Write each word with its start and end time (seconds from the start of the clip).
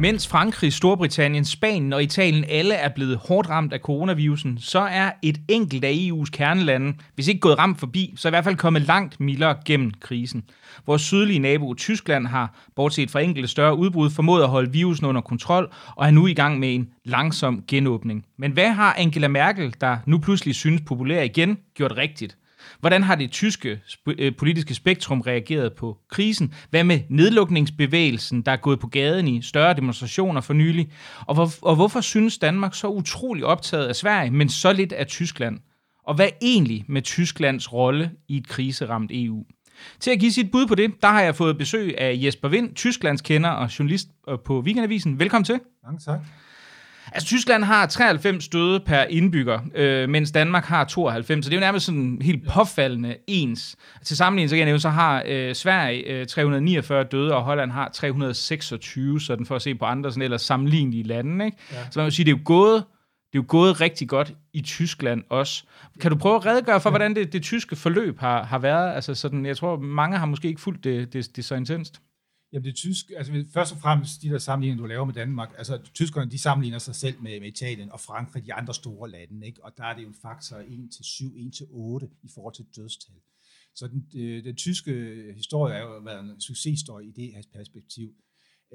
Mens 0.00 0.28
Frankrig, 0.28 0.72
Storbritannien, 0.72 1.44
Spanien 1.44 1.92
og 1.92 2.02
Italien 2.02 2.44
alle 2.48 2.74
er 2.74 2.88
blevet 2.88 3.16
hårdt 3.16 3.48
ramt 3.48 3.72
af 3.72 3.78
coronavirusen, 3.78 4.58
så 4.58 4.78
er 4.78 5.10
et 5.22 5.40
enkelt 5.48 5.84
af 5.84 5.92
EU's 5.92 6.30
kernelande, 6.30 6.94
hvis 7.14 7.28
ikke 7.28 7.40
gået 7.40 7.58
ramt 7.58 7.80
forbi, 7.80 8.14
så 8.16 8.28
i 8.28 8.30
hvert 8.30 8.44
fald 8.44 8.56
kommet 8.56 8.82
langt 8.82 9.20
mildere 9.20 9.56
gennem 9.64 9.92
krisen. 10.00 10.44
Vores 10.86 11.02
sydlige 11.02 11.38
nabo 11.38 11.74
Tyskland 11.74 12.26
har, 12.26 12.54
bortset 12.76 13.10
fra 13.10 13.20
enkelte 13.20 13.48
større 13.48 13.76
udbrud, 13.76 14.10
formået 14.10 14.42
at 14.42 14.48
holde 14.48 14.72
virusen 14.72 15.06
under 15.06 15.20
kontrol 15.20 15.72
og 15.96 16.06
er 16.06 16.10
nu 16.10 16.26
i 16.26 16.34
gang 16.34 16.58
med 16.58 16.74
en 16.74 16.88
langsom 17.04 17.64
genåbning. 17.68 18.24
Men 18.38 18.52
hvad 18.52 18.68
har 18.68 18.94
Angela 18.98 19.28
Merkel, 19.28 19.74
der 19.80 19.96
nu 20.06 20.18
pludselig 20.18 20.54
synes 20.54 20.82
populær 20.86 21.22
igen, 21.22 21.58
gjort 21.74 21.96
rigtigt? 21.96 22.36
Hvordan 22.80 23.02
har 23.02 23.14
det 23.14 23.30
tyske 23.30 23.80
øh, 24.06 24.36
politiske 24.36 24.74
spektrum 24.74 25.20
reageret 25.20 25.72
på 25.72 25.98
krisen? 26.10 26.54
Hvad 26.70 26.84
med 26.84 27.00
nedlukningsbevægelsen, 27.08 28.42
der 28.42 28.52
er 28.52 28.56
gået 28.56 28.80
på 28.80 28.86
gaden 28.86 29.28
i 29.28 29.42
større 29.42 29.74
demonstrationer 29.74 30.40
for 30.40 30.54
nylig? 30.54 30.92
Og, 31.26 31.34
hvor, 31.34 31.50
og 31.62 31.74
hvorfor 31.74 32.00
synes 32.00 32.38
Danmark 32.38 32.74
så 32.74 32.88
utrolig 32.88 33.44
optaget 33.44 33.86
af 33.86 33.96
Sverige, 33.96 34.30
men 34.30 34.48
så 34.48 34.72
lidt 34.72 34.92
af 34.92 35.06
Tyskland? 35.06 35.58
Og 36.06 36.14
hvad 36.14 36.28
egentlig 36.42 36.84
med 36.88 37.02
Tysklands 37.02 37.72
rolle 37.72 38.10
i 38.28 38.36
et 38.36 38.48
kriseramt 38.48 39.10
EU? 39.14 39.44
Til 40.00 40.10
at 40.10 40.18
give 40.18 40.32
sit 40.32 40.50
bud 40.50 40.66
på 40.66 40.74
det, 40.74 41.02
der 41.02 41.08
har 41.08 41.22
jeg 41.22 41.36
fået 41.36 41.58
besøg 41.58 41.98
af 41.98 42.18
Jesper 42.22 42.48
Vind, 42.48 42.74
Tysklands 42.74 43.20
kender 43.20 43.50
og 43.50 43.78
journalist 43.78 44.08
øh, 44.28 44.38
på 44.44 44.60
Weekendavisen. 44.60 45.18
Velkommen 45.18 45.44
til. 45.44 45.60
Mange 45.84 46.00
tak. 46.04 46.20
Altså, 47.12 47.26
Tyskland 47.26 47.64
har 47.64 47.86
93 47.86 48.48
døde 48.48 48.80
per 48.80 49.02
indbygger, 49.02 49.60
øh, 49.74 50.08
mens 50.08 50.30
Danmark 50.30 50.64
har 50.64 50.84
92, 50.84 51.44
så 51.44 51.50
det 51.50 51.56
er 51.56 51.60
jo 51.60 51.64
nærmest 51.66 51.86
sådan 51.86 52.18
helt 52.22 52.48
påfaldende 52.48 53.16
ens. 53.26 53.76
Til 54.04 54.16
sammenligning, 54.16 54.50
så 54.50 54.54
kan 54.54 54.58
jeg 54.58 54.66
nævne, 54.66 54.80
så 54.80 54.88
har 54.88 55.22
øh, 55.26 55.54
Sverige 55.54 56.02
øh, 56.02 56.26
349 56.26 57.04
døde, 57.04 57.34
og 57.34 57.42
Holland 57.42 57.70
har 57.70 57.88
326, 57.88 59.20
sådan 59.20 59.46
for 59.46 59.56
at 59.56 59.62
se 59.62 59.74
på 59.74 59.84
andre 59.84 60.10
sådan 60.10 60.22
ellers 60.22 60.42
sammenlignelige 60.42 61.02
lande. 61.02 61.44
Ikke? 61.44 61.56
Ja. 61.72 61.76
Så 61.90 61.98
man 61.98 62.04
vil 62.04 62.12
sige, 62.12 62.24
det 62.24 62.32
er 62.32 62.36
jo 62.36 62.42
gået 62.44 62.84
det 63.32 63.38
er 63.38 63.42
jo 63.42 63.44
gået 63.48 63.80
rigtig 63.80 64.08
godt 64.08 64.34
i 64.52 64.60
Tyskland 64.62 65.22
også. 65.28 65.64
Kan 66.00 66.10
du 66.10 66.16
prøve 66.16 66.36
at 66.36 66.46
redegøre 66.46 66.80
for, 66.80 66.90
hvordan 66.90 67.14
det, 67.14 67.32
det 67.32 67.42
tyske 67.42 67.76
forløb 67.76 68.18
har, 68.18 68.44
har 68.44 68.58
været? 68.58 68.94
Altså 68.94 69.14
sådan, 69.14 69.46
jeg 69.46 69.56
tror, 69.56 69.76
mange 69.76 70.18
har 70.18 70.26
måske 70.26 70.48
ikke 70.48 70.60
fulgt 70.60 70.84
det, 70.84 71.12
det, 71.12 71.36
det 71.36 71.44
så 71.44 71.54
intenst. 71.54 72.00
Jamen 72.52 72.64
det 72.64 72.74
tyske, 72.74 73.18
altså 73.18 73.44
først 73.52 73.72
og 73.72 73.78
fremmest 73.78 74.22
de 74.22 74.28
der 74.28 74.38
sammenligninger, 74.38 74.82
du 74.82 74.88
laver 74.88 75.04
med 75.04 75.14
Danmark, 75.14 75.50
altså 75.58 75.78
tyskerne, 75.94 76.30
de 76.30 76.38
sammenligner 76.38 76.78
sig 76.78 76.94
selv 76.94 77.22
med, 77.22 77.40
med 77.40 77.48
Italien 77.48 77.92
og 77.92 78.00
Frankrig, 78.00 78.46
de 78.46 78.54
andre 78.54 78.74
store 78.74 79.10
lande, 79.10 79.46
ikke? 79.46 79.64
og 79.64 79.72
der 79.76 79.84
er 79.84 79.94
det 79.94 80.02
jo 80.02 80.08
en 80.08 80.16
faktor 80.22 80.56
1 80.56 80.88
til 80.96 81.04
7, 81.04 81.32
1 81.36 81.52
til 81.54 81.66
8 81.70 82.08
i 82.22 82.28
forhold 82.34 82.54
til 82.54 82.66
dødstal. 82.76 83.14
Så 83.74 83.88
den, 83.88 84.06
øh, 84.16 84.44
den 84.44 84.56
tyske 84.56 84.92
historie 85.36 85.74
er 85.74 85.80
jo 85.80 85.98
været 85.98 86.20
en 86.20 86.40
succeshistorie 86.40 87.08
i 87.08 87.12
det 87.12 87.32
her 87.34 87.42
perspektiv. 87.54 88.14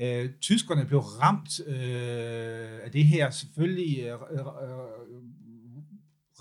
Øh, 0.02 0.30
tyskerne 0.42 0.86
blev 0.86 1.00
ramt 1.00 1.60
øh, 1.68 2.86
af 2.86 2.92
det 2.92 3.06
her 3.06 3.30
selvfølgelig 3.30 4.00
øh, 4.00 4.20
øh, 4.32 4.40
øh 4.40 5.06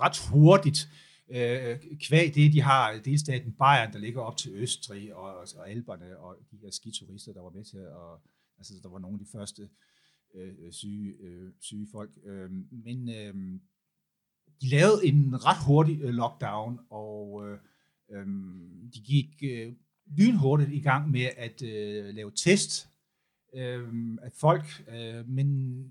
ret 0.01 0.19
hurtigt, 0.31 0.89
øh, 1.29 1.81
kvæg 2.01 2.35
det, 2.35 2.53
de 2.53 2.61
har 2.61 3.01
delstaten 3.05 3.53
Bayern, 3.53 3.93
der 3.93 3.99
ligger 3.99 4.21
op 4.21 4.37
til 4.37 4.53
Østrig 4.55 5.15
og, 5.15 5.37
og 5.57 5.71
Alperne, 5.71 6.19
og 6.19 6.37
de 6.51 6.57
her 6.57 6.71
skiturister, 6.71 7.33
der 7.33 7.41
var 7.41 7.51
med 7.51 7.65
til 7.65 7.79
at, 7.79 8.31
altså 8.59 8.75
der 8.83 8.89
var 8.89 8.99
nogle 8.99 9.15
af 9.15 9.27
de 9.27 9.31
første 9.33 9.69
øh, 10.35 10.73
syge, 10.73 11.15
øh, 11.21 11.53
syge 11.61 11.89
folk. 11.93 12.11
Øh, 12.25 12.51
men 12.71 13.09
øh, 13.09 13.61
de 14.61 14.69
lavede 14.69 15.07
en 15.07 15.45
ret 15.45 15.65
hurtig 15.67 16.01
øh, 16.03 16.15
lockdown, 16.15 16.81
og 16.91 17.49
øh, 17.49 17.59
øh, 18.11 18.27
de 18.95 19.01
gik 19.05 19.43
øh, 19.43 19.73
lynhurtigt 20.07 20.73
i 20.73 20.81
gang 20.81 21.11
med 21.11 21.29
at 21.37 21.63
øh, 21.63 22.15
lave 22.15 22.33
test 22.37 22.89
øh, 23.55 24.19
af 24.23 24.33
folk, 24.33 24.85
øh, 24.89 25.29
men 25.29 25.89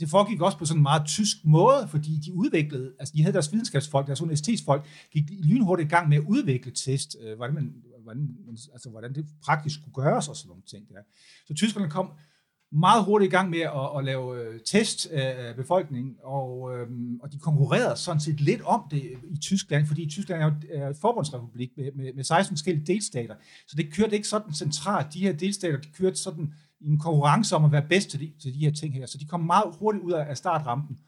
det 0.00 0.08
foregik 0.08 0.40
også 0.40 0.58
på 0.58 0.64
sådan 0.64 0.78
en 0.78 0.82
meget 0.82 1.06
tysk 1.06 1.36
måde, 1.44 1.88
fordi 1.88 2.16
de 2.16 2.34
udviklede, 2.34 2.92
altså 2.98 3.12
de 3.16 3.22
havde 3.22 3.32
deres 3.32 3.52
videnskabsfolk, 3.52 4.06
deres 4.06 4.20
universitetsfolk, 4.20 4.86
gik 5.10 5.24
lynhurtigt 5.30 5.86
i 5.86 5.90
gang 5.90 6.08
med 6.08 6.16
at 6.16 6.24
udvikle 6.28 6.72
test, 6.72 7.16
øh, 7.22 7.36
hvordan, 7.36 7.54
man, 7.54 7.74
hvordan, 8.02 8.38
altså, 8.72 8.90
hvordan 8.90 9.14
det 9.14 9.26
praktisk 9.42 9.80
skulle 9.80 9.94
gøres 9.94 10.28
og 10.28 10.36
sådan 10.36 10.48
nogle 10.48 10.62
ting. 10.62 10.88
Der. 10.88 11.02
Så 11.46 11.54
tyskerne 11.54 11.90
kom 11.90 12.10
meget 12.72 13.04
hurtigt 13.04 13.32
i 13.32 13.34
gang 13.36 13.50
med 13.50 13.60
at, 13.60 13.98
at 13.98 14.04
lave 14.04 14.42
øh, 14.42 14.60
test 14.60 15.06
af 15.06 15.56
befolkningen, 15.56 16.16
og, 16.22 16.76
øhm, 16.76 17.20
og 17.22 17.32
de 17.32 17.38
konkurrerede 17.38 17.96
sådan 17.96 18.20
set 18.20 18.40
lidt 18.40 18.62
om 18.62 18.82
det 18.90 19.02
i 19.30 19.36
Tyskland, 19.36 19.86
fordi 19.86 20.08
Tyskland 20.10 20.42
er 20.42 20.46
jo 20.84 20.90
et 20.90 20.96
forbundsrepublik 20.96 21.70
med, 21.76 21.92
med, 21.94 22.12
med 22.14 22.24
16 22.24 22.56
forskellige 22.56 22.86
delstater, 22.86 23.34
så 23.66 23.76
det 23.76 23.92
kørte 23.92 24.16
ikke 24.16 24.28
sådan 24.28 24.54
centralt. 24.54 25.14
De 25.14 25.20
her 25.20 25.32
delstater, 25.32 25.80
de 25.80 25.88
kørte 25.88 26.16
sådan 26.16 26.52
i 26.80 26.88
en 26.88 26.98
konkurrence 26.98 27.56
om 27.56 27.64
at 27.64 27.72
være 27.72 27.86
bedst 27.88 28.10
til 28.10 28.20
de, 28.20 28.32
til 28.42 28.54
de 28.54 28.58
her 28.58 28.72
ting 28.72 28.94
her. 28.94 29.06
Så 29.06 29.18
de 29.18 29.26
kom 29.26 29.40
meget 29.40 29.64
hurtigt 29.78 30.04
ud 30.04 30.12
af 30.12 30.36
startrampen. 30.36 30.98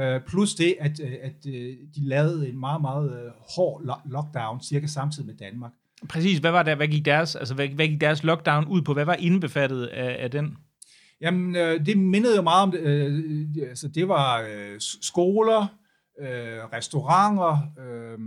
Uh, 0.00 0.22
plus 0.26 0.54
det, 0.54 0.76
at, 0.80 1.00
øh, 1.00 1.12
at 1.22 1.46
uh, 1.46 1.52
de 1.94 2.08
lavede 2.08 2.48
en 2.48 2.60
meget, 2.60 2.80
meget 2.80 3.10
uh, 3.10 3.32
hård 3.56 4.02
lockdown, 4.10 4.60
cirka 4.60 4.86
samtidig 4.86 5.26
med 5.26 5.34
Danmark. 5.34 5.72
Præcis. 6.08 6.38
Hvad 6.38 6.50
var 6.50 6.62
der? 6.62 6.74
Hvad 6.74 6.88
gik 6.88 7.04
deres, 7.04 7.36
altså, 7.36 7.54
hvad, 7.54 7.68
hvad 7.68 7.88
gik 7.88 8.00
deres 8.00 8.24
lockdown 8.24 8.66
ud 8.66 8.82
på? 8.82 8.92
Hvad 8.92 9.04
var 9.04 9.14
indbefattet 9.14 9.86
af, 9.86 10.24
af 10.24 10.30
den? 10.30 10.56
Jamen, 11.20 11.56
uh, 11.56 11.86
det 11.86 11.98
mindede 11.98 12.36
jo 12.36 12.42
meget 12.42 12.62
om, 12.62 12.74
uh, 12.74 13.68
altså, 13.68 13.88
det 13.88 14.08
var 14.08 14.40
uh, 14.40 14.76
skoler, 14.78 15.60
uh, 16.20 16.72
restauranter, 16.72 17.72
uh, 17.78 18.20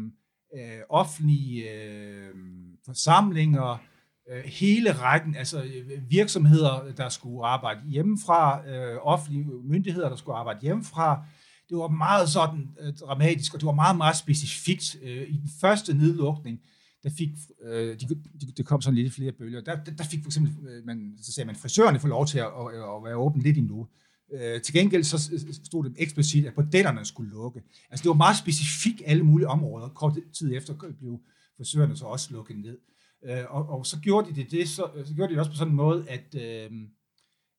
uh, 0.53 0.81
offentlige 0.89 1.63
uh, 1.63 2.39
forsamlinger, 2.85 3.81
øh, 4.31 4.43
hele 4.45 4.91
rækken, 4.91 5.35
altså 5.35 5.63
øh, 5.63 6.09
virksomheder, 6.09 6.93
der 6.97 7.09
skulle 7.09 7.45
arbejde 7.45 7.79
hjemmefra, 7.85 8.67
øh, 8.67 8.97
offentlige 9.01 9.45
myndigheder, 9.63 10.09
der 10.09 10.15
skulle 10.15 10.37
arbejde 10.37 10.59
hjemmefra. 10.61 11.25
Det 11.69 11.77
var 11.77 11.87
meget 11.87 12.29
sådan 12.29 12.69
øh, 12.79 12.93
dramatisk, 12.93 13.53
og 13.53 13.59
det 13.59 13.65
var 13.65 13.73
meget, 13.73 13.97
meget 13.97 14.17
specifikt. 14.17 14.95
Øh, 15.03 15.29
I 15.29 15.37
den 15.37 15.49
første 15.61 15.93
nedlukning, 15.93 16.59
der 17.03 17.09
fik, 17.17 17.29
øh, 17.63 17.99
de, 17.99 18.07
de, 18.41 18.51
det 18.57 18.65
kom 18.65 18.81
sådan 18.81 18.95
lidt 18.95 19.13
flere 19.13 19.31
bølger, 19.31 19.61
der, 19.61 19.75
der, 19.75 20.03
fik 20.03 20.23
for 20.23 20.29
eksempel, 20.29 20.67
øh, 20.67 20.85
man, 20.85 21.13
så 21.21 21.33
sagde 21.33 21.45
man, 21.45 21.55
frisørerne 21.55 21.99
får 21.99 22.07
lov 22.07 22.25
til 22.25 22.39
at, 22.39 22.45
at, 22.45 22.75
at 22.75 23.03
være 23.03 23.15
åbne 23.15 23.43
lidt 23.43 23.57
endnu. 23.57 23.87
Øh, 24.33 24.61
til 24.61 24.73
gengæld 24.73 25.03
så 25.03 25.31
øh, 25.33 25.39
øh, 25.47 25.53
stod 25.53 25.83
det 25.83 25.93
eksplicit, 25.97 26.45
at 26.45 26.53
bordellerne 26.53 27.05
skulle 27.05 27.31
lukke. 27.31 27.61
Altså 27.89 28.03
det 28.03 28.09
var 28.09 28.15
meget 28.15 28.37
specifikt 28.37 29.01
alle 29.05 29.23
mulige 29.23 29.47
områder. 29.47 29.89
Kort 29.89 30.17
tid 30.33 30.55
efter 30.55 30.73
blev 30.99 31.19
frisørerne 31.57 31.97
så 31.97 32.05
også 32.05 32.33
lukket 32.33 32.57
ned. 32.57 32.77
Øh, 32.77 32.92
Øh, 33.25 33.43
og, 33.49 33.69
og 33.69 33.85
så 33.85 33.99
gjorde 33.99 34.29
de 34.29 34.35
det, 34.35 34.51
det 34.51 34.69
så, 34.69 34.89
øh, 34.95 35.07
så 35.07 35.13
gjorde 35.13 35.29
de 35.29 35.33
det 35.33 35.39
også 35.39 35.51
på 35.51 35.57
sådan 35.57 35.71
en 35.71 35.77
måde, 35.77 36.05
at 36.09 36.35
øh, 36.35 36.71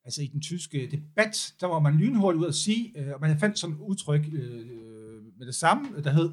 altså 0.05 0.21
i 0.21 0.27
den 0.27 0.41
tyske 0.41 0.89
debat, 0.91 1.53
der 1.59 1.67
var 1.67 1.79
man 1.79 1.95
lynhurtigt 1.95 2.41
ud 2.41 2.47
at 2.47 2.55
sige, 2.55 2.99
øh, 2.99 3.13
og 3.13 3.21
man 3.21 3.39
fandt 3.39 3.59
sådan 3.59 3.75
et 3.75 3.79
udtryk 3.79 4.21
øh, 4.33 4.59
øh 4.59 4.95
med 5.37 5.47
det 5.47 5.55
samme, 5.55 6.01
der 6.03 6.11
hed, 6.11 6.29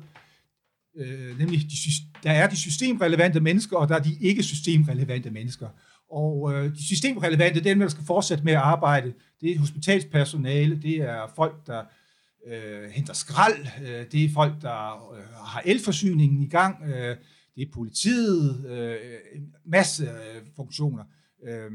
øh, 0.96 1.38
nemlig, 1.38 1.60
de, 1.60 1.76
der 2.22 2.30
er 2.30 2.48
de 2.48 2.56
systemrelevante 2.56 3.40
mennesker, 3.40 3.76
og 3.76 3.88
der 3.88 3.94
er 3.94 4.02
de 4.02 4.16
ikke 4.20 4.42
systemrelevante 4.42 5.30
mennesker. 5.30 5.68
Og 6.10 6.52
øh, 6.52 6.74
de 6.74 6.84
systemrelevante, 6.84 7.60
det 7.60 7.66
er 7.66 7.74
dem, 7.74 7.80
der 7.80 7.88
skal 7.88 8.04
fortsætte 8.04 8.44
med 8.44 8.52
at 8.52 8.58
arbejde. 8.58 9.14
Det 9.40 9.50
er 9.50 9.58
hospitalspersonale, 9.58 10.82
det 10.82 10.96
er 10.96 11.32
folk, 11.36 11.66
der 11.66 11.82
øh, 12.46 12.90
henter 12.90 13.12
skrald, 13.12 13.66
øh, 13.86 14.06
det 14.12 14.24
er 14.24 14.28
folk, 14.34 14.62
der 14.62 15.12
øh, 15.14 15.24
har 15.34 15.62
elforsyningen 15.64 16.42
i 16.42 16.48
gang, 16.48 16.84
øh, 16.84 17.16
det 17.56 17.62
er 17.62 17.72
politiet, 17.72 18.66
øh, 18.66 18.96
en 19.34 19.54
masse 19.64 20.04
øh, 20.04 20.42
funktioner. 20.56 21.04
Øh, 21.42 21.70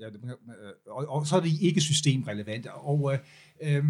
ja, 0.00 0.06
og, 0.86 1.06
og 1.08 1.26
så 1.26 1.36
er 1.36 1.40
det 1.40 1.60
ikke 1.60 1.80
systemrelevante. 1.80 2.72
Og, 2.72 3.12
øh, 3.62 3.84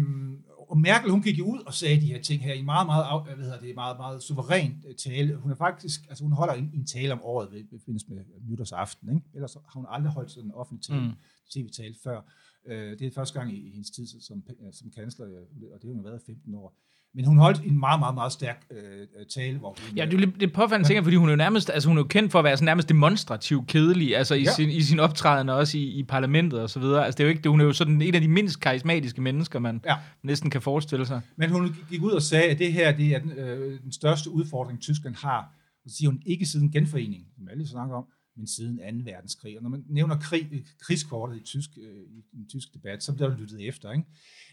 og 0.69 0.77
Merkel, 0.77 1.11
hun 1.11 1.21
gik 1.21 1.39
jo 1.39 1.45
ud 1.45 1.59
og 1.59 1.73
sagde 1.73 2.01
de 2.01 2.05
her 2.05 2.21
ting 2.21 2.43
her 2.43 2.53
i 2.53 2.61
meget, 2.61 2.85
meget, 2.85 3.23
hvad 3.23 3.45
hedder 3.45 3.59
det, 3.59 3.75
meget, 3.75 3.97
meget 3.97 4.23
suveræn 4.23 4.83
øh, 4.87 4.95
tale. 4.95 5.35
Hun 5.35 5.51
er 5.51 5.55
faktisk, 5.55 6.01
altså 6.09 6.23
hun 6.23 6.33
holder 6.33 6.53
en, 6.53 6.71
en 6.73 6.85
tale 6.85 7.13
om 7.13 7.21
året 7.23 7.51
ved, 7.51 7.63
ved 7.71 7.79
findes 7.85 8.07
med 8.07 8.17
nytårsaften, 8.49 9.09
ikke? 9.09 9.27
Ellers 9.33 9.53
har 9.53 9.79
hun 9.79 9.85
aldrig 9.89 10.11
holdt 10.11 10.31
sådan 10.31 10.49
en 10.49 10.51
offentlig 10.51 10.87
tale, 10.87 11.01
mm. 11.01 11.13
tv-tale 11.51 11.95
før. 12.03 12.21
Øh, 12.65 12.99
det 12.99 13.01
er 13.01 13.11
første 13.11 13.39
gang 13.39 13.53
i, 13.53 13.67
i 13.67 13.71
hendes 13.71 13.91
tid 13.91 14.07
som, 14.07 14.43
som 14.71 14.91
kansler, 14.91 15.25
og 15.73 15.81
det 15.81 15.89
har 15.89 15.93
hun 15.93 16.03
været 16.03 16.21
15 16.25 16.55
år. 16.55 16.77
Men 17.15 17.25
hun 17.25 17.37
holdt 17.37 17.61
en 17.63 17.79
meget, 17.79 17.99
meget, 17.99 18.15
meget 18.15 18.31
stærk 18.31 18.65
øh, 18.71 19.25
tale. 19.35 19.57
Hvor 19.57 19.67
hun, 19.69 19.97
ja, 19.97 20.05
det 20.05 20.13
er 20.13 20.27
lidt 20.37 20.53
påfaldende 20.53 20.89
ting, 20.89 21.03
fordi 21.03 21.15
hun 21.15 21.29
er 21.29 21.33
jo 21.33 21.37
nærmest, 21.37 21.69
altså 21.69 21.89
hun 21.89 21.97
er 21.97 22.01
jo 22.01 22.07
kendt 22.07 22.31
for 22.31 22.39
at 22.39 22.45
være 22.45 22.57
sådan 22.57 22.65
nærmest 22.65 22.89
demonstrativt 22.89 23.67
kedelig, 23.67 24.17
altså 24.17 24.35
i, 24.35 24.43
ja. 24.43 24.51
sin, 24.51 24.69
i 24.69 24.81
sin 24.81 24.99
optræden 24.99 25.49
og 25.49 25.55
også 25.55 25.77
i, 25.77 25.81
i 25.81 26.03
parlamentet 26.03 26.61
og 26.61 26.69
så 26.69 26.79
videre. 26.79 27.05
Altså 27.05 27.17
det 27.17 27.23
er 27.23 27.27
jo 27.27 27.29
ikke, 27.29 27.41
det, 27.41 27.51
hun 27.51 27.61
er 27.61 27.65
jo 27.65 27.73
sådan 27.73 28.01
en 28.01 28.15
af 28.15 28.21
de 28.21 28.27
mindst 28.27 28.59
karismatiske 28.59 29.21
mennesker, 29.21 29.59
man 29.59 29.81
ja. 29.85 29.95
næsten 30.23 30.49
kan 30.49 30.61
forestille 30.61 31.05
sig. 31.05 31.21
Men 31.35 31.49
hun 31.49 31.75
gik 31.89 32.01
ud 32.03 32.11
og 32.11 32.21
sagde, 32.21 32.49
at 32.49 32.59
det 32.59 32.73
her 32.73 32.91
det 32.91 33.15
er 33.15 33.19
den, 33.19 33.31
øh, 33.31 33.81
den 33.81 33.91
største 33.91 34.29
udfordring, 34.29 34.81
Tyskland 34.81 35.15
har. 35.15 35.53
Så 35.87 35.95
siger 35.95 36.09
hun 36.09 36.21
ikke 36.25 36.45
siden 36.45 36.71
genforeningen, 36.71 37.27
som 37.35 37.47
alle 37.51 37.67
snakker 37.67 37.95
om, 37.95 38.05
men 38.39 38.47
siden 38.47 38.77
2. 39.05 39.11
verdenskrig. 39.11 39.57
Og 39.57 39.63
når 39.63 39.69
man 39.69 39.83
nævner 39.89 40.19
krig, 40.19 40.65
krigskortet 40.79 41.37
i, 41.37 41.43
tysk, 41.43 41.69
øh, 41.77 42.03
i 42.11 42.37
den 42.37 42.47
tyske 42.47 42.71
debat, 42.73 43.03
så 43.03 43.13
bliver 43.13 43.29
der 43.29 43.37
lyttet 43.37 43.67
efter. 43.67 43.91
Ikke? 43.91 44.05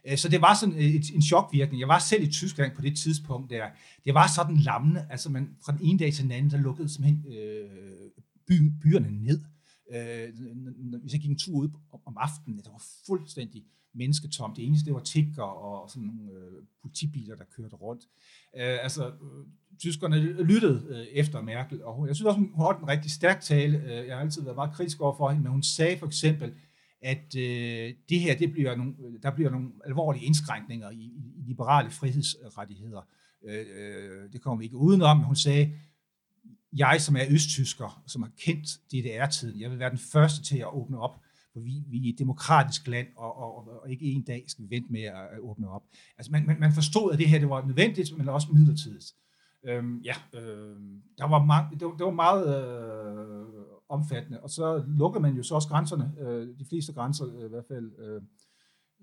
Øh, 0.06 0.18
så 0.18 0.28
det 0.28 0.40
var 0.40 0.54
sådan 0.60 0.74
øh, 0.74 0.84
et, 0.84 1.10
en 1.14 1.22
chokvirkning. 1.22 1.80
Jeg 1.80 1.88
var 1.88 1.98
selv 1.98 2.22
i 2.22 2.30
Tyskland 2.30 2.76
på 2.76 2.82
det 2.82 2.96
tidspunkt 2.96 3.50
der. 3.50 3.66
Det 4.04 4.14
var 4.14 4.26
sådan 4.34 4.56
lammende. 4.56 5.06
Altså 5.10 5.30
man, 5.30 5.56
fra 5.64 5.72
den 5.72 5.80
ene 5.82 5.98
dag 5.98 6.12
til 6.12 6.24
den 6.24 6.32
anden, 6.32 6.50
der 6.50 6.58
lukkede 6.58 6.88
simpelthen 6.88 7.32
øh, 7.32 8.10
by, 8.46 8.72
byerne 8.82 9.10
ned. 9.10 9.40
Øh, 9.94 10.28
hvis 11.00 11.12
jeg 11.12 11.20
gik 11.20 11.30
en 11.30 11.38
tur 11.38 11.56
ud 11.56 11.68
om 12.06 12.16
aftenen, 12.16 12.58
det 12.58 12.72
var 12.72 12.84
fuldstændig 13.06 13.64
mennesketomt. 13.94 14.56
Det 14.56 14.66
eneste, 14.66 14.86
det 14.86 14.94
var 14.94 15.00
tigger 15.00 15.42
og 15.42 15.90
sådan 15.90 16.06
nogle 16.06 16.32
øh, 16.32 16.62
politibiler, 16.82 17.36
der 17.36 17.44
kørte 17.56 17.76
rundt. 17.76 18.02
Øh, 18.56 18.78
altså, 18.82 19.06
øh, 19.06 19.46
tyskerne 19.78 20.18
lyttede 20.42 20.86
øh, 20.88 21.06
efter 21.12 21.40
Merkel, 21.40 21.84
og 21.84 22.06
jeg 22.06 22.16
synes 22.16 22.26
også, 22.26 22.38
hun 22.38 22.52
holdt 22.54 22.80
en 22.80 22.88
rigtig 22.88 23.10
stærk 23.10 23.40
tale. 23.40 23.78
Øh, 23.78 24.06
jeg 24.06 24.16
har 24.16 24.22
altid 24.22 24.42
været 24.42 24.56
meget 24.56 24.74
kritisk 24.74 25.00
over 25.00 25.16
for 25.16 25.28
hende, 25.28 25.42
men 25.42 25.52
hun 25.52 25.62
sagde 25.62 25.98
for 25.98 26.06
eksempel, 26.06 26.54
at 27.02 27.36
øh, 27.36 27.94
det 28.08 28.20
her, 28.20 28.36
det 28.36 28.52
bliver 28.52 28.76
nogle, 28.76 28.94
øh, 29.06 29.22
der 29.22 29.30
bliver 29.30 29.50
nogle 29.50 29.68
alvorlige 29.84 30.24
indskrænkninger 30.24 30.90
i, 30.90 31.12
i 31.36 31.42
liberale 31.46 31.90
frihedsrettigheder. 31.90 33.00
Øh, 33.48 33.66
øh 33.76 34.32
det 34.32 34.40
kommer 34.40 34.58
vi 34.58 34.64
ikke 34.64 34.76
udenom, 34.76 35.16
men 35.16 35.26
hun 35.26 35.36
sagde, 35.36 35.72
jeg 36.72 37.00
som 37.00 37.16
er 37.16 37.24
østtysker, 37.30 38.02
som 38.06 38.22
har 38.22 38.30
kendt 38.38 38.66
DDR-tiden, 38.66 39.60
jeg 39.60 39.70
vil 39.70 39.78
være 39.78 39.90
den 39.90 39.98
første 39.98 40.42
til 40.44 40.58
at 40.58 40.72
åbne 40.72 40.98
op, 40.98 41.20
for 41.56 41.60
vi, 41.60 41.82
vi 41.86 42.08
er 42.08 42.12
et 42.12 42.18
demokratisk 42.18 42.86
land, 42.88 43.06
og, 43.16 43.36
og, 43.36 43.82
og 43.82 43.90
ikke 43.90 44.04
en 44.04 44.22
dag 44.22 44.44
skal 44.48 44.64
vi 44.64 44.70
vente 44.70 44.92
med 44.92 45.02
at, 45.02 45.26
at 45.32 45.38
åbne 45.40 45.68
op. 45.68 45.82
Altså 46.18 46.32
man, 46.32 46.46
man, 46.46 46.60
man 46.60 46.72
forstod, 46.72 47.12
at 47.12 47.18
det 47.18 47.28
her 47.28 47.38
det 47.38 47.50
var 47.50 47.66
nødvendigt, 47.66 48.18
men 48.18 48.28
også 48.28 48.48
midlertidigt. 48.52 49.14
Øhm, 49.64 49.98
ja, 49.98 50.14
øh, 50.34 50.76
der 51.18 51.28
var 51.28 51.44
mange, 51.44 51.78
det, 51.78 51.86
var, 51.86 51.96
det 51.96 52.06
var 52.06 52.12
meget 52.26 52.44
øh, 52.56 53.64
omfattende, 53.88 54.42
og 54.42 54.50
så 54.50 54.84
lukkede 54.86 55.22
man 55.22 55.34
jo 55.34 55.42
så 55.42 55.54
også 55.54 55.68
grænserne, 55.68 56.14
øh, 56.20 56.58
de 56.58 56.64
fleste 56.68 56.92
grænser 56.92 57.26
øh, 57.38 57.46
i 57.46 57.48
hvert 57.48 57.64
fald. 57.68 57.92
Øh, 57.98 58.22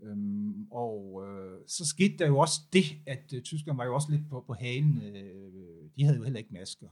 Øhm, 0.01 0.67
og 0.71 1.23
øh, 1.27 1.59
så 1.67 1.85
skete 1.85 2.17
der 2.17 2.27
jo 2.27 2.37
også 2.37 2.61
det, 2.73 2.85
at 3.05 3.33
øh, 3.35 3.41
tyskerne 3.41 3.77
var 3.77 3.85
jo 3.85 3.95
også 3.95 4.11
lidt 4.11 4.29
på, 4.29 4.43
på 4.47 4.53
hagen. 4.53 5.01
Øh, 5.01 5.53
de 5.97 6.03
havde 6.03 6.17
jo 6.17 6.23
heller 6.23 6.39
ikke 6.39 6.53
masker. 6.53 6.87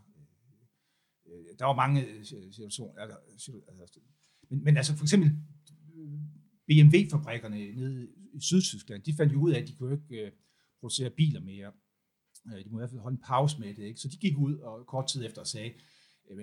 Øh, 1.27 1.33
øh, 1.33 1.45
der 1.59 1.65
var 1.65 1.75
mange 1.75 2.05
øh, 2.05 2.25
situationer. 2.25 3.01
Altså, 3.01 3.17
altså, 3.79 3.99
men, 4.49 4.63
men 4.63 4.77
altså 4.77 4.95
for 4.95 5.05
eksempel 5.05 5.31
BMW-fabrikkerne 6.71 7.71
nede 7.75 8.07
i 8.33 8.39
Sydtyskland, 8.39 9.03
de 9.03 9.13
fandt 9.13 9.33
jo 9.33 9.39
ud 9.39 9.51
af, 9.51 9.59
at 9.59 9.67
de 9.67 9.75
kunne 9.75 9.93
ikke 9.93 10.25
øh, 10.25 10.31
producere 10.79 11.09
biler 11.09 11.41
mere. 11.41 11.71
Øh, 12.47 12.65
de 12.65 12.69
må 12.69 12.77
i 12.77 12.79
hvert 12.79 12.89
fald 12.89 13.01
holde 13.01 13.15
en 13.15 13.23
pause 13.25 13.59
med 13.59 13.73
det. 13.73 13.83
Ikke? 13.83 13.99
Så 13.99 14.07
de 14.07 14.17
gik 14.17 14.37
ud 14.37 14.57
og 14.57 14.85
kort 14.85 15.07
tid 15.07 15.25
efter 15.25 15.41
og 15.41 15.47
sagde, 15.47 15.71
øh, 16.31 16.37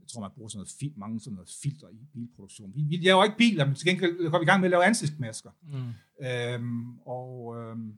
jeg 0.00 0.12
tror, 0.12 0.20
man 0.20 0.30
bruger 0.36 0.48
sådan 0.48 0.58
noget 0.58 0.74
fil, 0.80 0.92
mange 0.96 1.20
sådan 1.20 1.34
noget 1.34 1.50
filter 1.62 1.88
i 1.88 2.06
bilproduktion. 2.12 2.72
Vi, 2.74 2.82
vi 2.82 2.96
laver 2.96 3.24
ikke 3.24 3.36
biler, 3.36 3.66
men 3.66 3.74
til 3.74 3.86
gengæld 3.86 4.30
går 4.30 4.38
vi 4.38 4.42
i 4.42 4.46
gang 4.46 4.60
med 4.60 4.66
at 4.66 4.70
lave 4.70 4.84
ansigtsmasker. 4.84 5.50
Mm. 5.62 6.26
Øhm, 6.26 6.98
og, 6.98 7.56
øhm, 7.56 7.94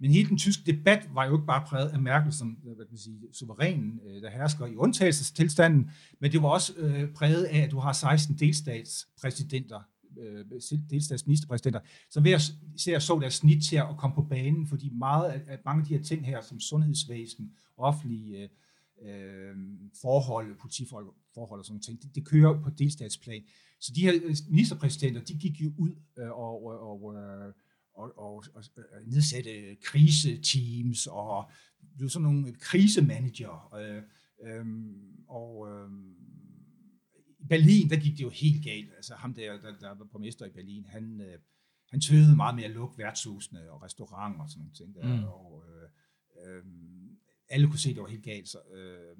men 0.00 0.10
hele 0.10 0.28
den 0.28 0.38
tyske 0.38 0.72
debat 0.72 1.08
var 1.14 1.24
jo 1.26 1.32
ikke 1.36 1.46
bare 1.46 1.66
præget 1.66 1.88
af 1.88 2.00
Merkel 2.00 2.32
som 2.32 2.48
hvad 2.48 2.76
kan 2.76 2.86
man 2.90 2.98
sige, 2.98 3.20
suverænen, 3.32 4.00
øh, 4.06 4.22
der 4.22 4.30
hersker 4.30 4.66
i 4.66 4.76
undtagelsestilstanden, 4.76 5.90
men 6.20 6.32
det 6.32 6.42
var 6.42 6.48
også 6.48 6.72
øh, 6.76 7.12
præget 7.12 7.44
af, 7.44 7.58
at 7.58 7.70
du 7.70 7.78
har 7.78 7.92
16 7.92 8.38
delstatspræsidenter, 8.38 9.80
øh, 10.18 10.44
delstatsministerpræsidenter, 10.90 11.80
som 12.10 12.22
hver 12.22 12.38
ser 12.76 12.98
så 12.98 13.18
deres 13.18 13.34
snit 13.34 13.64
til 13.64 13.76
at 13.76 13.96
komme 13.98 14.14
på 14.14 14.22
banen, 14.22 14.66
fordi 14.66 14.90
meget 14.90 15.30
af, 15.30 15.58
mange 15.64 15.80
af 15.80 15.86
de 15.86 15.96
her 15.96 16.02
ting 16.02 16.26
her, 16.26 16.40
som 16.40 16.60
sundhedsvæsen, 16.60 17.52
offentlige 17.76 18.50
øh, 19.02 19.56
forhold, 20.00 20.54
politiforhold 20.60 21.58
og 21.58 21.64
sådan 21.64 21.80
ting, 21.80 22.02
det, 22.02 22.14
det 22.14 22.24
kører 22.26 22.62
på 22.62 22.70
delstatsplan. 22.70 23.42
Så 23.80 23.92
de 23.96 24.00
her 24.00 24.12
øh, 24.24 24.36
ministerpræsidenter, 24.48 25.20
de 25.20 25.34
gik 25.34 25.60
jo 25.60 25.72
ud 25.78 25.90
øh, 26.18 26.30
og, 26.30 26.66
og, 26.66 27.02
og 27.02 27.14
øh, 27.14 27.52
og, 27.94 28.18
og, 28.18 28.44
og 28.54 28.64
øh, 28.76 29.06
nedsætte 29.06 29.76
kriseteams 29.82 31.06
og 31.06 31.50
blev 31.96 32.08
sådan 32.08 32.22
nogle 32.22 32.52
krisemanager. 32.52 33.74
Øh, 33.74 34.02
øh, 34.42 34.66
og 35.28 35.68
øh, 35.70 35.90
Berlin, 37.52 37.90
der 37.90 38.00
gik 38.04 38.16
det 38.18 38.24
jo 38.28 38.30
helt 38.44 38.64
galt. 38.64 38.92
Altså 38.92 39.14
ham 39.14 39.34
der, 39.34 39.60
der, 39.60 39.78
der 39.78 39.88
var 39.88 40.04
borgmester 40.12 40.46
i 40.46 40.50
Berlin, 40.50 40.84
han, 40.84 41.20
øh, 41.20 41.38
han 41.90 42.00
tøvede 42.00 42.36
meget 42.36 42.54
med 42.54 42.64
at 42.64 42.70
lukke 42.70 42.98
værtshusene 42.98 43.70
og 43.70 43.82
restauranter 43.82 44.42
og 44.42 44.50
sådan 44.50 44.60
nogle 44.60 44.74
ting. 44.74 44.94
Der, 44.94 45.16
mm. 45.16 45.24
og, 45.24 45.64
øh, 45.68 45.88
øh, 46.40 46.64
alle 47.48 47.66
kunne 47.66 47.78
se, 47.78 47.90
at 47.90 47.94
det 47.96 48.02
var 48.02 48.08
helt 48.08 48.24
galt. 48.24 48.48
Så, 48.48 48.58
øh, 48.72 49.16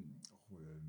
øh, 0.52 0.82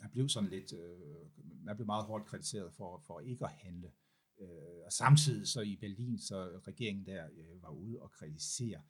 han 0.00 0.10
blev 0.10 0.28
sådan 0.28 0.50
lidt, 0.50 0.72
øh, 0.72 1.26
man 1.64 1.76
blev 1.76 1.86
meget 1.86 2.04
hårdt 2.04 2.26
kritiseret 2.26 2.72
for, 2.72 3.02
for 3.06 3.20
ikke 3.20 3.44
at 3.44 3.52
handle. 3.52 3.92
Øh, 4.40 4.80
og 4.86 4.92
samtidig 4.92 5.48
så 5.48 5.60
i 5.60 5.76
Berlin, 5.76 6.18
så 6.18 6.60
regeringen 6.68 7.06
der 7.06 7.28
øh, 7.32 7.62
var 7.62 7.70
ude 7.70 8.02
og 8.02 8.10
kritisere 8.10 8.82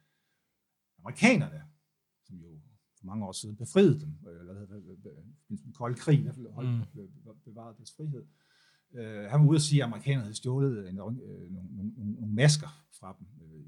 amerikanerne, 0.98 1.62
som 2.24 2.36
jo 2.36 2.60
for 3.04 3.10
mange 3.12 3.26
år 3.26 3.32
siden 3.32 3.56
befriede 3.56 4.00
dem, 4.00 4.12
øh, 4.28 4.40
eller 4.40 4.54
den 5.48 5.72
kolde 5.74 5.96
krig 5.96 6.18
i 6.18 6.22
hvert 6.22 6.34
fald 6.34 6.52
holdt, 6.52 6.70
mm. 6.70 7.04
bevarede 7.44 7.76
deres 7.76 7.92
frihed. 7.96 8.24
Øh, 8.94 9.30
han 9.30 9.40
var 9.40 9.46
ude 9.46 9.56
og 9.56 9.60
sige, 9.60 9.82
at 9.82 9.86
amerikanerne 9.86 10.24
havde 10.24 10.36
stjålet 10.36 10.78
en, 10.78 10.86
øh, 10.86 10.94
nogle, 10.94 11.16
nogle, 11.96 12.12
nogle 12.12 12.34
masker 12.34 12.84
fra 13.00 13.16
dem 13.18 13.26
øh, 13.42 13.64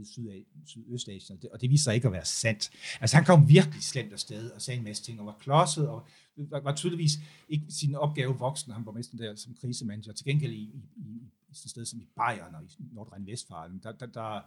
i 0.00 0.04
Sydøstasien, 0.64 1.36
og 1.36 1.42
det, 1.42 1.50
og 1.50 1.60
det 1.60 1.70
viste 1.70 1.84
sig 1.84 1.94
ikke 1.94 2.06
at 2.06 2.12
være 2.12 2.24
sandt. 2.24 2.70
Altså 3.00 3.16
han 3.16 3.24
kom 3.24 3.48
virkelig 3.48 3.82
slemt 3.82 4.12
afsted 4.12 4.50
og 4.50 4.62
sagde 4.62 4.78
en 4.78 4.84
masse 4.84 5.02
ting, 5.02 5.20
og 5.20 5.26
var 5.26 5.36
klodset, 5.40 5.88
og 5.88 6.06
var, 6.36 6.60
var 6.60 6.74
tydeligvis 6.74 7.12
ikke 7.48 7.66
sin 7.68 7.94
opgave 7.94 8.38
voksen, 8.38 8.72
han 8.72 8.86
var 8.86 8.92
mest 8.92 9.12
der 9.18 9.36
som 9.36 9.54
krisemanager. 9.54 10.12
Til 10.12 10.26
gengæld 10.26 10.52
i, 10.52 10.56
i, 10.56 10.82
i, 10.96 11.30
i 11.48 11.54
sådan 11.54 11.68
sted 11.68 11.84
som 11.84 12.00
i 12.00 12.08
Bayern 12.16 12.54
og 12.54 12.62
i 12.62 12.82
Nordrhein-Westfalen, 12.92 13.80
der, 13.82 13.92
der, 13.92 14.06
der, 14.06 14.40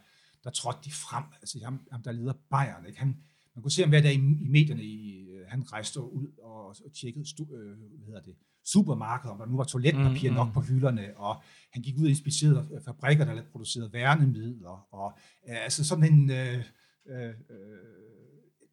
der 0.44 0.50
trådte 0.50 0.80
de 0.86 0.92
frem. 0.92 1.24
Altså 1.42 1.60
ham, 1.64 1.88
ham 1.92 2.04
der 2.04 2.12
leder 2.12 2.34
Bayern, 2.50 2.86
ikke? 2.86 3.00
Han, 3.00 3.18
man 3.56 3.62
kunne 3.62 3.72
se 3.72 3.82
ham 3.82 3.90
hver 3.90 4.02
dag 4.02 4.14
i, 4.14 4.18
i 4.18 4.48
medierne, 4.48 4.84
i, 4.84 5.28
han 5.48 5.74
rejste 5.74 6.02
ud 6.02 6.28
og, 6.44 6.68
og 6.68 6.94
tjekkede 7.02 7.30
stu, 7.30 7.44
øh, 7.44 7.78
hvad 7.78 8.06
hedder 8.06 8.22
det, 8.22 8.36
supermarkeder, 8.66 9.34
om 9.34 9.40
der 9.40 9.46
nu 9.46 9.58
var 9.58 9.64
toiletpapir 9.64 10.30
mm, 10.30 10.36
nok 10.36 10.48
mm. 10.48 10.54
på 10.54 10.62
hylderne, 10.62 11.18
og 11.18 11.42
han 11.72 11.82
gik 11.82 11.98
ud 11.98 12.04
og 12.04 12.10
inspicerede 12.10 12.82
fabrikker, 12.86 13.26
der 13.26 13.44
producerede 13.52 13.94
værnemidler, 13.94 14.88
og 14.94 15.14
øh, 15.50 15.64
altså 15.64 15.86
sådan 15.86 16.14
en, 16.14 16.32
øh, 16.32 16.64
øh, 17.10 17.30
øh, 17.30 17.34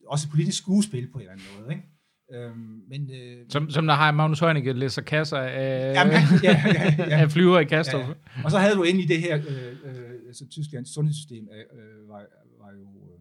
også 0.06 0.28
politisk 0.28 0.58
skuespil 0.58 1.12
på 1.12 1.18
en 1.18 1.22
eller 1.22 1.32
anden 1.32 1.46
måde, 1.60 1.72
ikke? 1.74 1.84
Øhm, 2.32 2.82
men, 2.88 3.10
øh, 3.10 3.46
som, 3.48 3.70
som 3.70 3.86
der 3.86 3.94
har 3.94 4.12
Magnus 4.12 4.40
Heunicke 4.40 4.72
læser 4.72 5.02
kasser 5.02 5.38
af, 5.38 5.94
jamen, 5.94 6.12
ja, 6.12 6.20
ja, 6.42 6.72
ja, 6.74 6.94
ja. 6.98 7.20
af 7.22 7.30
flyver 7.30 7.58
i 7.58 7.64
Kastrup. 7.64 8.00
Ja, 8.00 8.06
ja. 8.08 8.44
Og 8.44 8.50
så 8.50 8.58
havde 8.58 8.74
du 8.74 8.82
endelig 8.82 9.08
det 9.08 9.20
her, 9.20 9.36
øh, 9.36 9.72
øh, 9.84 10.10
altså 10.26 10.48
Tysklands 10.48 10.94
sundhedssystem 10.94 11.48
øh, 11.48 12.08
var, 12.08 12.26
var 12.58 12.72
jo, 12.72 12.86
øh, 13.12 13.20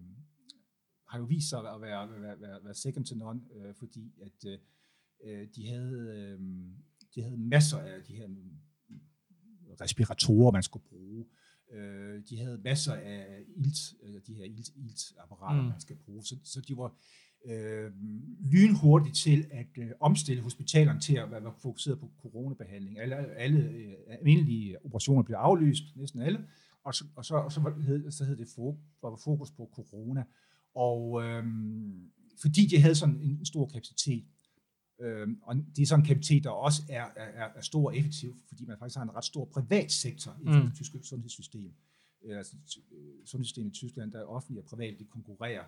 har 1.09 1.19
jo 1.19 1.25
vist 1.25 1.49
sig 1.49 1.59
at 1.59 1.81
være, 1.81 2.09
være, 2.21 2.41
være, 2.41 2.59
være 2.63 2.73
second 2.73 3.05
to 3.05 3.15
none, 3.15 3.41
øh, 3.55 3.73
fordi 3.79 4.13
at 4.21 4.51
øh, 4.51 4.57
øh, 5.25 5.47
de, 5.55 5.67
havde, 5.67 6.13
øh, 6.17 6.39
de 7.15 7.21
havde 7.21 7.37
masser 7.37 7.77
af 7.77 8.03
de 8.07 8.13
her 8.13 8.27
respiratorer, 9.81 10.51
man 10.51 10.63
skulle 10.63 10.85
bruge. 10.89 11.25
Øh, 11.71 12.21
de 12.29 12.37
havde 12.37 12.61
masser 12.63 12.93
af 12.93 13.43
ilt, 13.55 13.93
øh, 14.03 14.21
de 14.27 14.33
her 14.33 14.43
ilt, 14.43 14.69
iltapparater, 14.75 15.61
mm. 15.61 15.67
man 15.67 15.79
skal 15.79 15.95
bruge. 15.95 16.23
Så, 16.23 16.35
så 16.43 16.61
de 16.61 16.77
var 16.77 16.95
øh, 17.45 17.91
lynhurtigt 18.51 19.15
til 19.15 19.47
at 19.51 19.67
øh, 19.77 19.91
omstille 19.99 20.41
hospitalerne 20.41 20.99
til 20.99 21.15
at 21.15 21.31
være 21.31 21.53
fokuseret 21.61 21.99
på 21.99 22.11
coronabehandling. 22.21 22.99
Alle, 22.99 23.15
alle 23.15 23.59
øh, 23.59 23.93
almindelige 24.07 24.85
operationer 24.85 25.23
blev 25.23 25.37
aflyst, 25.37 25.83
næsten 25.95 26.21
alle, 26.21 26.47
og 26.83 26.93
så, 26.93 27.05
og 27.15 27.25
så, 27.25 27.35
og 27.35 27.51
så, 27.51 27.73
hed, 27.85 28.11
så 28.11 28.25
hed 28.25 28.37
det 28.37 28.47
fokus, 28.55 28.79
var 29.01 29.15
fokus 29.23 29.51
på 29.51 29.69
corona. 29.75 30.23
Og 30.75 31.23
øh, 31.23 31.43
fordi 32.41 32.65
de 32.65 32.81
havde 32.81 32.95
sådan 32.95 33.21
en 33.21 33.45
stor 33.45 33.67
kapacitet, 33.67 34.25
øh, 35.01 35.27
og 35.41 35.55
det 35.55 35.81
er 35.81 35.85
sådan 35.85 36.03
en 36.03 36.07
kapacitet, 36.07 36.43
der 36.43 36.49
også 36.49 36.81
er, 36.89 37.05
er, 37.15 37.49
er 37.55 37.61
stor 37.61 37.85
og 37.85 37.97
effektiv, 37.97 38.35
fordi 38.47 38.65
man 38.65 38.77
faktisk 38.79 38.97
har 38.97 39.03
en 39.03 39.15
ret 39.15 39.25
stor 39.25 39.45
privat 39.45 39.91
sektor 39.91 40.37
i 40.41 40.45
mm. 40.45 40.61
det 40.65 40.75
tyske 40.75 40.99
sundhedssystem. 41.03 41.73
Øh, 42.25 42.37
altså, 42.37 42.55
sundhedssystemet 43.25 43.69
i 43.69 43.73
Tyskland, 43.73 44.11
der 44.11 44.19
er 44.19 44.25
offentligt 44.25 44.59
og 44.59 44.65
privat, 44.65 44.99
det 44.99 45.09
konkurrerer. 45.09 45.63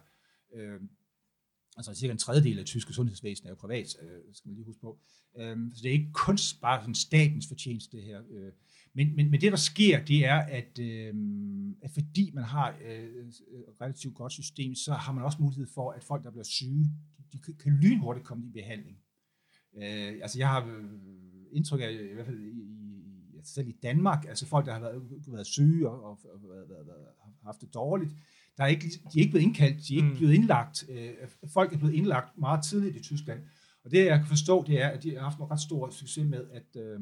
Øh, 0.54 0.82
altså 1.80 1.96
cirka 1.96 2.12
en 2.12 2.18
tredjedel 2.18 2.60
af 2.60 2.66
tyske 2.66 2.94
sundhedsvæsen 2.94 3.48
er 3.48 3.52
jo 3.52 3.56
privat, 3.56 3.88
øh, 4.02 4.34
skal 4.34 4.50
man 4.50 4.56
lige 4.56 4.66
huske 4.66 4.82
på. 4.82 5.00
Øh, 5.40 5.58
så 5.74 5.80
det 5.84 5.90
er 5.90 5.94
ikke 5.94 6.12
kun 6.14 6.38
bare 6.62 6.82
sådan 6.82 6.96
statens 6.96 7.48
fortjeneste 7.48 7.98
det 7.98 8.06
her. 8.06 8.22
Øh, 8.32 8.52
men, 8.94 9.16
men, 9.16 9.32
men 9.32 9.42
det, 9.42 9.52
der 9.52 9.58
sker, 9.58 10.06
det 10.06 10.26
er, 10.26 10.36
at, 10.36 10.80
øh, 10.80 11.14
at 11.82 11.92
fordi 11.94 12.32
man 12.34 12.44
har 12.44 12.78
øh, 12.86 13.28
et 13.28 13.82
relativt 13.82 14.16
godt 14.16 14.34
system, 14.34 14.76
så 14.76 14.94
har 14.94 15.14
man 15.14 15.24
også 15.24 15.38
mulighed 15.42 15.68
for, 15.74 15.92
at 15.92 16.04
folk, 16.04 16.24
der 16.24 16.32
bliver 16.32 16.44
syge, 16.44 16.86
de, 17.34 17.40
de 17.48 17.54
kan 17.54 17.72
lynhurtigt 17.72 18.26
komme 18.26 18.46
i 18.48 18.50
behandling. 18.50 18.98
Øh, 19.78 20.14
altså 20.22 20.38
jeg 20.40 20.50
har 20.50 20.66
øh, 20.66 20.84
indtryk 21.52 21.82
af, 21.82 21.92
i 21.92 22.14
hvert 22.14 22.26
fald 22.26 22.40
i, 22.40 22.50
i, 22.50 23.42
selv 23.44 23.68
i 23.68 23.76
Danmark, 23.84 24.26
altså 24.26 24.46
folk, 24.46 24.66
der 24.66 24.74
har 24.74 24.80
været, 24.80 25.02
været 25.28 25.48
syge 25.48 25.90
og, 25.90 26.04
og, 26.04 26.20
og 26.34 26.50
været, 26.50 26.70
været, 26.70 26.88
været, 26.88 27.08
haft 27.44 27.62
det 27.62 27.74
dårligt, 27.74 28.12
der 28.60 28.66
er 28.66 28.70
ikke, 28.70 28.88
de 28.88 29.20
er 29.20 29.22
ikke 29.22 29.32
blevet 29.32 29.46
indkaldt, 29.46 29.88
de 29.88 29.94
er 29.94 29.98
ikke 29.98 30.10
mm. 30.10 30.18
blevet 30.18 30.34
indlagt. 30.34 30.84
Øh, 30.90 31.10
folk 31.54 31.74
er 31.74 31.78
blevet 31.78 31.94
indlagt 31.94 32.38
meget 32.38 32.64
tidligt 32.64 32.96
i 32.96 33.02
Tyskland. 33.02 33.40
Og 33.86 33.92
det, 33.92 34.06
jeg 34.06 34.18
kan 34.18 34.28
forstå, 34.28 34.64
det 34.68 34.82
er, 34.82 34.88
at 34.88 35.04
de 35.04 35.16
har 35.16 35.22
haft 35.22 35.38
en 35.38 35.52
ret 35.52 35.60
stor 35.60 35.90
succes 35.90 36.26
med, 36.26 36.44
at, 36.54 36.82
øh, 36.82 37.00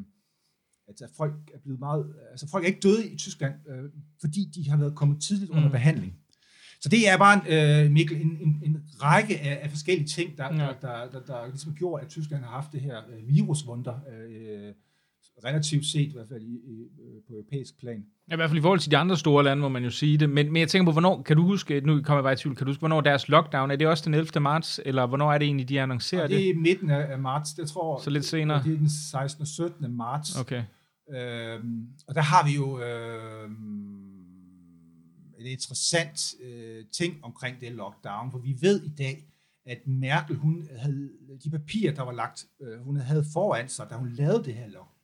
at 0.87 1.09
folk 1.17 1.33
er 1.53 1.59
blevet 1.59 1.79
meget, 1.79 2.15
altså 2.31 2.49
folk 2.49 2.63
er 2.63 2.67
ikke 2.67 2.79
døde 2.79 3.09
i 3.09 3.17
Tyskland, 3.17 3.53
øh, 3.69 3.91
fordi 4.21 4.51
de 4.55 4.69
har 4.69 4.77
været 4.77 4.95
kommet 4.95 5.21
tidligt 5.21 5.51
under 5.51 5.65
mm. 5.65 5.71
behandling. 5.71 6.13
Så 6.81 6.89
det 6.89 7.09
er 7.09 7.17
bare, 7.17 7.41
øh, 7.49 7.91
Mikkel, 7.91 8.21
en, 8.21 8.37
en, 8.41 8.61
en 8.63 8.89
række 9.01 9.39
af, 9.39 9.59
af 9.63 9.69
forskellige 9.69 10.07
ting, 10.07 10.37
der, 10.37 10.43
ja. 10.43 10.59
der, 10.59 10.73
der, 10.81 11.09
der, 11.11 11.21
der 11.25 11.47
ligesom 11.47 11.75
gjorde, 11.75 12.03
at 12.03 12.09
Tyskland 12.09 12.43
har 12.43 12.51
haft 12.51 12.71
det 12.71 12.81
her 12.81 12.97
øh, 13.09 13.27
virusvunder, 13.27 13.99
øh, 14.11 14.73
relativt 15.45 15.85
set 15.85 16.09
i 16.09 16.11
hvert 16.13 16.27
fald 16.29 16.41
i, 16.41 16.45
i, 16.45 16.81
øh, 16.81 17.21
på 17.27 17.33
europæisk 17.33 17.79
plan. 17.79 18.05
Ja, 18.29 18.33
I 18.33 18.35
hvert 18.35 18.49
fald 18.49 18.59
i 18.59 18.61
forhold 18.61 18.79
til 18.79 18.91
de 18.91 18.97
andre 18.97 19.17
store 19.17 19.43
lande, 19.43 19.61
må 19.61 19.69
man 19.69 19.83
jo 19.83 19.89
sige 19.89 20.17
det. 20.17 20.29
Men, 20.29 20.51
men 20.51 20.59
jeg 20.59 20.69
tænker 20.69 20.85
på, 20.85 20.91
hvornår, 20.91 21.21
kan 21.21 21.37
du 21.37 21.43
huske, 21.43 21.81
nu 21.81 22.01
kommer 22.01 22.17
jeg 22.17 22.23
bare 22.23 22.33
i 22.33 22.35
tvivl, 22.35 22.55
kan 22.55 22.65
du 22.65 22.69
huske, 22.69 22.79
hvornår 22.81 23.01
deres 23.01 23.29
lockdown, 23.29 23.71
er 23.71 23.75
det 23.75 23.87
også 23.87 24.03
den 24.05 24.13
11. 24.13 24.39
marts, 24.39 24.79
eller 24.85 25.05
hvornår 25.05 25.33
er 25.33 25.37
det 25.37 25.45
egentlig, 25.45 25.69
de 25.69 25.81
annoncerer 25.81 26.23
Og 26.23 26.29
det? 26.29 26.37
det 26.37 26.49
er 26.49 26.55
midten 26.55 26.89
af, 26.89 27.19
marts, 27.19 27.53
det 27.53 27.69
tror 27.69 27.99
Så 27.99 28.09
lidt 28.09 28.25
senere. 28.25 28.63
Det 28.63 28.73
er 28.73 28.77
den 28.77 28.89
16. 28.89 29.41
og 29.41 29.47
17. 29.47 29.95
marts. 29.95 30.39
Okay. 30.39 30.63
Øhm, 31.15 31.87
og 32.07 32.15
der 32.15 32.21
har 32.21 32.45
vi 32.45 32.55
jo 32.55 32.81
øhm, 32.81 34.17
et 35.39 35.45
interessant 35.45 36.33
øh, 36.43 36.85
ting 36.91 37.19
omkring 37.23 37.59
det 37.61 37.71
lockdown, 37.71 38.31
for 38.31 38.37
vi 38.37 38.57
ved 38.61 38.83
i 38.83 38.91
dag, 38.97 39.23
at 39.65 39.87
Merkel, 39.87 40.35
hun 40.35 40.67
havde 40.77 41.09
de 41.43 41.49
papirer, 41.49 41.93
der 41.93 42.03
var 42.03 42.11
lagt, 42.11 42.45
øh, 42.61 42.79
hun 42.79 42.97
havde 42.97 43.25
foran 43.33 43.69
sig, 43.69 43.87
da 43.89 43.95
hun 43.95 44.09
lavede 44.09 44.43
det 44.43 44.53
her 44.53 44.65
lockdown, 44.65 44.96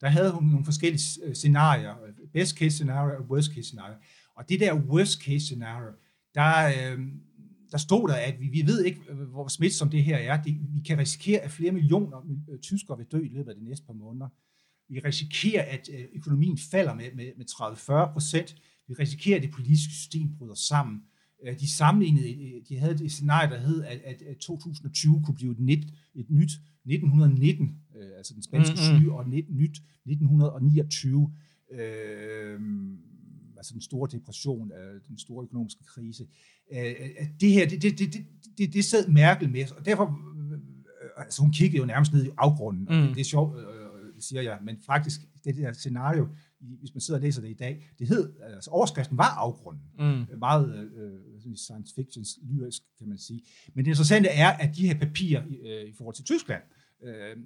der 0.00 0.08
havde 0.08 0.32
hun 0.32 0.44
nogle 0.44 0.64
forskellige 0.64 1.02
øh, 1.24 1.34
scenarier, 1.34 2.02
øh, 2.02 2.12
best 2.32 2.56
case 2.56 2.70
scenario 2.70 3.16
og 3.18 3.24
worst 3.24 3.48
case 3.54 3.62
scenario. 3.62 3.94
Og 4.34 4.48
det 4.48 4.60
der 4.60 4.74
worst 4.74 5.22
case 5.22 5.40
scenario, 5.40 5.92
der, 6.34 6.66
øh, 6.66 6.98
der 7.70 7.78
stod 7.78 8.08
der, 8.08 8.14
at 8.14 8.40
vi, 8.40 8.48
vi 8.48 8.62
ved 8.66 8.84
ikke, 8.84 9.00
øh, 9.08 9.18
hvor 9.18 9.48
smitsomt 9.48 9.92
det 9.92 10.04
her 10.04 10.16
er. 10.16 10.42
Det, 10.42 10.56
vi 10.74 10.80
kan 10.80 10.98
risikere, 10.98 11.40
at 11.40 11.50
flere 11.50 11.72
millioner 11.72 12.24
tyskere 12.62 12.98
vil 12.98 13.06
dø 13.06 13.18
i 13.18 13.28
løbet 13.28 13.50
af 13.50 13.56
de 13.56 13.64
næste 13.64 13.86
par 13.86 13.92
måneder. 13.92 14.28
Vi 14.88 14.98
risikerer, 14.98 15.62
at 15.62 15.88
økonomien 16.14 16.58
falder 16.58 16.94
med, 16.94 17.12
med, 17.14 17.32
med 17.36 17.46
30-40 18.08 18.12
procent. 18.12 18.56
Vi 18.88 18.94
risikerer, 18.94 19.36
at 19.36 19.42
det 19.42 19.50
politiske 19.50 19.92
system 19.92 20.36
bryder 20.38 20.54
sammen. 20.54 21.02
De 21.60 21.70
sammenlignede, 21.70 22.62
de 22.68 22.78
havde 22.78 23.04
et 23.04 23.12
scenarie, 23.12 23.50
der 23.50 23.58
hed, 23.58 23.82
at, 23.82 24.00
at, 24.04 24.22
at 24.22 24.36
2020 24.36 25.22
kunne 25.24 25.34
blive 25.34 25.52
et, 25.52 25.60
nyt, 25.60 25.84
et 26.14 26.30
nyt 26.30 26.50
1919, 26.88 27.76
øh, 27.96 28.08
altså 28.16 28.34
den 28.34 28.42
spanske 28.42 28.74
Mm-mm. 28.74 28.98
syge, 29.00 29.12
og 29.12 29.28
nyt- 29.28 29.50
nyt 29.50 29.76
1929, 30.06 31.32
øh, 31.72 32.60
altså 33.56 33.72
den 33.74 33.80
store 33.82 34.08
depression, 34.12 34.72
øh, 34.72 35.00
den 35.08 35.18
store 35.18 35.42
økonomiske 35.44 35.84
krise. 35.84 36.26
Øh, 36.72 36.94
at 37.18 37.28
det 37.40 37.52
her, 37.52 37.68
det, 37.68 37.82
det, 37.82 37.98
det, 37.98 38.24
det, 38.58 38.72
det, 38.74 38.84
sad 38.84 39.08
Merkel 39.08 39.50
med, 39.50 39.72
og 39.78 39.84
derfor, 39.84 40.04
øh, 40.52 40.58
altså 41.16 41.42
hun 41.42 41.52
kiggede 41.52 41.78
jo 41.78 41.86
nærmest 41.86 42.12
ned 42.12 42.24
i 42.26 42.30
afgrunden, 42.38 42.88
og 42.88 42.94
Mm. 42.94 43.02
det, 43.06 43.14
det 43.14 43.20
er 43.20 43.24
sjovt, 43.24 43.58
øh, 43.58 43.64
øh, 43.64 44.12
siger 44.20 44.42
jeg, 44.42 44.58
men 44.64 44.76
faktisk, 44.86 45.20
det 45.44 45.56
der 45.56 45.72
scenario, 45.72 46.28
hvis 46.60 46.94
man 46.94 47.00
sidder 47.00 47.18
og 47.20 47.22
læser 47.22 47.40
det 47.42 47.48
i 47.50 47.54
dag, 47.54 47.88
det 47.98 48.08
hed, 48.08 48.32
altså 48.42 48.70
overskriften 48.70 49.18
var 49.18 49.34
afgrunden 49.36 49.82
Mm. 49.98 50.38
meget 50.38 50.90
øh, 50.96 51.54
science 51.56 51.94
fiction 51.94 52.24
lyrisk, 52.42 52.82
kan 52.98 53.08
man 53.08 53.18
sige. 53.18 53.42
Men 53.74 53.84
det 53.84 53.90
interessante 53.90 54.28
er, 54.28 54.48
at 54.48 54.76
de 54.76 54.86
her 54.88 54.98
papirer 54.98 55.42
øh, 55.64 55.88
i 55.88 55.92
forhold 55.96 56.14
til 56.14 56.24
Tyskland, 56.24 56.62
øh, 56.62 56.77
øh, 57.02 57.36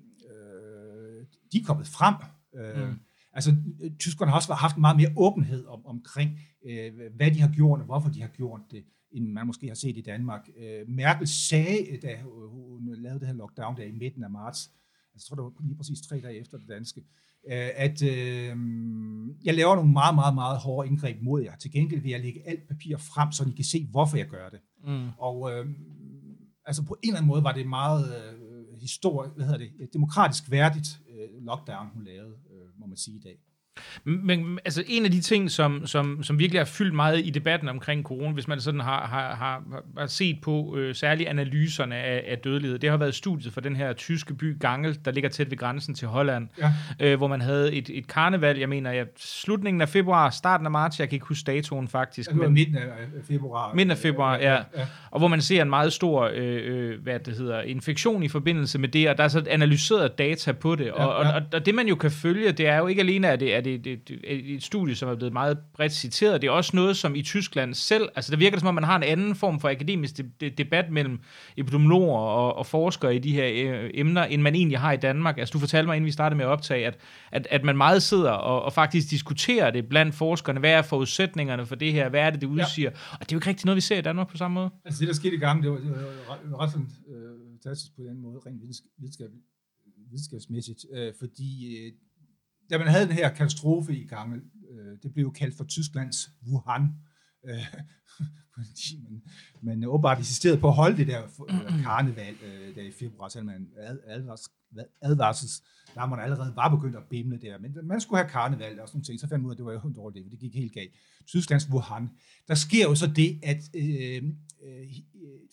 de 1.52 1.58
er 1.58 1.64
kommet 1.64 1.86
frem. 1.86 2.14
Øh, 2.54 2.88
Mm. 2.88 2.98
Altså, 3.34 3.56
øh, 3.82 3.90
tyskerne 3.98 4.30
har 4.30 4.36
også 4.36 4.54
haft 4.54 4.78
meget 4.78 4.96
mere 4.96 5.12
åbenhed 5.16 5.64
om, 5.66 5.86
omkring, 5.86 6.40
øh, 6.66 6.92
hvad 7.16 7.30
de 7.30 7.40
har 7.40 7.52
gjort, 7.54 7.80
og 7.80 7.86
hvorfor 7.86 8.08
de 8.08 8.20
har 8.20 8.28
gjort 8.28 8.60
det, 8.70 8.84
end 9.12 9.28
man 9.28 9.46
måske 9.46 9.66
har 9.68 9.74
set 9.74 9.96
i 9.96 10.00
Danmark. 10.00 10.48
Øh, 10.58 10.88
Merkel 10.88 11.28
sagde, 11.28 11.98
da 12.02 12.20
hun 12.22 12.94
lavede 12.98 13.20
det 13.20 13.28
her 13.28 13.34
lockdown 13.34 13.76
der 13.76 13.82
i 13.82 13.92
midten 13.92 14.24
af 14.24 14.30
marts, 14.30 14.70
altså, 15.14 15.14
jeg 15.14 15.20
tror, 15.20 15.36
det 15.36 15.44
var 15.44 15.66
lige 15.66 15.76
præcis 15.76 16.00
tre 16.08 16.20
dage 16.20 16.40
efter 16.40 16.58
det 16.58 16.68
danske, 16.68 17.00
øh, 17.50 17.68
at 17.76 18.02
øh, 18.02 18.56
jeg 19.44 19.54
laver 19.54 19.74
nogle 19.74 19.92
meget, 19.92 20.14
meget, 20.14 20.34
meget 20.34 20.58
hårde 20.58 20.88
indgreb 20.88 21.22
mod 21.22 21.42
jer. 21.42 21.56
Til 21.56 21.72
gengæld 21.72 22.00
vil 22.00 22.10
jeg 22.10 22.20
lægge 22.20 22.48
alt 22.48 22.68
papir 22.68 22.96
frem, 22.96 23.32
så 23.32 23.44
I 23.48 23.52
kan 23.56 23.64
se, 23.64 23.86
hvorfor 23.90 24.16
jeg 24.16 24.26
gør 24.26 24.48
det. 24.48 24.60
Mm. 24.84 25.08
Og 25.18 25.52
øh, 25.52 25.66
altså 26.66 26.82
på 26.84 26.94
en 27.02 27.08
eller 27.08 27.18
anden 27.18 27.28
måde 27.28 27.44
var 27.44 27.52
det 27.52 27.66
meget 27.66 28.04
øh, 28.16 28.41
historisk, 28.82 29.34
hvad 29.34 29.44
hedder 29.46 29.58
det, 29.58 29.92
demokratisk 29.92 30.50
værdigt 30.50 31.00
øh, 31.10 31.44
lockdown, 31.44 31.88
hun 31.94 32.04
lavede, 32.04 32.36
øh, 32.50 32.80
må 32.80 32.86
man 32.86 32.96
sige 32.96 33.16
i 33.16 33.20
dag. 33.20 33.38
Men 34.04 34.58
altså 34.64 34.82
en 34.86 35.04
af 35.04 35.10
de 35.10 35.20
ting, 35.20 35.50
som, 35.50 35.86
som, 35.86 36.22
som 36.22 36.38
virkelig 36.38 36.60
har 36.60 36.64
fyldt 36.64 36.94
meget 36.94 37.26
i 37.26 37.30
debatten 37.30 37.68
omkring 37.68 38.04
corona, 38.04 38.32
hvis 38.32 38.48
man 38.48 38.60
sådan 38.60 38.80
har, 38.80 39.06
har, 39.06 39.34
har, 39.34 39.62
har 39.98 40.06
set 40.06 40.38
på 40.42 40.76
øh, 40.78 40.94
særligt 40.94 41.28
analyserne 41.28 41.96
af, 41.96 42.24
af 42.28 42.38
dødelighed, 42.38 42.78
det 42.78 42.90
har 42.90 42.96
været 42.96 43.14
studiet 43.14 43.52
for 43.52 43.60
den 43.60 43.76
her 43.76 43.92
tyske 43.92 44.34
by 44.34 44.58
Gangel, 44.60 44.98
der 45.04 45.10
ligger 45.10 45.30
tæt 45.30 45.50
ved 45.50 45.58
grænsen 45.58 45.94
til 45.94 46.08
Holland, 46.08 46.48
Ja. 46.58 46.72
øh, 47.00 47.16
hvor 47.16 47.26
man 47.28 47.40
havde 47.40 47.72
et, 47.72 47.90
et 47.92 48.06
karneval, 48.06 48.58
jeg 48.58 48.68
mener, 48.68 48.92
ja, 48.92 49.04
slutningen 49.16 49.80
af 49.80 49.88
februar, 49.88 50.30
starten 50.30 50.66
af 50.66 50.70
marts, 50.70 51.00
jeg 51.00 51.08
kan 51.08 51.16
ikke 51.16 51.26
huske 51.26 51.46
datoen 51.46 51.88
faktisk, 51.88 52.30
Det 52.30 52.38
var 52.38 52.44
men 52.44 52.52
midten 52.54 52.76
af 52.76 52.82
februar. 53.28 53.74
midten 53.74 53.90
af 53.90 53.98
februar, 53.98 54.36
ja. 54.36 54.52
ja. 54.54 54.62
og 55.10 55.18
hvor 55.18 55.28
man 55.28 55.40
ser 55.40 55.62
en 55.62 55.70
meget 55.70 55.92
stor 55.92 56.30
øh, 56.34 56.60
øh, 56.64 57.02
hvad 57.02 57.18
det 57.18 57.36
hedder, 57.36 57.60
infektion 57.60 58.22
i 58.22 58.28
forbindelse 58.28 58.78
med 58.78 58.88
det, 58.88 59.08
og 59.08 59.18
der 59.18 59.24
er 59.24 59.28
så 59.28 59.44
analyseret 59.50 60.18
data 60.18 60.52
på 60.52 60.74
det, 60.74 60.92
og, 60.92 60.98
Ja, 60.98 61.04
ja. 61.04 61.28
Og, 61.28 61.34
og, 61.34 61.42
og 61.52 61.66
det 61.66 61.74
man 61.74 61.88
jo 61.88 61.94
kan 61.94 62.10
følge, 62.10 62.52
det 62.52 62.66
er 62.66 62.76
jo 62.76 62.86
ikke 62.86 63.00
alene, 63.02 63.28
at 63.30 63.40
det 63.40 63.54
er 63.54 63.60
det, 63.64 63.84
det, 63.84 64.08
det, 64.08 64.20
et 64.54 64.62
studie, 64.62 64.94
som 64.94 65.08
er 65.08 65.14
blevet 65.14 65.32
meget 65.32 65.58
bredt 65.74 65.92
citeret, 65.92 66.42
det 66.42 66.48
er 66.48 66.50
også 66.50 66.76
noget, 66.76 66.96
som 66.96 67.14
i 67.14 67.22
Tyskland 67.22 67.74
selv, 67.74 68.08
altså 68.14 68.32
der 68.32 68.38
virker 68.38 68.56
det 68.56 68.60
som 68.60 68.68
om, 68.68 68.74
man 68.74 68.84
har 68.84 68.96
en 68.96 69.02
anden 69.02 69.34
form 69.34 69.60
for 69.60 69.68
akademisk 69.68 70.16
de, 70.16 70.30
de, 70.40 70.50
debat 70.50 70.90
mellem 70.90 71.18
epidemiologer 71.56 72.18
og, 72.18 72.56
og 72.56 72.66
forskere 72.66 73.16
i 73.16 73.18
de 73.18 73.32
her 73.32 73.72
øh, 73.74 73.90
emner, 73.94 74.24
end 74.24 74.42
man 74.42 74.54
egentlig 74.54 74.78
har 74.78 74.92
i 74.92 74.96
Danmark. 74.96 75.38
Altså 75.38 75.52
du 75.52 75.58
fortalte 75.58 75.86
mig, 75.86 75.96
inden 75.96 76.06
vi 76.06 76.12
startede 76.12 76.36
med 76.36 76.44
at 76.44 76.50
optage, 76.50 76.86
at, 76.86 76.98
at, 77.32 77.46
at 77.50 77.64
man 77.64 77.76
meget 77.76 78.02
sidder 78.02 78.30
og, 78.30 78.62
og 78.62 78.72
faktisk 78.72 79.10
diskuterer 79.10 79.70
det 79.70 79.88
blandt 79.88 80.14
forskerne, 80.14 80.60
hvad 80.60 80.70
er 80.70 80.82
forudsætninger 80.82 81.64
for 81.64 81.74
det 81.74 81.92
her, 81.92 82.08
hvad 82.08 82.20
er 82.20 82.30
det, 82.30 82.40
det 82.40 82.46
udsiger, 82.46 82.90
og 82.90 83.20
det 83.20 83.32
er 83.32 83.36
jo 83.36 83.38
ikke 83.38 83.48
rigtig 83.48 83.66
noget, 83.66 83.76
vi 83.76 83.80
ser 83.80 83.98
i 83.98 84.02
Danmark 84.02 84.28
på 84.28 84.36
samme 84.36 84.54
måde. 84.54 84.70
Altså 84.84 85.00
det, 85.00 85.08
der 85.08 85.14
skete 85.14 85.34
i 85.34 85.38
gang, 85.38 85.62
det 85.62 85.70
var, 85.70 85.76
det 85.76 85.90
var 86.50 86.62
ret, 86.62 86.70
fantastisk 87.62 87.96
på 87.96 88.02
den 88.02 88.20
måde, 88.20 88.38
rent 88.46 88.62
vidensk- 88.62 88.88
videnskab, 88.98 89.30
videnskabsmæssigt, 90.10 90.84
øh, 90.92 91.12
fordi 91.18 91.76
øh, 91.76 91.92
da 92.72 92.78
man 92.78 92.88
havde 92.88 93.06
den 93.06 93.14
her 93.14 93.28
katastrofe 93.28 93.96
i 93.96 94.06
gang, 94.06 94.34
øh, 94.70 94.98
det 95.02 95.12
blev 95.12 95.24
jo 95.24 95.30
kaldt 95.30 95.56
for 95.56 95.64
Tysklands 95.64 96.30
Wuhan, 96.46 96.82
øh, 97.44 97.66
fordi 98.54 98.98
man, 99.04 99.22
man 99.62 99.84
åbenbart 99.84 100.18
insisterede 100.18 100.58
på 100.58 100.68
at 100.68 100.74
holde 100.74 100.96
det 100.96 101.06
der 101.06 101.22
øh, 101.48 101.82
karneval 101.82 102.34
øh, 102.44 102.74
der 102.74 102.82
i 102.82 102.92
februar, 102.92 103.28
selvom 103.28 103.46
man 103.46 103.68
ad, 103.76 103.98
advars, 104.06 104.48
advarsels, 105.02 105.62
der 105.94 106.06
man 106.06 106.20
allerede 106.20 106.56
var 106.56 106.68
begyndt 106.68 106.96
at 106.96 107.02
bimle 107.10 107.38
der, 107.40 107.58
men 107.58 107.76
man 107.82 108.00
skulle 108.00 108.22
have 108.22 108.30
karneval 108.30 108.80
og 108.80 108.88
sådan 108.88 108.96
nogle 108.96 109.04
ting, 109.04 109.20
så 109.20 109.28
fandt 109.28 109.42
man 109.42 109.46
ud 109.46 109.50
af, 109.50 109.54
at 109.54 109.58
det 109.58 109.66
var 109.66 109.72
jo 109.72 109.80
en 109.80 109.94
dårlig 109.94 110.22
idé, 110.22 110.30
det 110.30 110.38
gik 110.38 110.54
helt 110.54 110.72
galt. 110.72 110.92
Tysklands 111.26 111.68
Wuhan. 111.70 112.10
Der 112.48 112.54
sker 112.54 112.84
jo 112.84 112.94
så 112.94 113.06
det, 113.06 113.40
at 113.42 113.62
øh, 113.74 114.22
øh, 114.64 114.88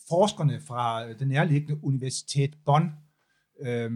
forskerne 0.10 0.62
fra 0.62 1.14
den 1.14 1.28
nærliggende 1.28 1.84
universitet 1.84 2.58
Bonn, 2.66 2.90
øh, 3.62 3.92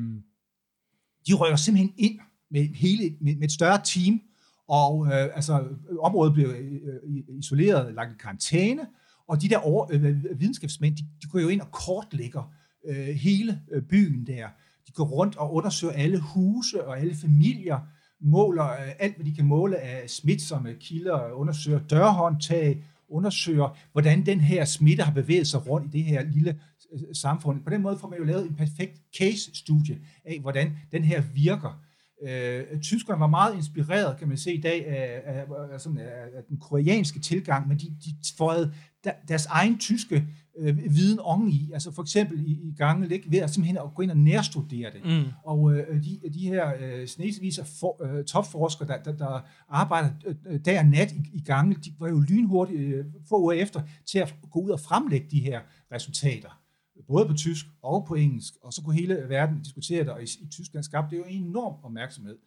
de 1.28 1.34
rykker 1.34 1.56
simpelthen 1.56 1.94
ind 1.98 2.20
med, 2.54 2.68
hele, 2.76 3.16
med, 3.22 3.36
med 3.36 3.44
et 3.44 3.52
større 3.52 3.82
team, 3.84 4.22
og 4.68 5.08
øh, 5.08 5.36
altså, 5.36 5.64
området 6.00 6.34
blev 6.34 6.48
øh, 6.48 6.74
øh 6.84 7.40
isoleret, 7.40 7.94
lagt 7.94 8.12
i 8.12 8.16
karantæne, 8.20 8.82
og 9.28 9.42
de 9.42 9.50
der 9.50 9.58
over, 9.58 9.88
øh, 9.92 10.40
videnskabsmænd, 10.40 10.96
de, 10.96 11.04
de 11.22 11.28
går 11.28 11.40
jo 11.40 11.48
ind 11.48 11.62
og 11.62 11.72
kortlægger 11.72 12.54
øh, 12.86 13.08
hele 13.08 13.62
øh, 13.72 13.82
byen 13.82 14.28
der. 14.28 14.48
De 14.88 14.92
går 14.92 15.04
rundt 15.04 15.38
og 15.38 15.54
undersøger 15.54 15.94
alle 15.94 16.20
huse 16.20 16.88
og 16.88 17.00
alle 17.00 17.16
familier, 17.16 17.80
måler 18.22 18.72
øh, 18.72 18.92
alt, 19.00 19.16
hvad 19.16 19.26
de 19.26 19.36
kan 19.36 19.46
måle 19.46 19.78
af 19.78 20.10
smitsomme 20.10 20.74
kilder, 20.80 21.32
undersøger 21.32 21.80
dørhåndtag, 21.80 22.84
undersøger, 23.10 23.78
hvordan 23.92 24.26
den 24.26 24.42
her 24.42 24.66
smitte 24.66 25.04
har 25.04 25.14
bevæget 25.14 25.48
sig 25.48 25.68
rundt 25.68 25.96
i 25.96 25.98
det 25.98 26.04
her 26.04 26.24
lille 26.24 26.60
øh, 26.94 27.00
samfund. 27.14 27.64
På 27.64 27.70
den 27.70 27.82
måde 27.82 27.98
får 27.98 28.10
man 28.10 28.20
jo 28.20 28.26
lavet 28.26 28.48
en 28.48 28.56
perfekt 28.56 29.02
case-studie 29.18 30.00
af, 30.26 30.40
hvordan 30.42 30.78
den 30.92 31.04
her 31.04 31.22
virker. 31.34 31.84
Øh, 32.28 32.82
tyskerne 32.82 33.20
var 33.20 33.28
meget 33.28 33.56
inspireret, 33.56 34.18
kan 34.18 34.28
man 34.28 34.38
se 34.38 34.54
i 34.54 34.62
dag, 34.62 34.88
af, 34.88 35.22
af, 35.26 35.46
af, 35.74 35.82
sådan, 35.82 35.98
af, 35.98 36.38
af 36.38 36.44
den 36.50 36.58
koreanske 36.58 37.20
tilgang, 37.20 37.68
men 37.68 37.78
de, 37.78 37.86
de 37.86 38.16
fåede 38.38 38.74
der, 39.04 39.12
deres 39.28 39.46
egen 39.46 39.78
tyske 39.80 40.28
øh, 40.60 40.78
viden 40.96 41.20
oven 41.20 41.50
i, 41.50 41.72
altså 41.74 41.92
for 41.92 42.02
eksempel 42.02 42.40
i, 42.40 42.52
i 42.52 42.74
gange 42.78 43.14
ikke, 43.14 43.32
ved 43.32 43.40
at 43.40 43.50
simpelthen 43.50 43.78
at 43.78 43.96
gå 43.96 44.02
ind 44.02 44.12
og 44.12 44.18
nærstudere 44.18 44.92
det. 44.92 45.06
Mm. 45.06 45.32
Og 45.44 45.74
øh, 45.74 46.04
de, 46.04 46.20
de 46.34 46.40
her 46.40 46.74
øh, 46.80 47.08
af 47.08 47.66
for, 47.80 48.04
øh, 48.06 48.26
topforskere, 48.26 48.88
der, 48.88 48.98
der, 48.98 49.12
der 49.12 49.46
arbejder 49.70 50.10
øh, 50.46 50.60
dag 50.66 50.80
og 50.80 50.86
nat 50.86 51.12
i, 51.12 51.30
i 51.34 51.42
gange, 51.42 51.76
de 51.76 51.94
var 52.00 52.10
jo 52.10 52.20
lynhurtigt 52.20 52.80
øh, 52.80 53.06
få 53.30 53.42
uger 53.42 53.54
efter 53.54 53.82
til 54.06 54.20
at 54.20 54.36
gå 54.52 54.60
ud 54.60 54.70
og 54.70 54.80
fremlægge 54.80 55.28
de 55.32 55.40
her 55.40 55.62
resultater 55.92 56.63
både 57.08 57.26
på 57.28 57.34
tysk 57.34 57.66
og 57.82 58.06
på 58.08 58.16
engelsk, 58.16 58.54
og 58.62 58.74
så 58.74 58.82
kunne 58.82 58.96
hele 58.96 59.26
verden 59.30 59.62
diskutere 59.62 60.00
det, 60.04 60.10
og 60.10 60.22
i, 60.24 60.26
i 60.42 60.48
Tyskland 60.52 60.84
skabte 60.84 61.16
det 61.16 61.22
jo 61.22 61.26
en 61.28 61.44
enorm 61.46 61.76
opmærksomhed. 61.84 62.38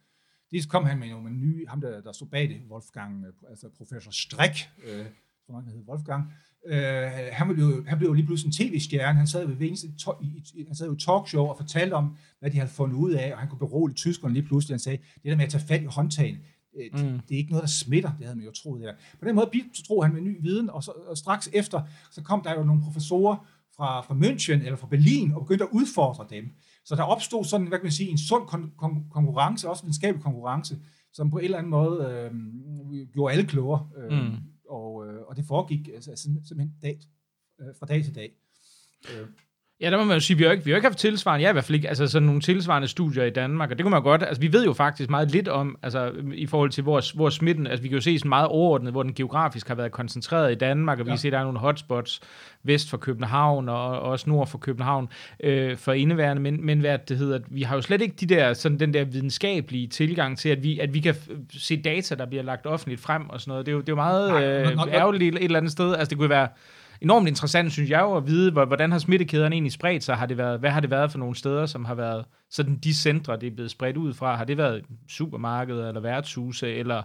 Det 0.51 0.69
kom 0.69 0.85
han 0.85 0.99
med 0.99 1.09
nogle 1.09 1.29
nye, 1.31 1.67
ham 1.67 1.81
der, 1.81 2.01
der 2.01 2.11
stod 2.11 2.27
bag 2.27 2.49
det, 2.49 2.61
Wolfgang, 2.71 3.25
øh, 3.25 3.33
altså 3.49 3.69
professor 3.77 4.11
Strick, 4.11 4.69
øh, 4.87 5.05
som 5.45 5.55
han 5.55 5.63
hed 5.67 5.81
Wolfgang, 5.87 6.23
øh, 6.67 6.77
han, 7.31 7.47
blev, 7.53 7.65
jo- 7.65 7.83
han 7.87 7.97
blev 7.97 8.07
jo 8.09 8.13
lige 8.13 8.25
pludselig 8.25 8.49
en 8.65 8.69
tv-stjerne, 8.69 9.17
han 9.17 9.27
sad 9.27 9.41
jo, 9.47 9.55
ved 9.57 9.67
eneste, 9.67 9.95
to, 9.97 10.11
i, 10.21 10.43
i- 10.53 10.63
han 10.67 10.75
sad 10.75 10.87
jo 10.87 10.95
talkshow 10.95 11.45
og 11.45 11.57
fortalte 11.57 11.93
om, 11.93 12.15
hvad 12.39 12.51
de 12.51 12.57
havde 12.57 12.69
fundet 12.71 12.95
ud 12.95 13.11
af, 13.11 13.33
og 13.33 13.39
han 13.39 13.49
kunne 13.49 13.59
berolige 13.59 13.95
tyskerne 13.95 14.33
lige 14.33 14.43
pludselig, 14.43 14.73
han 14.73 14.79
sagde, 14.79 14.97
det 14.97 15.23
der 15.23 15.35
med 15.35 15.45
at 15.45 15.51
tage 15.51 15.63
fat 15.67 15.81
i 15.81 15.85
håndtagen, 15.85 16.35
mm. 16.35 16.97
det, 16.99 17.21
det 17.29 17.35
er 17.35 17.39
ikke 17.39 17.51
noget, 17.51 17.61
der 17.61 17.67
smitter, 17.67 18.11
det 18.17 18.25
havde 18.25 18.35
man 18.37 18.45
jo 18.45 18.51
troet 18.51 18.81
der. 18.81 18.93
På 19.19 19.25
den 19.25 19.35
måde 19.35 19.49
tror 19.87 20.03
han 20.03 20.13
med 20.13 20.21
ny 20.21 20.41
viden, 20.41 20.69
og, 20.69 20.83
så, 20.83 20.91
og 20.91 21.17
straks 21.17 21.49
efter, 21.53 21.81
så 22.11 22.21
kom 22.23 22.41
der 22.41 22.53
jo 22.53 22.63
nogle 22.63 22.81
professorer 22.81 23.47
fra, 23.77 24.01
fra 24.01 24.13
München 24.13 24.65
eller 24.65 24.75
fra 24.75 24.87
Berlin, 24.87 25.31
og 25.31 25.41
begyndte 25.41 25.63
at 25.63 25.69
udfordre 25.71 26.25
dem. 26.29 26.49
Så 26.85 26.95
der 26.95 27.03
opstod 27.03 27.43
sådan, 27.43 27.67
hvad 27.67 27.77
kan 27.79 27.85
man 27.85 27.91
sige, 27.91 28.09
en 28.09 28.17
sund 28.17 28.43
kon- 28.43 28.83
kon- 28.83 29.09
konkurrence, 29.09 29.69
også 29.69 29.83
en 29.83 29.85
videnskabelig 29.87 30.23
konkurrence, 30.23 30.79
som 31.13 31.29
på 31.29 31.37
en 31.37 31.43
eller 31.43 31.57
anden 31.57 31.69
måde 31.69 31.97
øh, 32.11 33.07
gjorde 33.13 33.33
alle 33.33 33.45
klogere. 33.45 33.89
Øh, 33.97 34.11
mm. 34.11 34.35
og, 34.69 35.07
øh, 35.07 35.21
og 35.27 35.35
det 35.35 35.45
foregik 35.45 35.87
altså, 35.87 36.11
simpelthen 36.15 36.73
dag, 36.81 36.99
øh, 37.59 37.67
fra 37.79 37.85
dag 37.85 38.03
til 38.03 38.15
dag. 38.15 38.31
Øh. 39.13 39.27
Ja, 39.81 39.91
der 39.91 39.97
må 39.97 40.03
man 40.03 40.13
jo 40.13 40.19
sige, 40.19 40.37
vi 40.37 40.43
har 40.43 40.51
ikke, 40.51 40.65
vi 40.65 40.71
har 40.71 40.75
ikke 40.75 40.87
haft 40.87 40.97
tilsvarende, 40.97 41.45
har 41.45 41.49
i 41.49 41.53
hvert 41.53 41.63
fald 41.63 41.75
ikke, 41.75 41.89
altså 41.89 42.07
sådan 42.07 42.25
nogle 42.25 42.41
tilsvarende 42.41 42.87
studier 42.87 43.23
i 43.23 43.29
Danmark, 43.29 43.71
og 43.71 43.77
det 43.77 43.83
kunne 43.83 43.91
man 43.91 44.03
godt, 44.03 44.23
altså 44.23 44.41
vi 44.41 44.53
ved 44.53 44.65
jo 44.65 44.73
faktisk 44.73 45.09
meget 45.09 45.31
lidt 45.31 45.47
om, 45.47 45.77
altså 45.83 46.11
i 46.33 46.45
forhold 46.45 46.69
til 46.69 46.83
hvor, 46.83 47.15
hvor 47.15 47.29
smitten, 47.29 47.67
altså 47.67 47.81
vi 47.81 47.87
kan 47.87 47.95
jo 47.95 48.01
se 48.01 48.19
sådan 48.19 48.29
meget 48.29 48.47
overordnet, 48.47 48.91
hvor 48.91 49.03
den 49.03 49.13
geografisk 49.13 49.67
har 49.67 49.75
været 49.75 49.91
koncentreret 49.91 50.51
i 50.51 50.55
Danmark, 50.55 50.99
og 50.99 51.05
vi 51.05 51.11
ja. 51.11 51.17
ser, 51.17 51.29
der 51.29 51.39
er 51.39 51.43
nogle 51.43 51.59
hotspots 51.59 52.21
vest 52.63 52.89
for 52.89 52.97
København, 52.97 53.69
og, 53.69 53.89
og 53.89 54.01
også 54.01 54.29
nord 54.29 54.47
for 54.47 54.57
København 54.57 55.09
øh, 55.43 55.77
for 55.77 55.93
indeværende, 55.93 56.41
men, 56.41 56.65
men 56.65 56.79
hvad 56.79 56.99
det 57.09 57.17
hedder, 57.17 57.39
vi 57.47 57.61
har 57.61 57.75
jo 57.75 57.81
slet 57.81 58.01
ikke 58.01 58.15
de 58.19 58.25
der, 58.25 58.53
sådan 58.53 58.79
den 58.79 58.93
der 58.93 59.03
videnskabelige 59.03 59.87
tilgang 59.87 60.37
til, 60.37 60.49
at 60.49 60.63
vi, 60.63 60.79
at 60.79 60.93
vi 60.93 60.99
kan 60.99 61.15
se 61.51 61.81
data, 61.81 62.15
der 62.15 62.25
bliver 62.25 62.43
lagt 62.43 62.65
offentligt 62.65 63.01
frem 63.01 63.29
og 63.29 63.41
sådan 63.41 63.51
noget, 63.51 63.65
det 63.65 63.71
er 63.71 63.75
jo, 63.75 63.81
det 63.81 63.89
er 63.89 63.93
jo 63.93 63.95
meget 63.95 64.43
øh, 64.43 64.93
ærgerligt 64.93 65.35
et 65.35 65.43
eller 65.43 65.59
andet 65.59 65.71
sted, 65.71 65.95
altså 65.95 66.09
det 66.09 66.17
kunne 66.17 66.29
være, 66.29 66.47
enormt 67.01 67.27
interessant, 67.27 67.71
synes 67.71 67.89
jeg 67.89 68.01
jo, 68.01 68.17
at 68.17 68.27
vide, 68.27 68.51
hvordan 68.51 68.91
har 68.91 68.99
smittekæderne 68.99 69.55
egentlig 69.55 69.71
spredt 69.71 70.03
sig? 70.03 70.15
Har 70.15 70.25
det 70.25 70.37
været, 70.37 70.59
hvad 70.59 70.69
har 70.69 70.79
det 70.79 70.89
været 70.89 71.11
for 71.11 71.19
nogle 71.19 71.35
steder, 71.35 71.65
som 71.65 71.85
har 71.85 71.95
været 71.95 72.25
sådan 72.49 72.75
de 72.75 72.93
centre, 72.93 73.39
det 73.39 73.47
er 73.47 73.51
blevet 73.51 73.71
spredt 73.71 73.97
ud 73.97 74.13
fra? 74.13 74.35
Har 74.35 74.45
det 74.45 74.57
været 74.57 74.85
supermarkeder, 75.09 75.87
eller 75.87 76.01
værtshuse, 76.01 76.73
eller 76.73 77.03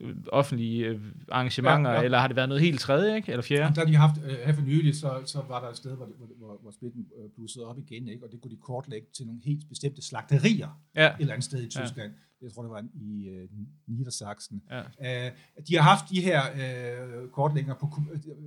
øh, 0.00 0.16
offentlige 0.32 0.86
øh, 0.86 1.00
arrangementer, 1.28 1.90
ja, 1.90 1.96
ja. 1.96 2.04
eller 2.04 2.18
har 2.18 2.26
det 2.26 2.36
været 2.36 2.48
noget 2.48 2.62
helt 2.62 2.80
tredje, 2.80 3.16
ikke? 3.16 3.32
eller 3.32 3.42
fjerde? 3.42 3.74
Der 3.74 3.84
de 3.84 3.96
haft, 3.96 4.16
øh, 4.24 4.36
her 4.44 4.52
for 4.52 4.62
nylig, 4.62 4.96
så, 4.96 5.22
så 5.26 5.42
var 5.48 5.60
der 5.60 5.68
et 5.68 5.76
sted, 5.76 5.96
hvor, 5.96 6.08
hvor, 6.38 6.58
hvor 6.62 6.70
smitten 6.70 7.06
øh, 7.18 7.30
blussede 7.36 7.66
op 7.66 7.78
igen, 7.78 8.08
ikke? 8.08 8.24
og 8.24 8.32
det 8.32 8.40
kunne 8.40 8.50
de 8.50 8.60
kortlægge 8.62 9.06
til 9.16 9.26
nogle 9.26 9.40
helt 9.44 9.68
bestemte 9.68 10.02
slagterier 10.02 10.80
ja. 10.96 11.06
et 11.06 11.14
eller 11.20 11.34
andet 11.34 11.44
sted 11.44 11.62
i 11.62 11.68
Tyskland. 11.68 12.10
Ja 12.10 12.31
jeg 12.42 12.52
tror 12.52 12.62
det 12.62 12.70
var 12.70 12.84
i 12.94 13.28
øh, 13.28 13.48
Niedersachsen. 13.86 14.62
Ja. 14.70 15.26
Øh, 15.26 15.32
de 15.68 15.74
har 15.76 15.82
haft 15.82 16.10
de 16.10 16.20
her 16.20 16.40
øh, 16.54 17.28
kortlægninger, 17.28 17.74
på, 17.74 17.86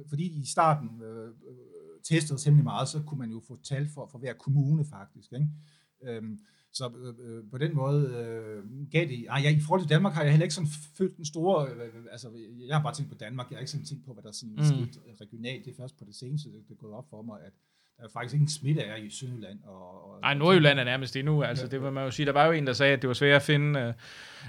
fordi 0.09 0.41
i 0.41 0.45
starten 0.45 1.01
øh, 1.03 1.33
testede 2.03 2.39
temmelig 2.39 2.63
meget, 2.63 2.87
så 2.87 3.03
kunne 3.07 3.19
man 3.19 3.31
jo 3.31 3.41
få 3.47 3.57
tal 3.63 3.87
for, 3.93 4.07
for 4.11 4.19
hver 4.19 4.33
kommune 4.33 4.85
faktisk. 4.85 5.33
Ikke? 5.33 5.47
Øhm, 6.03 6.39
så 6.73 7.13
øh, 7.19 7.49
på 7.51 7.57
den 7.57 7.75
måde 7.75 8.01
øh, 8.07 8.89
gav 8.91 9.07
det... 9.07 9.25
Ej, 9.29 9.41
jeg, 9.43 9.51
I 9.57 9.59
forhold 9.59 9.81
til 9.81 9.89
Danmark 9.89 10.13
har 10.13 10.21
jeg 10.21 10.31
heller 10.31 10.45
ikke 10.45 10.55
sådan 10.55 10.69
følt 10.97 11.17
den 11.17 11.25
store... 11.25 11.69
Øh, 11.69 12.05
altså, 12.11 12.31
jeg 12.67 12.75
har 12.75 12.83
bare 12.83 12.93
tænkt 12.93 13.11
på 13.11 13.17
Danmark. 13.17 13.49
Jeg 13.49 13.55
har 13.55 13.59
ikke 13.59 13.71
sådan 13.71 13.85
tænkt 13.85 14.05
på, 14.05 14.13
hvad 14.13 14.23
der 14.23 14.31
sådan 14.31 14.55
mm. 14.55 14.63
skete 14.63 14.99
regionalt. 15.21 15.65
Det 15.65 15.71
er 15.71 15.75
først 15.75 15.97
på 15.97 16.05
det 16.05 16.15
seneste, 16.15 16.49
det 16.51 16.71
er 16.71 16.75
gået 16.75 16.93
op 16.93 17.09
for 17.09 17.21
mig, 17.21 17.41
at 17.41 17.53
der 17.97 18.03
er 18.03 18.07
faktisk 18.13 18.33
ingen 18.33 18.49
smitte 18.49 18.81
er 18.81 18.95
i 18.95 19.09
Sønderjylland. 19.09 19.59
Og, 19.63 20.11
og 20.11 20.21
Nej, 20.21 20.33
Nordjylland 20.33 20.79
er 20.79 20.83
nærmest 20.83 21.15
endnu. 21.15 21.43
Altså, 21.43 21.67
det 21.67 21.81
vil 21.81 21.91
man 21.91 22.03
jo 22.03 22.11
sige. 22.11 22.25
Der 22.25 22.31
var 22.31 22.45
jo 22.45 22.51
en, 22.51 22.67
der 22.67 22.73
sagde, 22.73 22.93
at 22.93 23.01
det 23.01 23.07
var 23.07 23.13
svært 23.13 23.35
at 23.35 23.41
finde 23.41 23.87
uh, 23.87 23.93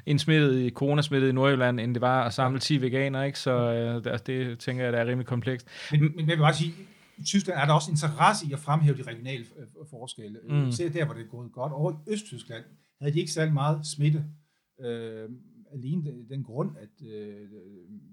en 0.07 0.19
smittet, 0.19 0.73
coronasmittet 0.73 1.29
i 1.29 1.33
Nordjylland, 1.33 1.81
end 1.81 1.95
det 1.95 2.01
var 2.01 2.25
at 2.25 2.35
samle 2.35 2.59
10 2.59 2.83
veganer, 2.83 3.23
ikke? 3.23 3.39
Så 3.39 3.73
uh, 3.97 4.05
det, 4.05 4.27
det 4.27 4.59
tænker 4.59 4.85
jeg, 4.85 4.93
der 4.93 4.99
er 4.99 5.07
rimelig 5.07 5.27
komplekst. 5.27 5.67
Men, 5.93 6.01
men 6.01 6.19
jeg 6.19 6.37
vil 6.37 6.43
bare 6.43 6.55
sige, 6.55 6.75
i 7.19 7.23
Tyskland 7.23 7.59
er 7.59 7.65
der 7.65 7.73
også 7.73 7.91
interesse 7.91 8.47
i 8.47 8.53
at 8.53 8.59
fremhæve 8.59 8.97
de 8.97 9.03
regionale 9.03 9.45
øh, 9.59 9.87
forskelle. 9.91 10.39
Mm. 10.49 10.73
Se 10.73 10.93
der, 10.93 11.05
hvor 11.05 11.15
det 11.15 11.23
er 11.23 11.29
gået 11.29 11.53
godt. 11.53 11.73
Over 11.73 11.93
i 11.93 12.13
Østtyskland 12.13 12.65
havde 13.01 13.13
de 13.15 13.21
ikke 13.21 13.33
særlig 13.33 13.55
meget 13.55 13.87
smitte. 13.87 14.25
Øh, 14.81 15.29
alene 15.73 16.29
den 16.29 16.43
grund, 16.43 16.77
at 16.77 17.07
øh, 17.07 17.51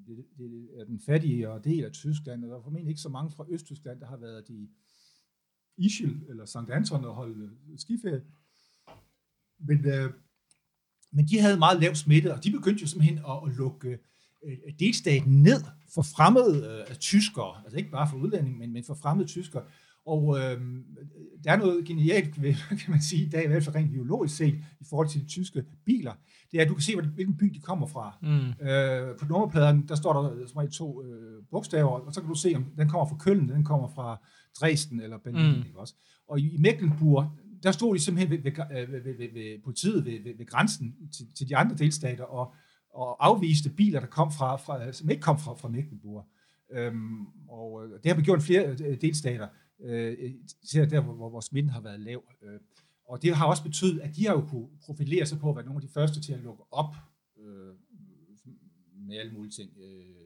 det, 0.08 0.26
det 0.38 0.70
er 0.80 0.86
den 0.86 1.00
fattige 1.00 1.48
del 1.64 1.84
af 1.84 1.92
Tyskland, 1.92 2.44
og 2.44 2.50
der 2.50 2.58
er 2.58 2.62
formentlig 2.62 2.90
ikke 2.90 3.02
så 3.02 3.10
mange 3.10 3.32
fra 3.32 3.46
Østtyskland, 3.50 4.00
der 4.00 4.08
har 4.08 4.18
været 4.18 4.48
de 4.48 4.68
Ischel 5.78 6.22
eller 6.30 6.46
St. 6.46 6.72
Anton 6.74 7.06
og 7.06 7.16
holde 7.16 7.50
skiferie. 7.78 8.22
Men, 9.60 9.86
øh, 9.86 10.14
men 11.12 11.28
de 11.28 11.40
havde 11.40 11.58
meget 11.58 11.82
lav 11.82 11.96
smitte, 11.96 12.34
og 12.34 12.44
de 12.44 12.52
begyndte 12.52 12.82
jo 12.82 12.88
simpelthen 12.88 13.18
at, 13.18 13.40
at 13.46 13.56
lukke 13.58 14.00
øh, 14.46 14.58
delstaten 14.80 15.44
ned 15.44 15.62
for 15.94 16.02
fremmede 16.02 16.86
øh, 16.90 16.96
tyskere, 16.96 17.62
altså 17.64 17.78
ikke 17.78 17.92
bare 17.92 18.10
for 18.10 18.18
udlændinge, 18.18 18.60
men, 18.60 18.74
men 18.74 18.84
for 18.84 18.94
fremmede 18.94 19.28
tyskere. 19.28 19.64
Og 20.06 20.40
øh, 20.40 20.62
der 21.44 21.52
er 21.52 21.58
noget 21.58 21.86
genialt, 21.86 22.42
ved, 22.42 22.54
kan 22.82 22.92
man 22.92 23.02
sige, 23.02 23.26
i 23.26 23.30
dag, 23.30 23.44
i 23.44 23.48
hvert 23.48 23.64
fald 23.64 23.76
rent 23.76 23.92
biologisk 23.92 24.36
set, 24.36 24.54
i 24.54 24.86
forhold 24.90 25.08
til 25.08 25.22
de 25.22 25.28
tyske 25.28 25.64
biler. 25.86 26.14
Det 26.52 26.58
er, 26.58 26.62
at 26.62 26.70
du 26.70 26.74
kan 26.74 26.82
se, 26.82 27.02
hvilken 27.02 27.38
by 27.38 27.46
de 27.46 27.60
kommer 27.60 27.88
fra. 27.88 28.18
Mm. 28.22 28.68
Øh, 28.68 29.18
på 29.18 29.26
nummerpladen, 29.26 29.88
der 29.88 29.96
står 29.96 30.22
der 30.22 30.48
som 30.48 30.70
to 30.72 31.04
øh, 31.04 31.44
bogstaver, 31.52 31.90
og 31.90 32.14
så 32.14 32.22
kan 32.22 32.30
du 32.30 32.36
se, 32.36 32.54
om 32.56 32.66
den 32.78 32.90
kommer 32.90 33.08
fra 33.08 33.18
Køln, 33.18 33.50
den 33.50 33.64
kommer 33.64 33.88
fra 33.88 34.26
Dresden 34.60 35.02
eller 35.02 35.18
Berlin. 35.18 35.60
Mm. 35.60 35.66
Ikke 35.68 35.80
også? 35.80 35.96
Og 36.28 36.40
i 36.40 36.58
Mecklenburg, 36.58 37.32
der 37.64 37.72
stod 37.72 37.96
de 37.96 38.00
simpelthen 38.00 38.44
ved, 38.44 38.52
ved, 38.52 39.02
ved, 39.02 39.18
ved, 39.18 39.34
ved 39.34 39.64
politiet 39.64 40.06
ved, 40.06 40.24
ved, 40.24 40.38
ved 40.38 40.46
grænsen 40.46 40.96
til, 41.12 41.26
til 41.36 41.50
de 41.50 41.56
andre 41.56 41.76
delstater 41.76 42.24
og, 42.24 42.54
og 42.94 43.26
afviste 43.26 43.70
biler, 43.70 44.00
der 44.00 44.08
kom 44.08 44.32
fra, 44.32 44.56
fra, 44.56 44.92
som 44.92 45.10
ikke 45.10 45.22
kom 45.22 45.40
fra, 45.40 45.54
fra 45.54 45.70
Mecklenburg. 45.70 46.26
Øhm, 46.72 47.26
og 47.48 47.90
det 48.04 48.12
har 48.12 48.16
vi 48.16 48.22
gjort 48.22 48.42
flere 48.42 48.68
øh, 48.70 49.02
delstater, 49.02 49.48
øh, 49.84 50.34
især 50.64 50.86
der, 50.86 51.02
hvor, 51.02 51.30
hvor 51.30 51.40
smitten 51.40 51.72
har 51.72 51.82
været 51.82 52.00
lav. 52.00 52.24
Øh, 52.44 52.60
og 53.06 53.22
det 53.22 53.36
har 53.36 53.46
også 53.46 53.64
betydet, 53.64 54.00
at 54.00 54.16
de 54.16 54.28
har 54.28 54.34
jo 54.34 54.42
kunne 54.42 54.68
profilere 54.86 55.26
sig 55.26 55.40
på 55.40 55.50
at 55.50 55.56
være 55.56 55.66
nogle 55.66 55.78
af 55.78 55.88
de 55.88 55.94
første 55.94 56.22
til 56.22 56.34
at 56.34 56.40
lukke 56.40 56.64
op 56.72 56.96
øh, 57.40 57.76
med 59.08 59.18
alle 59.18 59.34
mulige 59.34 59.52
ting. 59.52 59.72
Øh, 59.78 60.23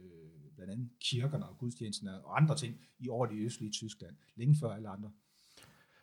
blandt 0.67 0.81
andet 0.81 0.99
kirkerne 1.01 1.45
og 1.45 1.57
gudstjenesterne 1.57 2.25
og 2.25 2.41
andre 2.41 2.57
ting 2.57 2.75
i 2.99 3.09
over 3.09 3.25
det 3.25 3.45
østlige 3.45 3.71
Tyskland, 3.71 4.15
længe 4.35 4.55
før 4.61 4.69
alle 4.69 4.89
andre. 4.89 5.09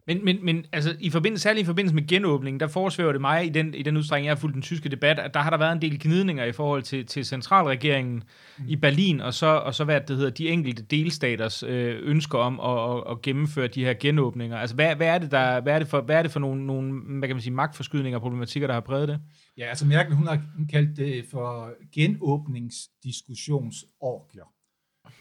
Men, 0.06 0.24
men, 0.24 0.44
men 0.44 0.66
altså, 0.72 0.96
i 1.00 1.10
forbindelse, 1.10 1.42
særligt 1.42 1.62
i 1.62 1.66
forbindelse 1.66 1.94
med 1.94 2.06
genåbningen, 2.06 2.60
der 2.60 2.68
forsvæver 2.68 3.12
det 3.12 3.20
mig 3.20 3.46
i 3.46 3.48
den, 3.48 3.74
i 3.74 3.82
den 3.82 3.96
udstrækning, 3.96 4.26
jeg 4.26 4.34
har 4.34 4.40
fulgt 4.40 4.54
den 4.54 4.62
tyske 4.62 4.88
debat, 4.88 5.18
at 5.18 5.34
der 5.34 5.40
har 5.40 5.50
der 5.50 5.56
været 5.56 5.72
en 5.72 5.82
del 5.82 6.00
gnidninger 6.00 6.44
i 6.44 6.52
forhold 6.52 6.82
til, 6.82 7.06
til 7.06 7.24
centralregeringen 7.24 8.22
mm. 8.58 8.64
i 8.68 8.76
Berlin, 8.76 9.20
og 9.20 9.34
så, 9.34 9.46
og 9.46 9.74
så 9.74 9.84
hvad 9.84 10.00
det 10.00 10.16
hedder, 10.16 10.30
de 10.30 10.48
enkelte 10.48 10.82
delstaters 10.82 11.62
øh, 11.62 11.98
ønsker 12.02 12.38
om 12.38 12.60
at, 12.60 12.96
at, 12.96 13.02
at, 13.10 13.22
gennemføre 13.22 13.66
de 13.66 13.84
her 13.84 13.94
genåbninger. 14.00 14.56
Altså, 14.56 14.76
hvad, 14.76 14.96
hvad, 14.96 15.06
er 15.06 15.18
det, 15.18 15.30
der, 15.30 15.60
hvad, 15.60 15.74
er 15.74 15.78
det 15.78 15.88
for, 15.88 16.00
hvad 16.00 16.16
er 16.16 16.22
det 16.22 16.30
for 16.30 16.40
nogle, 16.40 16.66
nogle 16.66 17.18
hvad 17.18 17.28
kan 17.28 17.36
man 17.36 17.42
sige, 17.42 17.54
magtforskydninger 17.54 18.18
og 18.18 18.22
problematikker, 18.22 18.66
der 18.66 18.74
har 18.74 18.80
præget 18.80 19.08
det? 19.08 19.20
Ja, 19.58 19.64
altså 19.64 19.86
Merkel, 19.86 20.14
hun 20.14 20.26
har 20.26 20.42
kaldt 20.70 20.96
det 20.96 21.24
for 21.30 21.70
genåbningsdiskussionsorgier. 21.92 24.53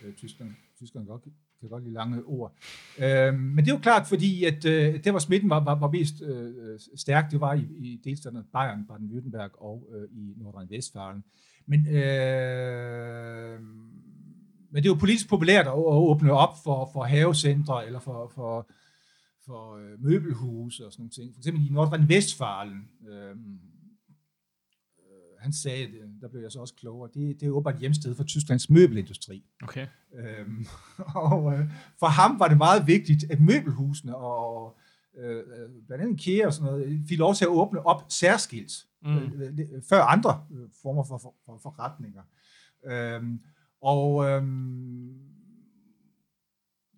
Øh, 0.03 0.13
tyskerne 0.13 0.55
Tyskland 0.77 1.07
godt 1.07 1.23
kan 1.59 1.69
godt 1.69 1.83
lide 1.83 1.93
lange 1.93 2.23
ord. 2.23 2.55
Øh, 2.99 3.33
men 3.33 3.57
det 3.57 3.71
er 3.71 3.75
jo 3.75 3.81
klart, 3.81 4.07
fordi 4.07 4.43
at 4.43 4.65
øh, 4.65 5.03
der, 5.03 5.11
hvor 5.11 5.19
smitten 5.19 5.49
var, 5.49 5.63
var, 5.63 5.75
var 5.75 5.91
mest 5.91 6.21
øh, 6.21 6.47
øh 6.47 6.79
stærk, 6.95 7.31
det 7.31 7.41
var 7.41 7.53
i, 7.53 7.67
i 7.77 8.01
delstaterne 8.03 8.43
Bayern, 8.53 8.87
Baden-Württemberg 8.89 9.61
og 9.61 9.89
øh, 9.95 10.09
i 10.11 10.33
Nordrhein-Westfalen. 10.37 11.23
Men, 11.65 11.87
øh, 11.87 13.59
men 14.71 14.83
det 14.83 14.85
er 14.85 14.93
jo 14.93 14.99
politisk 14.99 15.29
populært 15.29 15.67
at, 15.67 15.73
at 15.73 15.99
åbne 16.09 16.31
op 16.31 16.53
for, 16.63 16.89
for 16.93 17.03
havecentre 17.03 17.85
eller 17.85 17.99
for, 17.99 18.31
for, 18.35 18.69
for 19.45 19.75
øh, 19.75 20.03
møbelhuse 20.03 20.85
og 20.85 20.91
sådan 20.91 21.01
nogle 21.01 21.11
ting. 21.11 21.33
For 21.33 21.39
eksempel 21.39 21.65
i 21.65 21.69
Nordrhein-Westfalen, 21.69 23.07
øh, 23.09 23.35
han 25.43 25.53
sagde, 25.53 25.87
der 26.21 26.27
blev 26.27 26.41
jeg 26.41 26.51
så 26.51 26.59
også 26.59 26.73
klogere, 26.73 27.09
det, 27.13 27.39
det 27.39 27.45
er 27.47 27.51
åbenbart 27.51 27.79
hjemsted 27.79 28.15
for 28.15 28.23
Tysklands 28.23 28.69
møbelindustri. 28.69 29.45
Okay. 29.63 29.87
Øhm, 30.15 30.65
og 31.15 31.53
øh, 31.53 31.69
for 31.99 32.05
ham 32.05 32.39
var 32.39 32.47
det 32.47 32.57
meget 32.57 32.87
vigtigt, 32.87 33.25
at 33.29 33.39
møbelhusene 33.39 34.15
og 34.15 34.77
øh, 35.17 35.43
blandt 35.87 36.03
andet 36.03 36.27
IKEA 36.27 36.47
og 36.47 36.53
sådan 36.53 36.71
noget, 36.71 37.01
fik 37.07 37.19
lov 37.19 37.35
til 37.35 37.45
at 37.45 37.49
åbne 37.49 37.85
op 37.85 38.05
særskilt, 38.09 38.71
mm. 39.01 39.17
øh, 39.17 39.59
før 39.89 40.01
andre 40.01 40.45
øh, 40.51 40.69
former 40.81 41.03
for, 41.03 41.17
for, 41.17 41.35
for 41.45 41.59
forretninger. 41.63 42.21
Øhm, 42.85 43.39
og 43.81 44.29
øhm, 44.29 45.13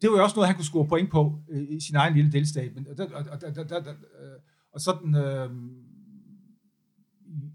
det 0.02 0.12
var 0.12 0.18
jo 0.18 0.24
også 0.24 0.36
noget, 0.36 0.48
han 0.48 0.56
kunne 0.56 0.66
score 0.66 0.88
point 0.88 1.12
på 1.12 1.40
øh, 1.50 1.64
i 1.70 1.80
sin 1.80 1.96
egen 1.96 2.14
lille 2.14 2.32
delstat. 2.32 2.76
Men, 2.76 2.88
og, 2.88 3.08
og, 3.14 3.26
og, 3.32 3.40
og, 3.58 3.66
og, 3.72 3.96
og, 4.72 4.82
sådan... 4.82 5.16
Øh, 5.16 5.50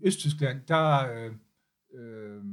Østtyskland, 0.03 0.61
der, 0.69 1.13
øh, 1.13 1.33
øh, 1.95 2.45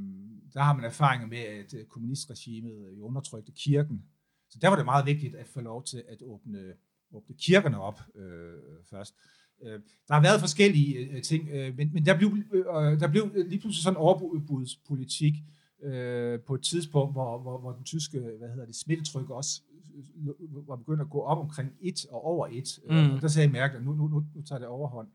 der 0.54 0.62
har 0.62 0.74
man 0.74 0.84
erfaringer 0.86 1.28
med, 1.28 1.38
at 1.38 1.74
øh, 1.74 1.86
kommunistregimet 1.86 3.00
undertrykte 3.02 3.52
kirken. 3.52 4.04
Så 4.50 4.60
der 4.62 4.68
var 4.68 4.76
det 4.76 4.86
meget 4.86 5.06
vigtigt 5.06 5.36
at 5.36 5.48
få 5.48 5.62
lov 5.62 5.84
til 5.84 6.04
at 6.08 6.22
åbne, 6.22 6.74
åbne 7.12 7.36
kirkerne 7.36 7.82
op 7.82 8.02
øh, 8.16 8.54
først. 8.90 9.16
Øh, 9.64 9.80
der 10.08 10.14
har 10.14 10.22
været 10.22 10.40
forskellige 10.40 10.98
øh, 10.98 11.22
ting, 11.22 11.50
øh, 11.50 11.78
men, 11.78 11.94
men 11.94 12.06
der, 12.06 12.18
blev, 12.18 12.38
øh, 12.54 13.00
der 13.00 13.08
blev 13.08 13.32
lige 13.36 13.60
pludselig 13.60 13.84
sådan 13.84 13.94
en 13.94 14.02
overbudspolitik 14.02 15.34
øh, 15.84 16.40
på 16.40 16.56
et 16.56 16.62
tidspunkt, 16.62 17.14
hvor, 17.14 17.40
hvor, 17.40 17.60
hvor 17.60 17.72
den 17.72 17.84
tyske 17.84 18.20
hvad 18.20 18.50
hedder 18.50 18.66
det, 18.66 18.76
smittetryk 18.76 19.30
også 19.30 19.62
var 20.68 20.76
begyndt 20.76 21.02
at 21.02 21.10
gå 21.10 21.22
op 21.22 21.38
omkring 21.38 21.72
et 21.82 22.06
og 22.10 22.26
over 22.26 22.48
et. 22.52 22.80
Mm. 22.90 23.16
Og 23.16 23.22
der 23.22 23.28
sagde 23.28 23.50
Merkel, 23.50 23.84
nu, 23.84 23.94
nu, 23.94 24.08
nu, 24.08 24.26
nu 24.36 24.42
tager 24.42 24.60
det 24.60 24.68
overhånd. 24.68 25.08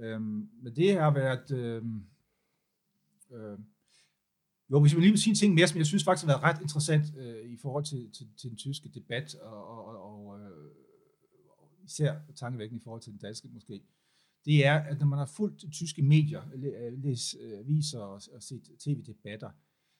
Øhm, 0.00 0.48
men 0.62 0.76
det 0.76 0.92
har 0.94 1.10
været, 1.10 1.50
øhm, 1.50 2.04
Øh, 3.32 3.58
jo, 4.70 4.80
hvis 4.80 4.92
jeg 4.92 5.00
lige 5.00 5.10
vil 5.10 5.20
sige 5.20 5.30
en 5.30 5.36
ting 5.36 5.54
mere, 5.54 5.68
som 5.68 5.78
jeg 5.78 5.86
synes 5.86 6.04
faktisk 6.04 6.26
har 6.26 6.32
været 6.32 6.42
ret 6.42 6.62
interessant 6.62 7.16
øh, 7.16 7.50
i 7.50 7.56
forhold 7.56 7.84
til, 7.84 8.10
til, 8.12 8.28
til 8.36 8.50
den 8.50 8.56
tyske 8.56 8.88
debat, 8.88 9.34
og, 9.34 9.86
og, 9.86 10.02
og 10.02 10.40
øh, 10.40 10.70
især 11.84 12.14
tankevækkende 12.36 12.80
i 12.80 12.84
forhold 12.84 13.02
til 13.02 13.12
den 13.12 13.20
danske 13.20 13.48
måske, 13.48 13.82
det 14.44 14.66
er, 14.66 14.74
at 14.74 14.98
når 14.98 15.06
man 15.06 15.18
har 15.18 15.26
fulgt 15.26 15.64
tyske 15.72 16.02
medier, 16.02 16.42
læst 16.96 17.36
aviser 17.58 18.00
og, 18.00 18.22
og 18.32 18.42
set 18.42 18.62
tv-debatter, 18.78 19.50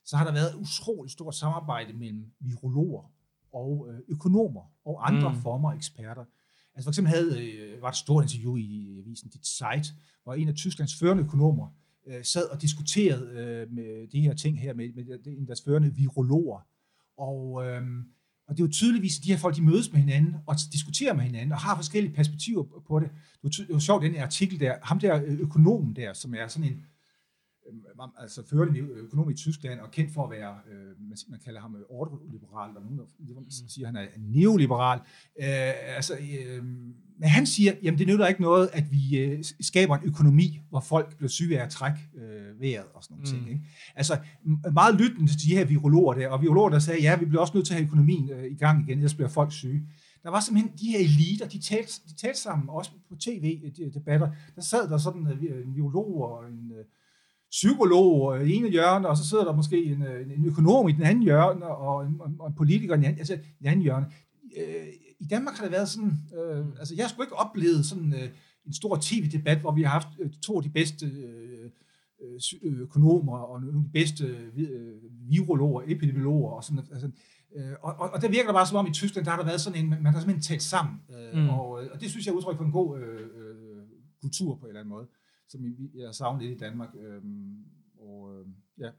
så 0.05 0.17
har 0.17 0.25
der 0.25 0.33
været 0.33 0.55
et 0.55 0.61
utroligt 0.61 1.13
stort 1.13 1.35
samarbejde 1.35 1.93
mellem 1.93 2.33
virologer 2.39 3.13
og 3.53 3.89
øh, 3.91 4.01
økonomer 4.09 4.73
og 4.85 5.09
andre 5.09 5.33
mm. 5.33 5.41
former 5.41 5.73
eksperter. 5.73 6.25
Altså 6.75 6.87
for 6.87 6.91
eksempel 6.91 7.11
havde, 7.11 7.51
øh, 7.51 7.83
var 7.83 7.89
et 7.89 7.97
stort 7.97 8.25
interview 8.25 8.57
i 8.57 8.99
avisen 8.99 9.31
Dit 9.31 9.47
Zeit, 9.47 9.95
hvor 10.23 10.35
en 10.35 10.49
af 10.49 10.55
Tysklands 10.55 10.95
førende 10.95 11.23
økonomer 11.23 11.69
øh, 12.07 12.25
sad 12.25 12.49
og 12.49 12.63
diskuterede 12.63 13.31
øh, 13.31 13.73
med 13.73 14.09
de 14.09 14.21
her 14.21 14.35
ting 14.35 14.61
her 14.61 14.75
med, 14.75 14.93
med 14.95 15.05
en 15.27 15.41
af 15.41 15.47
deres 15.47 15.63
førende 15.63 15.95
virologer. 15.95 16.67
Og, 17.17 17.67
øh, 17.67 17.83
og 18.47 18.57
det 18.57 18.63
er 18.63 18.67
jo 18.67 18.73
tydeligvis, 18.73 19.19
at 19.19 19.25
de 19.25 19.31
her 19.31 19.39
folk 19.39 19.57
de 19.57 19.63
mødes 19.63 19.93
med 19.93 20.01
hinanden 20.01 20.37
og 20.47 20.57
diskuterer 20.73 21.15
med 21.15 21.25
hinanden 21.25 21.53
og 21.53 21.59
har 21.59 21.77
forskellige 21.77 22.15
perspektiver 22.15 22.65
på 22.87 23.01
det. 23.01 23.11
Det 23.43 23.59
er 23.59 23.65
jo 23.71 23.81
sjovt, 23.81 24.03
den 24.03 24.17
artikel 24.17 24.61
der, 24.61 24.75
ham 24.83 24.99
der 24.99 25.23
øh, 25.27 25.41
økonomen 25.41 25.97
der, 25.97 26.13
som 26.13 26.35
er 26.35 26.49
sådan 26.49 26.69
en, 26.69 26.85
øh, 27.75 28.09
altså 28.19 28.47
førende 28.51 28.79
økonom 28.79 29.31
i 29.31 29.35
Tyskland, 29.35 29.81
og 29.81 29.91
kendt 29.91 30.13
for 30.13 30.25
at 30.25 30.31
være, 30.31 30.55
øh, 30.73 31.11
man 31.29 31.41
kalder 31.45 31.61
ham 31.61 31.77
ordoliberal, 31.89 32.77
og 32.77 32.83
nogen 32.83 32.99
der 33.45 33.69
siger, 33.69 33.89
at 33.89 33.95
han 33.95 34.05
er 34.05 34.09
neoliberal. 34.19 34.99
Øh, 35.41 35.97
altså, 35.97 36.15
øh, 36.15 36.65
men 37.21 37.29
han 37.29 37.47
siger, 37.47 37.73
jamen 37.83 37.99
det 37.99 38.07
nytter 38.07 38.27
ikke 38.27 38.43
noget, 38.43 38.71
at 38.73 38.93
vi 38.93 39.19
øh, 39.19 39.45
skaber 39.61 39.97
en 39.97 40.05
økonomi, 40.05 40.61
hvor 40.69 40.81
folk 40.81 41.17
bliver 41.17 41.29
syge 41.29 41.61
af 41.61 41.65
at 41.65 41.71
trække 41.71 42.01
øh, 42.15 42.61
vejret 42.61 42.87
og 42.95 43.05
sådan 43.05 43.17
nogle 43.17 43.33
mm. 43.33 43.45
ting. 43.45 43.51
Ikke? 43.51 43.67
Altså 43.97 44.19
meget 44.73 45.01
lyttende 45.01 45.31
til 45.31 45.41
de 45.41 45.57
her 45.57 45.65
virologer 45.65 46.15
der, 46.15 46.29
og 46.29 46.43
virologer 46.43 46.69
der 46.69 46.79
sagde, 46.79 47.03
ja, 47.03 47.19
vi 47.19 47.25
bliver 47.25 47.41
også 47.41 47.53
nødt 47.55 47.67
til 47.67 47.75
at 47.75 47.79
have 47.79 47.87
økonomien 47.87 48.31
øh, 48.31 48.45
i 48.45 48.55
gang 48.55 48.89
igen, 48.89 48.99
ellers 48.99 49.15
bliver 49.15 49.29
folk 49.29 49.53
syge. 49.53 49.83
Der 50.23 50.31
var 50.31 50.41
simpelthen 50.41 50.79
de 50.79 50.91
her 50.91 50.99
eliter, 50.99 51.49
de 51.49 51.59
talte, 51.59 51.93
de 52.09 52.15
talte 52.15 52.41
sammen, 52.41 52.69
også 52.69 52.91
på 53.09 53.17
tv-debatter. 53.17 54.31
Der 54.57 54.63
sad 54.63 54.91
der 54.91 54.99
sådan 54.99 55.27
øh, 55.27 55.67
en 55.67 55.75
virolog 55.75 56.23
og 56.25 56.49
en 56.49 56.73
øh, 56.79 56.85
psykolog 57.51 58.47
i 58.47 58.53
ene 58.53 58.71
hjørne, 58.71 59.09
og 59.09 59.17
så 59.17 59.29
sidder 59.29 59.45
der 59.45 59.57
måske 59.57 59.85
en, 59.85 60.03
øh, 60.03 60.33
en 60.39 60.47
økonom 60.47 60.89
i 60.89 60.93
den 60.93 61.03
anden 61.03 61.23
hjørne, 61.23 61.67
og 61.67 62.07
en, 62.07 62.21
og 62.39 62.49
en 62.49 62.55
politiker 62.55 62.95
i 62.95 62.97
den 62.97 63.05
anden, 63.05 63.19
altså, 63.19 63.35
i 63.35 63.59
den 63.59 63.67
anden 63.67 63.83
hjørne. 63.83 64.07
Øh, 64.59 64.87
I 65.21 65.25
Danmark 65.25 65.55
har 65.55 65.65
det 65.65 65.73
været 65.73 65.89
sådan, 65.89 66.13
øh, 66.39 66.67
altså 66.79 66.95
jeg 66.95 67.05
har 67.05 67.09
sgu 67.09 67.23
ikke 67.23 67.37
oplevet 67.37 67.87
sådan 67.87 68.13
øh, 68.13 68.29
en 68.67 68.73
stor 68.73 68.99
tv-debat, 69.03 69.59
hvor 69.59 69.73
vi 69.73 69.83
har 69.83 69.91
haft 69.91 70.09
øh, 70.21 70.31
to 70.43 70.57
af 70.57 70.63
de 70.63 70.71
bedste 70.71 71.07
øh, 71.07 71.71
øh 72.63 72.81
økonomer 72.81 73.39
og 73.39 73.61
nogle 73.61 73.79
af 73.79 73.85
de 73.85 73.91
bedste 73.93 74.25
øh, 74.25 74.57
virologer, 75.29 75.83
epidemiologer 75.87 76.51
og 76.51 76.65
sådan 76.65 76.85
altså, 76.93 77.11
øh, 77.57 77.73
og, 77.83 77.95
og, 77.99 78.11
og 78.11 78.23
det 78.23 78.31
virker 78.31 78.47
der 78.47 78.53
bare 78.53 78.67
som 78.67 78.77
om 78.77 78.87
i 78.87 78.93
Tyskland, 78.93 79.25
der 79.25 79.31
har 79.31 79.39
der 79.39 79.47
været 79.47 79.61
sådan 79.61 79.85
en, 79.85 79.89
man 79.91 80.07
har 80.07 80.21
simpelthen 80.21 80.43
talt 80.43 80.63
sammen, 80.63 81.01
øh, 81.11 81.43
mm. 81.43 81.49
og, 81.49 81.69
og 81.69 82.01
det 82.01 82.11
synes 82.11 82.27
jeg 82.27 82.33
er 82.33 82.37
udtryk 82.37 82.57
for 82.57 82.65
en 82.65 82.73
god 82.73 82.99
øh, 82.99 83.21
øh, 83.21 83.83
kultur 84.21 84.55
på 84.55 84.65
en 84.65 84.69
eller 84.69 84.81
anden 84.81 84.95
måde 84.95 85.07
som 85.51 85.65
jeg 85.95 86.15
savner 86.15 86.41
lidt 86.41 86.53
i 86.53 86.59
Danmark. 86.59 86.95
Øhm, 86.99 87.65
og 87.99 88.35
øh, 88.35 88.47
ja. 88.79 88.91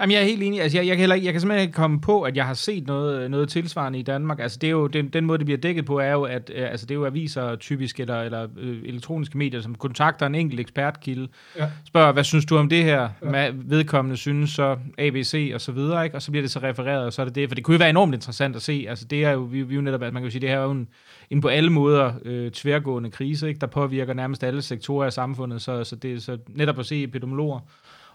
Jamen, 0.00 0.12
jeg 0.12 0.20
er 0.20 0.24
helt 0.24 0.42
enig. 0.42 0.62
Altså, 0.62 0.78
jeg, 0.78 0.86
jeg, 0.86 0.96
kan 0.96 1.00
heller, 1.00 1.16
jeg 1.16 1.32
kan 1.32 1.40
simpelthen 1.40 1.68
ikke 1.68 1.76
komme 1.76 2.00
på, 2.00 2.22
at 2.22 2.36
jeg 2.36 2.46
har 2.46 2.54
set 2.54 2.86
noget, 2.86 3.30
noget 3.30 3.48
tilsvarende 3.48 3.98
i 3.98 4.02
Danmark. 4.02 4.40
Altså, 4.40 4.58
det 4.60 4.66
er 4.66 4.70
jo, 4.70 4.86
den, 4.86 5.08
den 5.08 5.24
måde, 5.24 5.38
det 5.38 5.46
bliver 5.46 5.58
dækket 5.58 5.84
på, 5.84 5.98
er 5.98 6.12
jo, 6.12 6.22
at 6.22 6.50
øh, 6.54 6.70
altså, 6.70 6.86
det 6.86 6.94
er 6.94 6.98
jo 6.98 7.06
aviser 7.06 7.56
typisk, 7.56 8.00
eller, 8.00 8.22
eller 8.22 8.48
øh, 8.58 8.78
elektroniske 8.84 9.38
medier, 9.38 9.60
som 9.60 9.74
kontakter 9.74 10.26
en 10.26 10.34
enkelt 10.34 10.60
ekspertkilde, 10.60 11.28
ja. 11.58 11.68
spørger, 11.86 12.12
hvad 12.12 12.24
synes 12.24 12.44
du 12.44 12.56
om 12.56 12.68
det 12.68 12.84
her? 12.84 13.08
Ja. 13.32 13.50
Vedkommende 13.54 14.16
synes 14.16 14.50
så 14.50 14.76
ABC 14.98 15.50
og 15.54 15.60
så 15.60 15.72
videre, 15.72 16.04
ikke? 16.04 16.16
og 16.16 16.22
så 16.22 16.30
bliver 16.30 16.42
det 16.42 16.50
så 16.50 16.58
refereret, 16.58 17.06
og 17.06 17.12
så 17.12 17.22
er 17.22 17.26
det 17.26 17.34
det. 17.34 17.48
For 17.48 17.54
det 17.54 17.64
kunne 17.64 17.74
jo 17.74 17.78
være 17.78 17.90
enormt 17.90 18.14
interessant 18.14 18.56
at 18.56 18.62
se. 18.62 18.86
Altså, 18.88 19.04
det 19.04 19.24
er 19.24 19.30
jo, 19.30 19.40
vi, 19.40 19.62
vi 19.62 19.74
jo 19.74 19.80
netop, 19.80 20.00
man 20.00 20.12
kan 20.12 20.24
jo 20.24 20.30
sige, 20.30 20.40
det 20.40 20.48
her 20.48 20.58
er 20.58 20.64
jo 20.64 20.70
en, 20.70 20.88
en 21.30 21.40
på 21.40 21.48
alle 21.48 21.70
måder 21.70 22.12
øh, 22.24 22.50
tværgående 22.50 23.10
krise, 23.10 23.48
ikke? 23.48 23.60
der 23.60 23.66
påvirker 23.66 24.14
nærmest 24.14 24.44
alle 24.44 24.62
sektorer 24.62 25.06
af 25.06 25.12
samfundet, 25.12 25.62
så, 25.62 25.84
så 25.84 25.96
det 25.96 26.12
er 26.12 26.20
så 26.20 26.38
netop 26.48 26.78
at 26.78 26.86
se 26.86 27.02
epidemiologer 27.02 27.60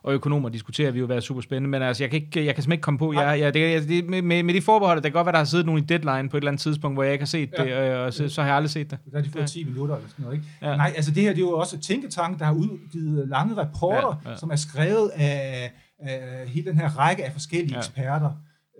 og 0.03 0.13
økonomer 0.13 0.49
diskuterer, 0.49 0.91
vi 0.91 0.99
jo 0.99 1.05
være 1.05 1.21
super 1.21 1.41
spændende, 1.41 1.69
men 1.69 1.81
altså, 1.81 2.03
jeg 2.03 2.11
kan, 2.11 2.21
ikke, 2.21 2.45
jeg 2.45 2.55
kan 2.55 2.63
simpelthen 2.63 2.71
ikke 2.71 2.81
komme 2.81 2.97
på, 2.97 3.13
jeg, 3.13 3.39
jeg, 3.39 3.53
det, 3.53 3.89
det, 3.89 4.09
med, 4.23 4.43
med, 4.43 4.53
de 4.53 4.61
forbehold, 4.61 4.97
det 4.97 5.03
kan 5.03 5.11
godt 5.11 5.25
være, 5.25 5.31
der 5.31 5.37
har 5.37 5.45
siddet 5.45 5.65
nogen 5.65 5.83
i 5.83 5.85
deadline 5.85 6.29
på 6.29 6.37
et 6.37 6.41
eller 6.41 6.51
andet 6.51 6.61
tidspunkt, 6.61 6.95
hvor 6.95 7.03
jeg 7.03 7.13
ikke 7.13 7.21
har 7.21 7.27
set 7.27 7.49
ja. 7.57 7.63
det, 7.63 7.91
øh, 7.91 8.05
og 8.05 8.13
så, 8.13 8.29
så 8.29 8.41
har 8.41 8.47
jeg 8.47 8.55
aldrig 8.55 8.69
set 8.69 8.91
det. 8.91 8.99
Der 9.11 9.17
har 9.17 9.23
de 9.23 9.29
fået 9.29 9.41
ja. 9.41 9.47
10 9.47 9.63
minutter 9.63 9.95
eller 9.95 10.09
sådan 10.09 10.23
noget, 10.23 10.37
ikke? 10.37 10.47
Ja. 10.61 10.75
Nej, 10.75 10.93
altså 10.95 11.11
det 11.11 11.23
her, 11.23 11.29
det 11.29 11.37
er 11.37 11.45
jo 11.45 11.51
også 11.51 11.75
et 11.75 11.81
tænketank, 11.81 12.39
der 12.39 12.45
har 12.45 12.53
udgivet 12.53 13.27
lange 13.27 13.55
rapporter, 13.55 14.21
ja, 14.25 14.29
ja. 14.29 14.37
som 14.37 14.49
er 14.49 14.55
skrevet 14.55 15.09
af, 15.15 15.71
af 15.99 16.47
hele 16.47 16.69
den 16.69 16.77
her 16.77 16.89
række 16.99 17.25
af 17.25 17.31
forskellige 17.31 17.73
ja. 17.73 17.79
eksperter, 17.79 18.31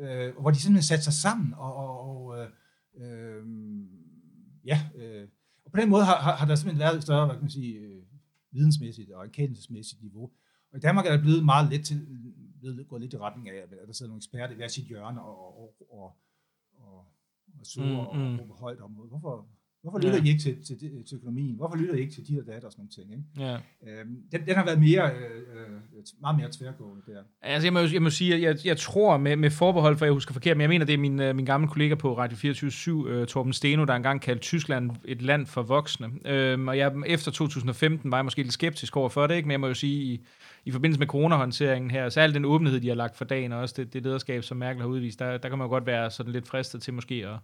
øh, 0.01 0.41
hvor 0.41 0.51
de 0.51 0.59
simpelthen 0.59 0.83
satte 0.83 1.03
sig 1.03 1.13
sammen 1.13 1.53
og, 1.57 1.75
og, 1.75 2.09
og 2.09 2.35
øh, 2.39 2.47
øh, 3.01 3.43
ja, 4.65 4.81
øh, 4.95 5.27
og 5.65 5.71
på 5.71 5.79
den 5.81 5.89
måde 5.89 6.03
har, 6.03 6.15
har, 6.15 6.35
har 6.35 6.45
der 6.45 6.55
simpelthen 6.55 6.79
været 6.79 6.95
et 6.95 7.03
større, 7.03 7.25
hvad 7.25 7.35
kan 7.35 7.43
man 7.43 7.51
sige, 7.51 7.73
øh, 7.73 8.01
vidensmæssigt 8.51 9.11
og 9.11 9.25
erkendelsesmæssigt 9.25 10.01
niveau. 10.01 10.29
Og 10.77 10.79
i 10.79 10.85
Danmark 10.85 11.05
er 11.05 11.11
der 11.11 11.21
blevet 11.21 11.45
meget 11.45 11.69
let 11.69 11.85
til, 11.85 12.07
blevet 12.59 12.87
gået 12.87 13.01
lidt 13.01 13.13
i 13.13 13.17
retning 13.17 13.49
af, 13.49 13.63
at 13.81 13.87
der 13.87 13.93
sidder 13.93 14.09
nogle 14.09 14.19
eksperter 14.19 14.53
i 14.53 14.55
hver 14.55 14.67
sit 14.67 14.85
hjørne 14.85 15.21
og, 15.21 15.57
og, 15.61 15.75
og, 15.91 15.99
og, 15.99 16.15
og, 16.77 17.05
og 17.59 17.65
suger 17.65 18.13
mm, 18.13 18.39
og, 18.39 18.45
mm. 18.45 18.51
og 18.51 18.57
højt 18.57 18.79
om. 18.79 18.91
Hvorfor, 18.91 19.47
Hvorfor 19.81 19.99
lytter 19.99 20.17
ja. 20.17 20.23
I 20.23 20.27
ikke 20.27 20.41
til, 20.41 20.65
til, 20.65 21.03
til 21.07 21.15
økonomien? 21.15 21.55
Hvorfor 21.55 21.77
lytter 21.77 21.95
I 21.95 21.99
ikke 21.99 22.13
til 22.13 22.27
de 22.27 22.39
og 22.39 22.47
dat 22.47 22.63
og 22.63 22.71
sådan 22.71 22.81
nogle 22.81 22.89
ting? 22.89 23.11
Ikke? 23.11 23.23
Ja. 23.39 23.99
Øhm, 23.99 24.15
den, 24.31 24.45
den 24.45 24.55
har 24.55 24.65
været 24.65 24.79
mere, 24.79 25.11
øh, 25.11 25.41
øh, 25.95 26.03
meget 26.21 26.37
mere 26.37 26.49
tværgående 26.51 27.01
der. 27.07 27.21
Altså, 27.41 27.65
jeg 27.65 27.73
må, 27.73 27.79
jeg 27.79 28.01
må 28.01 28.09
sige, 28.09 28.35
at 28.35 28.41
jeg, 28.41 28.65
jeg 28.65 28.77
tror 28.77 29.17
med, 29.17 29.35
med 29.35 29.49
forbehold, 29.49 29.97
for 29.97 30.05
jeg 30.05 30.13
husker 30.13 30.33
forkert, 30.33 30.57
men 30.57 30.61
jeg 30.61 30.69
mener, 30.69 30.85
det 30.85 30.93
er 30.93 30.97
min, 30.97 31.19
øh, 31.19 31.35
min 31.35 31.45
gamle 31.45 31.67
kollega 31.67 31.95
på 31.95 32.17
Radio 32.17 32.37
24 32.37 33.09
øh, 33.09 33.27
Torben 33.27 33.53
Steno, 33.53 33.85
der 33.85 33.93
engang 33.93 34.21
kaldte 34.21 34.41
Tyskland 34.41 34.91
et 35.05 35.21
land 35.21 35.45
for 35.45 35.61
voksne. 35.61 36.09
Øhm, 36.25 36.67
og 36.67 36.77
jeg, 36.77 36.93
efter 37.05 37.31
2015 37.31 38.11
var 38.11 38.17
jeg 38.17 38.25
måske 38.25 38.41
lidt 38.41 38.53
skeptisk 38.53 38.97
over 38.97 39.09
for 39.09 39.27
det, 39.27 39.35
ikke? 39.35 39.47
men 39.47 39.51
jeg 39.51 39.59
må 39.59 39.67
jo 39.67 39.73
sige, 39.73 40.03
i, 40.03 40.25
i 40.65 40.71
forbindelse 40.71 40.99
med 40.99 41.07
coronahåndteringen 41.07 41.91
her, 41.91 42.09
så 42.09 42.19
al 42.19 42.33
den 42.33 42.45
åbenhed, 42.45 42.79
de 42.79 42.87
har 42.87 42.95
lagt 42.95 43.17
for 43.17 43.25
dagen, 43.25 43.51
og 43.51 43.59
også 43.59 43.75
det, 43.77 43.93
det 43.93 44.03
lederskab, 44.03 44.43
som 44.43 44.57
Merkel 44.57 44.81
har 44.81 44.89
udvist, 44.89 45.19
der, 45.19 45.37
der 45.37 45.49
kan 45.49 45.57
man 45.57 45.65
jo 45.65 45.69
godt 45.69 45.85
være 45.85 46.11
sådan 46.11 46.31
lidt 46.31 46.47
fristet 46.47 46.81
til 46.81 46.93
måske 46.93 47.15
at 47.27 47.39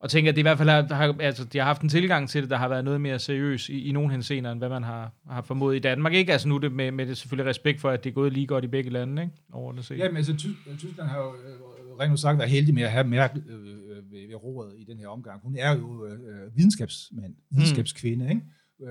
og 0.00 0.10
tænker, 0.10 0.30
at 0.30 0.36
det 0.36 0.40
i 0.40 0.42
hvert 0.42 0.58
fald 0.58 0.68
har, 0.68 0.94
har, 0.94 1.16
altså, 1.20 1.44
de 1.44 1.58
har 1.58 1.64
haft 1.64 1.82
en 1.82 1.88
tilgang 1.88 2.28
til 2.28 2.42
det, 2.42 2.50
der 2.50 2.56
har 2.56 2.68
været 2.68 2.84
noget 2.84 3.00
mere 3.00 3.18
seriøs 3.18 3.68
i, 3.68 3.88
i 3.88 3.92
nogle 3.92 4.10
henseender, 4.10 4.52
end 4.52 4.60
hvad 4.60 4.68
man 4.68 4.82
har, 4.82 5.12
har 5.30 5.42
formodet 5.42 5.76
i 5.76 5.80
Danmark. 5.80 6.12
Ikke? 6.14 6.32
Altså 6.32 6.48
nu 6.48 6.58
det 6.58 6.72
med, 6.72 6.92
med 6.92 7.06
det 7.06 7.16
selvfølgelig 7.16 7.50
respekt 7.50 7.80
for, 7.80 7.90
at 7.90 8.04
det 8.04 8.10
er 8.10 8.14
gået 8.14 8.32
lige 8.32 8.46
godt 8.46 8.64
i 8.64 8.68
begge 8.68 8.90
lande, 8.90 9.22
ikke? 9.22 9.34
Over 9.52 9.72
det 9.72 9.84
set. 9.84 9.98
Ja, 9.98 10.08
men 10.08 10.16
altså, 10.16 10.36
Ty- 10.36 10.76
Tyskland 10.78 11.08
har 11.08 11.18
jo 11.18 11.34
øh, 11.34 11.98
rent 12.00 12.20
sagt 12.20 12.38
været 12.38 12.50
heldig 12.50 12.74
med 12.74 12.82
at 12.82 12.90
have 12.90 13.06
Merkel 13.06 13.42
øh, 13.48 13.56
øh, 13.56 14.12
ved, 14.12 14.26
ved 14.28 14.34
roret 14.34 14.74
i 14.78 14.84
den 14.84 14.98
her 14.98 15.08
omgang. 15.08 15.40
Hun 15.42 15.56
er 15.58 15.76
jo 15.76 16.06
øh, 16.06 16.56
videnskabsmand, 16.56 17.34
hmm. 17.34 17.56
videnskabskvinde, 17.56 18.28
ikke? 18.28 18.42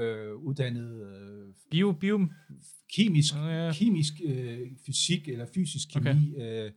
Øh, 0.04 0.36
uddannet 0.36 1.02
øh, 1.02 1.54
bio, 1.72 1.91
bio. 1.91 2.28
kemisk, 2.95 3.36
ja. 3.36 3.72
kemisk 3.74 4.13
øh, 4.26 4.60
fysik 4.86 5.28
eller 5.28 5.45
fysisk 5.56 5.88
kemi. 5.93 6.10
Okay. 6.10 6.65
Øh, 6.65 6.72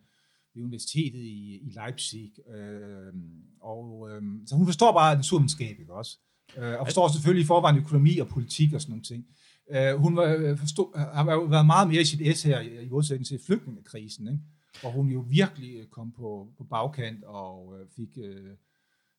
ved 0.54 0.62
universitetet 0.62 1.20
i, 1.20 1.60
i 1.62 1.70
Leipzig. 1.70 2.32
Øh, 2.48 3.12
og, 3.60 4.10
øh, 4.10 4.22
så 4.46 4.56
hun 4.56 4.66
forstår 4.66 4.92
bare 4.92 5.16
naturvidenskab, 5.16 5.80
ikke 5.80 5.94
også? 5.94 6.18
Øh, 6.56 6.80
og 6.80 6.86
forstår 6.86 7.08
selvfølgelig 7.08 7.44
i 7.44 7.46
forvejen 7.46 7.76
økonomi 7.76 8.18
og 8.18 8.28
politik 8.28 8.72
og 8.72 8.80
sådan 8.80 8.90
nogle 8.90 9.04
ting. 9.04 9.26
Øh, 9.70 9.94
hun 9.94 10.16
var, 10.16 10.36
øh, 10.38 10.58
forstod, 10.58 10.98
har 11.14 11.48
været 11.48 11.66
meget 11.66 11.88
mere 11.88 12.00
i 12.00 12.04
sit 12.04 12.38
S 12.38 12.42
her, 12.42 12.60
i 12.60 12.88
modsætning 12.88 13.26
til 13.26 13.40
flygtningekrisen, 13.46 14.28
ikke? 14.28 14.40
hvor 14.80 14.90
hun 14.90 15.08
jo 15.08 15.20
virkelig 15.20 15.76
øh, 15.76 15.86
kom 15.86 16.12
på, 16.12 16.52
på 16.58 16.64
bagkant 16.64 17.24
og 17.24 17.80
øh, 17.80 17.86
fik, 17.96 18.18
øh, 18.18 18.56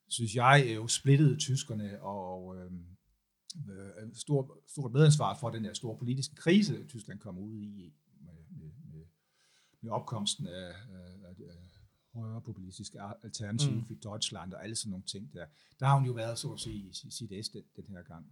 synes 0.07 0.35
jeg, 0.35 0.63
øh, 0.67 0.75
jo 0.75 0.87
splittede 0.87 1.37
tyskerne 1.37 2.01
og 2.01 2.55
øh, 2.57 2.71
øh, 3.69 4.13
stor, 4.13 4.57
stort 4.67 4.93
medansvar 4.93 5.37
for 5.39 5.49
den 5.49 5.63
der 5.63 5.73
store 5.73 5.97
politiske 5.97 6.35
krise, 6.35 6.83
Tyskland 6.87 7.19
kom 7.19 7.37
ud 7.37 7.55
i 7.55 7.93
med 8.25 8.71
med, 8.91 9.05
med 9.81 9.91
opkomsten 9.91 10.47
af, 10.47 10.69
af, 10.69 11.12
af 11.39 11.73
højere 12.13 12.41
populistiske 12.41 12.97
alternativ 13.23 13.71
mm. 13.71 13.85
i 13.89 13.93
Deutschland 14.03 14.53
og 14.53 14.63
alle 14.63 14.75
sådan 14.75 14.89
nogle 14.89 15.03
ting 15.03 15.33
der. 15.33 15.45
Der 15.79 15.85
har 15.85 15.95
hun 15.95 16.05
jo 16.05 16.11
været, 16.11 16.39
så 16.39 16.47
at 16.47 16.59
sige, 16.59 16.75
i 16.75 16.91
sit 16.93 17.45
S 17.45 17.49
den, 17.49 17.61
den 17.75 17.85
her 17.89 18.03
gang. 18.03 18.25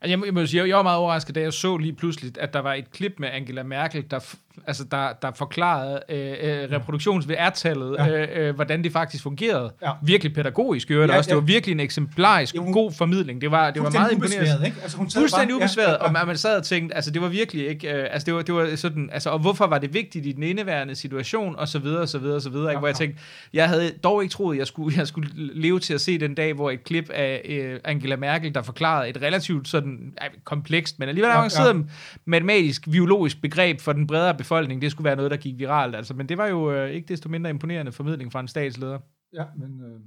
Altså, 0.00 0.10
jeg, 0.10 0.18
må, 0.18 0.24
jeg, 0.24 0.34
må 0.34 0.46
sige, 0.46 0.68
jeg 0.68 0.76
var 0.76 0.82
meget 0.82 0.98
overrasket, 0.98 1.34
da 1.34 1.40
jeg 1.40 1.52
så 1.52 1.76
lige 1.76 1.92
pludselig, 1.92 2.38
at 2.38 2.52
der 2.52 2.58
var 2.58 2.74
et 2.74 2.90
klip 2.90 3.14
med 3.18 3.28
Angela 3.28 3.62
Merkel, 3.62 4.10
der, 4.10 4.36
altså, 4.66 4.84
der, 4.84 5.12
der 5.22 5.30
forklarede 5.34 6.00
øh, 6.08 6.18
øh, 6.18 6.70
reproduktions 6.72 7.28
ved 7.28 7.36
tallet 7.54 7.96
ja. 7.98 8.08
øh, 8.08 8.48
øh, 8.48 8.54
hvordan 8.54 8.84
det 8.84 8.92
faktisk 8.92 9.22
fungerede. 9.22 9.72
Ja. 9.82 9.90
Virkelig 10.02 10.34
pædagogisk, 10.34 10.88
gør 10.88 11.06
det 11.06 11.12
ja, 11.12 11.18
også. 11.18 11.28
Det 11.28 11.36
var 11.36 11.42
virkelig 11.42 11.72
en 11.72 11.80
eksemplarisk 11.80 12.54
ja, 12.54 12.60
hun, 12.60 12.72
god 12.72 12.92
formidling. 12.92 13.40
Det 13.40 13.50
var, 13.50 13.70
det 13.70 13.82
var 13.82 13.90
meget 13.90 14.12
imponerende. 14.12 14.66
Ikke? 14.66 14.76
Altså, 14.82 14.96
hun 14.96 15.10
fuldstændig 15.10 15.48
bare, 15.48 15.56
ubesværet, 15.56 15.86
ja, 15.86 15.92
ja, 15.92 16.12
ja. 16.12 16.20
og 16.20 16.26
man 16.26 16.36
sad 16.36 16.56
og 16.56 16.64
tænkte, 16.64 16.94
altså 16.94 17.10
det 17.10 17.22
var 17.22 17.28
virkelig 17.28 17.68
ikke, 17.68 17.92
øh, 17.94 18.06
altså 18.10 18.26
det 18.26 18.34
var, 18.34 18.42
det 18.42 18.54
var 18.54 18.76
sådan, 18.76 19.10
altså 19.12 19.30
og 19.30 19.38
hvorfor 19.38 19.66
var 19.66 19.78
det 19.78 19.94
vigtigt 19.94 20.26
i 20.26 20.32
den 20.32 20.42
indeværende 20.42 20.94
situation, 20.94 21.56
og 21.58 21.68
så 21.68 21.78
videre, 21.78 22.00
og 22.00 22.08
så 22.08 22.18
videre, 22.18 22.36
og 22.36 22.42
så 22.42 22.50
videre, 22.50 22.72
ja, 22.72 22.78
hvor 22.78 22.88
jeg 22.88 22.96
tænkte, 22.96 23.20
jeg 23.52 23.68
havde 23.68 23.90
dog 24.04 24.22
ikke 24.22 24.32
troet, 24.32 24.58
jeg 24.58 24.66
skulle, 24.66 24.98
jeg 24.98 25.06
skulle 25.06 25.28
leve 25.34 25.80
til 25.80 25.94
at 25.94 26.00
se 26.00 26.18
den 26.18 26.34
dag, 26.34 26.52
hvor 26.52 26.70
et 26.70 26.84
klip 26.84 27.10
af 27.10 27.42
øh, 27.48 27.80
Angela 27.84 28.16
Merkel, 28.16 28.54
der 28.54 28.62
forklarede 28.62 29.08
et 29.08 29.22
relativt 29.22 29.68
sådan, 29.68 30.14
øh, 30.22 30.30
komplekst, 30.44 30.98
men 30.98 31.08
alligevel 31.08 31.28
ja, 31.28 31.38
avanceret 31.38 31.74
ja. 31.74 31.82
matematisk, 32.24 32.90
biologisk 32.90 33.42
begreb 33.42 33.80
for 33.80 33.92
den 33.92 34.06
bredere 34.06 34.34
befolkning, 34.34 34.47
befolkning, 34.48 34.82
det 34.82 34.90
skulle 34.90 35.04
være 35.04 35.16
noget, 35.16 35.30
der 35.30 35.36
gik 35.36 35.58
viralt. 35.58 35.96
Altså, 35.96 36.14
men 36.14 36.28
det 36.28 36.38
var 36.38 36.46
jo 36.46 36.72
øh, 36.72 36.90
ikke 36.90 37.08
desto 37.08 37.28
mindre 37.28 37.50
imponerende 37.50 37.92
formidling 37.92 38.32
fra 38.32 38.40
en 38.40 38.48
statsleder. 38.48 38.98
Ja, 39.32 39.44
men... 39.56 39.80
Øh, 39.80 40.00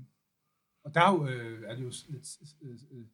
og 0.86 0.96
der 0.96 1.02
er, 1.02 1.12
jo, 1.12 1.28
øh, 1.28 1.64
er 1.68 1.76
det 1.76 1.84
jo 1.84 1.92
lidt... 2.10 2.28
Øh, 2.62 2.72
øh, 2.92 3.06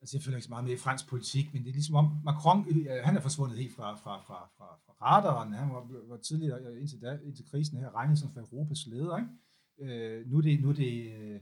altså 0.00 0.16
jeg 0.16 0.22
føler 0.22 0.36
ikke 0.36 0.44
så 0.44 0.50
meget 0.50 0.64
med 0.64 0.72
i 0.72 0.76
fransk 0.76 1.08
politik, 1.08 1.52
men 1.52 1.62
det 1.62 1.68
er 1.68 1.72
ligesom 1.72 1.94
om 1.94 2.06
Macron, 2.24 2.66
øh, 2.70 2.86
han 3.04 3.16
er 3.16 3.20
forsvundet 3.20 3.58
helt 3.58 3.74
fra, 3.76 3.94
fra, 3.94 4.20
fra, 4.26 4.38
fra, 4.56 4.68
fra 4.86 4.94
radaren. 5.02 5.52
Han 5.52 5.68
var, 5.74 5.86
var 6.08 6.16
tidligere, 6.16 6.80
indtil, 6.80 7.02
da, 7.02 7.18
indtil 7.24 7.48
krisen 7.50 7.78
her, 7.78 7.94
regnet 7.94 8.18
som 8.18 8.32
for 8.32 8.40
Europas 8.40 8.86
leder. 8.86 9.16
Ikke? 9.16 9.30
Øh, 9.80 10.30
nu 10.30 10.36
er 10.38 10.42
det, 10.42 10.60
nu 10.60 10.68
er 10.68 10.74
det 10.74 11.12
øh, 11.12 11.40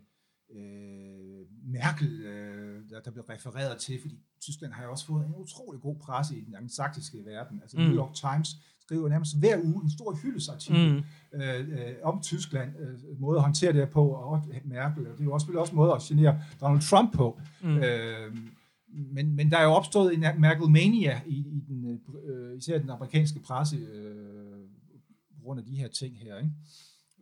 øh, 0.56 1.46
Merkel, 1.64 2.22
øh, 2.22 2.90
der, 2.90 3.00
der 3.00 3.10
blev 3.10 3.24
refereret 3.24 3.78
til, 3.78 4.00
fordi 4.00 4.16
Tyskland 4.40 4.72
har 4.72 4.84
jo 4.84 4.90
også 4.90 5.06
fået 5.06 5.26
en 5.26 5.34
utrolig 5.34 5.80
god 5.80 5.96
presse 5.98 6.36
i 6.36 6.44
den 6.44 6.54
angelsaksiske 6.54 7.24
verden. 7.24 7.62
Altså 7.62 7.76
mm. 7.76 7.82
New 7.82 7.96
York 7.96 8.14
Times 8.14 8.48
skriver 8.84 9.08
nærmest 9.08 9.38
hver 9.38 9.58
uge 9.64 9.82
en 9.84 9.90
stor 9.90 10.14
hyldesartikel 10.22 10.92
mm. 10.92 11.40
øh, 11.40 11.60
øh, 11.60 11.94
om 12.02 12.22
Tyskland, 12.22 12.70
øh, 12.80 13.20
måde 13.20 13.36
at 13.36 13.42
håndtere 13.42 13.72
det 13.72 13.90
på, 13.90 14.08
og 14.08 14.42
Merkel, 14.64 15.06
og 15.06 15.12
det 15.12 15.20
er 15.20 15.24
jo 15.24 15.32
også, 15.32 15.52
også 15.56 15.72
en 15.72 15.76
måde 15.76 15.92
at 15.92 16.02
genere 16.02 16.40
Donald 16.60 16.82
Trump 16.82 17.14
på. 17.14 17.40
Mm. 17.62 17.76
Øh, 17.76 18.36
men, 19.12 19.36
men 19.36 19.50
der 19.50 19.58
er 19.58 19.64
jo 19.64 19.70
opstået 19.70 20.14
en 20.14 20.24
Merkelmania 20.38 21.20
i, 21.26 21.36
i 21.36 21.60
den, 21.68 22.00
øh, 22.24 22.58
især 22.58 22.78
den 22.78 22.90
amerikanske 22.90 23.40
presse, 23.40 23.76
øh, 23.76 24.68
på 25.36 25.42
grund 25.42 25.60
af 25.60 25.66
de 25.66 25.76
her 25.76 25.88
ting 25.88 26.18
her, 26.18 26.38
ikke? 26.38 26.50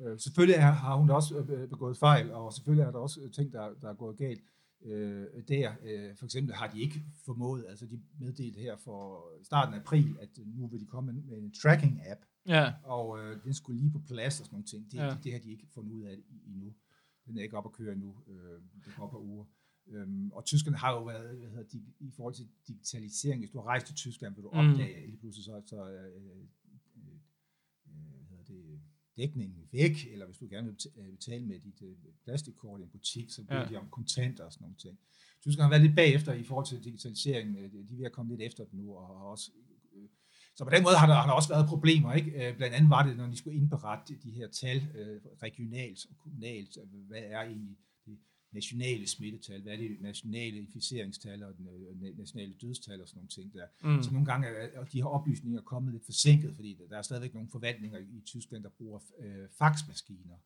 Øh, 0.03 0.19
selvfølgelig 0.19 0.57
er, 0.57 0.71
har 0.71 0.97
hun 0.97 1.11
også 1.11 1.39
øh, 1.39 1.69
begået 1.69 1.97
fejl, 1.97 2.33
og 2.33 2.53
selvfølgelig 2.53 2.83
er 2.87 2.91
der 2.91 2.99
også 2.99 3.21
ting, 3.33 3.53
der, 3.53 3.69
der 3.83 3.89
er 3.89 3.95
gået 3.95 4.17
galt 4.17 4.41
øh, 4.83 5.27
der. 5.49 5.73
Øh, 5.83 6.17
for 6.17 6.25
eksempel 6.25 6.55
har 6.55 6.69
de 6.71 6.81
ikke 6.81 7.03
formået, 7.25 7.65
altså 7.69 7.87
de 7.87 8.01
meddelte 8.19 8.61
her 8.61 8.77
for 8.77 9.25
starten 9.45 9.75
af 9.75 9.79
april, 9.79 10.17
at 10.21 10.29
nu 10.47 10.67
vil 10.67 10.81
de 10.81 10.87
komme 10.87 11.13
med 11.13 11.39
en 11.39 11.53
tracking-app, 11.57 12.27
ja. 12.47 12.73
og 12.85 13.19
øh, 13.19 13.45
den 13.45 13.55
skulle 13.55 13.81
lige 13.81 13.93
på 13.93 13.99
plads 13.99 14.41
og 14.41 14.47
sådan 14.47 14.55
nogle 14.55 14.67
ting. 14.67 14.93
Det, 14.93 14.99
ja. 14.99 15.11
det, 15.11 15.25
det 15.25 15.33
har 15.33 15.39
de 15.39 15.51
ikke 15.51 15.67
fundet 15.75 15.93
ud 15.93 16.03
af 16.03 16.17
endnu. 16.47 16.75
Den 17.27 17.39
er 17.39 17.43
ikke 17.43 17.57
op 17.57 17.67
at 17.67 17.73
køre 17.73 17.93
endnu. 17.93 18.17
Øh, 18.29 18.61
det 18.85 18.95
går 18.97 19.09
på 19.11 19.21
uger. 19.21 19.45
Øhm, 19.87 20.31
og 20.33 20.45
tyskerne 20.45 20.77
har 20.77 20.93
jo 20.93 21.05
været, 21.05 21.39
hvad 21.39 21.49
hedder, 21.49 21.69
de, 21.73 21.83
i 22.01 22.11
forhold 22.11 22.35
til 22.35 22.49
digitalisering, 22.69 23.41
hvis 23.41 23.51
du 23.51 23.59
har 23.59 23.67
rejst 23.67 23.87
til 23.87 23.95
Tyskland, 23.95 24.35
vil 24.35 24.45
du 24.45 24.51
mm. 24.53 24.59
opdage, 24.59 25.01
mm. 25.01 25.07
lige 25.07 25.19
pludselig 25.19 25.45
så, 25.45 25.63
så 25.67 25.91
øh, 25.91 26.05
øh, 26.05 26.37
øh, 26.37 26.45
dækningen 29.21 29.69
væk, 29.73 29.97
eller 30.13 30.27
hvis 30.27 30.39
du 30.39 30.47
gerne 30.51 30.67
vil 30.67 30.77
øh, 30.97 31.11
betale 31.11 31.47
med 31.47 31.59
dit 31.61 31.83
øh, 31.83 31.97
plastikkort 32.25 32.81
i 32.81 32.83
en 32.83 32.91
butik, 32.91 33.31
så 33.31 33.45
bliver 33.45 33.63
ja. 33.63 33.69
de 33.69 33.77
om 33.77 33.89
kontanter 33.91 34.45
og 34.45 34.53
sådan 34.53 34.65
nogle 34.65 34.77
ting. 34.77 34.99
Tyskerne 35.43 35.65
har 35.65 35.71
været 35.71 35.83
lidt 35.83 35.97
bagefter 35.97 36.33
i 36.33 36.45
forhold 36.45 36.67
til 36.67 36.85
digitaliseringen. 36.85 37.57
Øh, 37.57 37.73
de 37.73 37.95
er 37.95 37.97
ved 37.97 38.07
at 38.07 38.13
komme 38.13 38.33
lidt 38.33 38.43
efter 38.49 38.65
den 38.65 38.79
nu, 38.79 38.97
og 38.97 39.07
har 39.07 39.15
også 39.15 39.51
så 40.57 40.65
på 40.65 40.71
den 40.71 40.83
måde 40.83 40.97
har 40.97 41.07
der, 41.07 41.15
har 41.15 41.27
der 41.27 41.33
også 41.33 41.49
været 41.49 41.69
problemer. 41.69 42.13
Ikke? 42.13 42.55
Blandt 42.57 42.75
andet 42.75 42.91
var 42.91 43.07
det, 43.07 43.17
når 43.17 43.27
de 43.27 43.37
skulle 43.37 43.57
indberette 43.57 44.15
de 44.23 44.31
her 44.31 44.49
tal 44.49 44.79
regionalt 45.43 46.07
og 46.11 46.17
kommunalt. 46.19 46.79
Hvad 47.09 47.23
er 47.23 47.41
egentlig 47.41 47.77
nationale 48.53 49.07
smittetal, 49.07 49.63
hvad 49.63 49.73
er 49.73 49.77
det 49.77 50.01
nationale 50.01 50.57
inficeringstal 50.57 51.43
og 51.43 51.51
øh, 51.51 52.17
nationale 52.19 52.55
dødstal 52.55 53.03
og 53.03 53.09
sådan 53.09 53.19
nogle 53.19 53.29
ting 53.29 53.53
der. 53.53 53.67
Mm. 53.85 54.03
Så 54.03 54.11
nogle 54.13 54.27
gange 54.27 54.49
er 54.49 54.85
de 54.85 54.99
her 54.99 55.05
oplysninger 55.05 55.61
kommet 55.61 55.93
lidt 55.93 56.05
forsinket, 56.05 56.55
fordi 56.55 56.77
der 56.91 56.99
er 56.99 57.03
stadigvæk 57.03 57.35
nogle 57.35 57.49
forvaltninger 57.49 57.99
i 57.99 58.23
Tyskland, 58.27 58.63
der 58.63 58.71
bruger 58.79 59.01
øh, 59.21 59.49
faxmaskiner. 59.59 60.37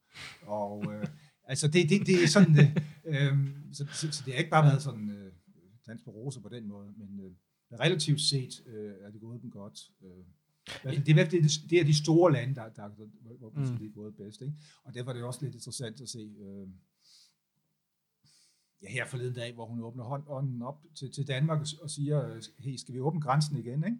Og 0.42 0.94
øh, 0.94 1.06
altså 1.50 1.68
det, 1.68 1.88
det, 1.90 2.06
det 2.06 2.22
er 2.22 2.28
sådan, 2.28 2.58
øh, 2.58 2.76
øh, 3.04 3.48
så, 3.72 3.86
så, 3.92 4.12
så 4.12 4.22
det 4.24 4.32
har 4.32 4.38
ikke 4.38 4.50
bare 4.50 4.64
været 4.64 4.82
sådan 4.82 5.10
øh, 5.10 5.32
dans 5.86 6.02
på 6.02 6.10
roser 6.10 6.40
på 6.40 6.48
den 6.48 6.66
måde, 6.68 6.92
men 6.96 7.20
øh, 7.20 7.32
relativt 7.80 8.20
set 8.20 8.62
øh, 8.66 8.94
er 9.00 9.10
det 9.10 9.20
gået 9.20 9.42
dem 9.42 9.50
godt. 9.50 9.80
Øh. 10.02 10.24
Det 10.82 11.18
er, 11.18 11.24
det, 11.28 11.50
det 11.70 11.80
er 11.80 11.84
de 11.84 12.02
store 12.04 12.32
lande, 12.32 12.54
der, 12.54 12.68
der, 12.68 12.88
der 12.88 13.06
hvor, 13.20 13.36
hvor 13.38 13.50
mm. 13.50 13.78
det 13.78 13.86
er 13.86 13.92
gået 13.92 14.16
bedst. 14.16 14.42
Ikke? 14.42 14.54
Og 14.84 14.94
derfor 14.94 15.10
er 15.10 15.14
det 15.14 15.24
også 15.24 15.40
lidt 15.42 15.54
interessant 15.54 16.00
at 16.00 16.08
se, 16.08 16.18
øh, 16.18 16.68
ja, 18.82 18.88
her 18.88 19.06
forleden 19.06 19.34
dag, 19.34 19.54
hvor 19.54 19.66
hun 19.66 19.80
åbner 19.80 20.04
hånden 20.04 20.62
op 20.62 20.84
til, 20.94 21.12
til 21.12 21.28
Danmark 21.28 21.60
og 21.82 21.90
siger, 21.90 22.50
hey, 22.58 22.76
skal 22.76 22.94
vi 22.94 23.00
åbne 23.00 23.20
grænsen 23.20 23.56
igen, 23.56 23.84
ikke? 23.84 23.98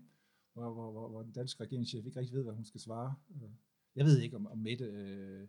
Hvor, 0.52 0.72
hvor, 0.72 0.92
hvor, 0.92 1.08
hvor 1.08 1.22
den 1.22 1.32
danske 1.32 1.64
regeringschef 1.64 2.06
ikke 2.06 2.20
rigtig 2.20 2.36
ved, 2.36 2.42
hvad 2.42 2.54
hun 2.54 2.64
skal 2.64 2.80
svare. 2.80 3.14
Øh, 3.30 3.50
jeg 3.96 4.04
ved 4.04 4.20
ikke, 4.20 4.36
om, 4.36 4.46
om 4.46 4.58
Mette 4.58 4.84
øh, 4.84 5.48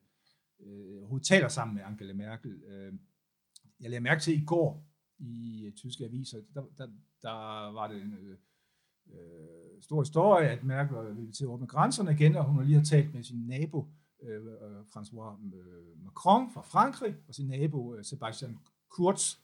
øh, 0.60 1.04
hun 1.04 1.20
taler 1.20 1.48
sammen 1.48 1.76
med 1.76 1.84
Angela 1.84 2.14
Merkel. 2.14 2.64
Øh, 2.64 2.94
jeg 3.80 3.90
lagde 3.90 4.04
mærke 4.04 4.22
til 4.22 4.42
i 4.42 4.46
går 4.46 4.88
i 5.18 5.66
øh, 5.66 5.74
tyske 5.74 6.06
aviser, 6.06 6.42
der, 6.54 6.64
der, 6.78 6.88
der 7.22 7.72
var 7.72 7.88
det 7.88 8.02
en 8.02 8.14
øh, 8.14 8.38
øh 9.08 9.82
stor 9.82 10.02
historie, 10.02 10.50
at 10.50 10.64
Merkel 10.64 11.18
ville 11.18 11.32
til 11.32 11.44
at 11.44 11.48
åbne 11.48 11.68
grænserne 11.68 12.12
igen, 12.12 12.36
og 12.36 12.46
hun 12.46 12.58
har 12.58 12.64
lige 12.64 12.78
har 12.78 12.84
talt 12.84 13.14
med 13.14 13.24
sin 13.24 13.48
nabo, 13.48 13.88
øh, 14.24 14.42
François 14.82 15.40
Macron 16.04 16.52
fra 16.52 16.62
Frankrig, 16.62 17.16
og 17.28 17.36
sin 17.36 17.48
nabo, 17.48 18.04
Sebastian 18.04 18.58
Kurz 18.90 19.36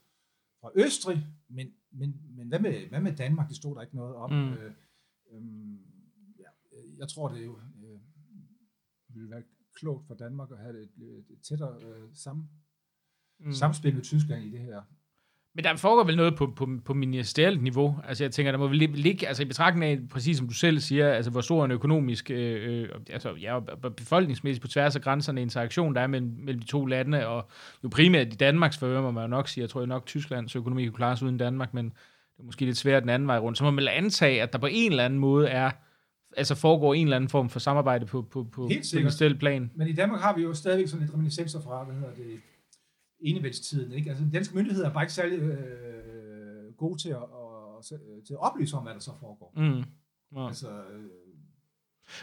fra 0.62 0.71
Østrig, 0.75 1.27
men, 1.47 1.73
men, 1.91 2.21
men 2.36 2.47
hvad, 2.47 2.60
med, 2.60 2.88
hvad 2.89 3.01
med 3.01 3.15
Danmark? 3.15 3.47
Det 3.49 3.58
stod 3.58 3.75
der 3.75 3.82
ikke 3.82 3.95
noget 3.95 4.15
om. 4.15 4.32
Mm. 4.32 4.54
Øh, 4.54 4.73
øh, 5.32 5.41
ja, 6.39 6.49
jeg 6.97 7.10
tror, 7.10 7.30
det 7.30 7.45
jo 7.45 7.60
øh, 7.60 7.99
ville 9.08 9.30
være 9.30 9.43
klogt 9.73 10.08
for 10.08 10.15
Danmark 10.15 10.51
at 10.51 10.58
have 10.58 10.82
et, 10.82 10.91
et, 11.30 11.41
tættere 11.41 11.84
øh, 11.84 12.10
sam, 12.13 12.49
mm. 13.39 13.51
samspil 13.51 13.95
med 13.95 14.04
Tyskland 14.04 14.43
i 14.43 14.51
det 14.51 14.60
her 14.60 14.82
men 15.55 15.63
der 15.63 15.75
foregår 15.75 16.03
vel 16.03 16.15
noget 16.15 16.35
på, 16.35 16.53
på, 16.55 16.69
på 16.85 16.93
ministerielt 16.93 17.63
niveau. 17.63 17.95
Altså 18.07 18.23
jeg 18.23 18.31
tænker, 18.31 18.51
der 18.51 18.59
må 18.59 18.67
vel 18.67 18.77
ligge, 18.77 19.27
altså 19.27 19.43
i 19.43 19.45
betragtning 19.45 19.91
af, 19.91 19.99
præcis 20.09 20.37
som 20.37 20.47
du 20.47 20.53
selv 20.53 20.79
siger, 20.79 21.13
altså 21.13 21.31
hvor 21.31 21.41
stor 21.41 21.65
en 21.65 21.71
økonomisk, 21.71 22.31
øh, 22.31 22.81
øh 22.83 22.89
altså 23.09 23.35
ja, 23.41 23.59
befolkningsmæssigt 23.97 24.61
på 24.61 24.67
tværs 24.67 24.95
af 24.95 25.01
grænserne 25.01 25.41
interaktion, 25.41 25.95
der 25.95 26.01
er 26.01 26.07
mellem, 26.07 26.35
mellem 26.39 26.59
de 26.59 26.67
to 26.67 26.85
lande, 26.85 27.27
og 27.27 27.49
jo 27.83 27.89
primært 27.89 28.27
i 28.27 28.35
Danmarks 28.35 28.77
forhør, 28.77 29.01
må 29.01 29.11
man 29.11 29.23
jo 29.23 29.27
nok 29.27 29.47
sige, 29.47 29.61
jeg 29.61 29.69
tror 29.69 29.81
jo 29.81 29.85
nok 29.85 30.05
Tysklands 30.05 30.55
økonomi 30.55 30.85
kunne 30.85 30.95
klare 30.95 31.17
sig 31.17 31.25
uden 31.25 31.37
Danmark, 31.37 31.73
men 31.73 31.85
det 31.85 32.39
er 32.39 32.43
måske 32.43 32.65
lidt 32.65 32.77
svært 32.77 33.03
den 33.03 33.09
anden 33.09 33.27
vej 33.27 33.37
rundt. 33.37 33.57
Så 33.57 33.63
må 33.63 33.71
man 33.71 33.87
antage, 33.87 34.41
at 34.41 34.53
der 34.53 34.59
på 34.59 34.67
en 34.71 34.91
eller 34.91 35.05
anden 35.05 35.19
måde 35.19 35.47
er, 35.47 35.71
altså 36.37 36.55
foregår 36.55 36.93
en 36.93 37.07
eller 37.07 37.15
anden 37.15 37.29
form 37.29 37.49
for 37.49 37.59
samarbejde 37.59 38.05
på, 38.05 38.21
på, 38.21 38.43
på, 38.43 38.49
på 38.51 38.69
plan. 39.39 39.71
Men 39.75 39.87
i 39.87 39.93
Danmark 39.93 40.21
har 40.21 40.35
vi 40.35 40.41
jo 40.41 40.53
stadigvæk 40.53 40.87
sådan 40.87 41.01
lidt 41.01 41.13
reminiscenser 41.13 41.61
fra, 41.61 41.83
hvad 41.83 41.95
hedder 41.95 42.13
det, 42.13 42.41
enevældstiden. 43.21 43.91
Ikke? 43.91 44.10
Altså, 44.10 44.25
danske 44.34 44.55
myndigheder 44.55 44.89
er 44.89 44.93
bare 44.93 45.03
ikke 45.03 45.13
særlig 45.13 45.39
øh, 45.39 46.73
gode 46.77 47.01
til 47.01 47.10
at, 47.10 47.15
og, 47.15 47.84
til 48.27 48.34
at 48.34 48.39
oplyse 48.39 48.77
om, 48.77 48.84
hvad 48.84 48.93
der 48.93 48.99
så 48.99 49.12
foregår. 49.19 49.53
Mm. 49.57 49.84
Ja. 50.36 50.47
Altså, 50.47 50.67
øh, 50.67 51.03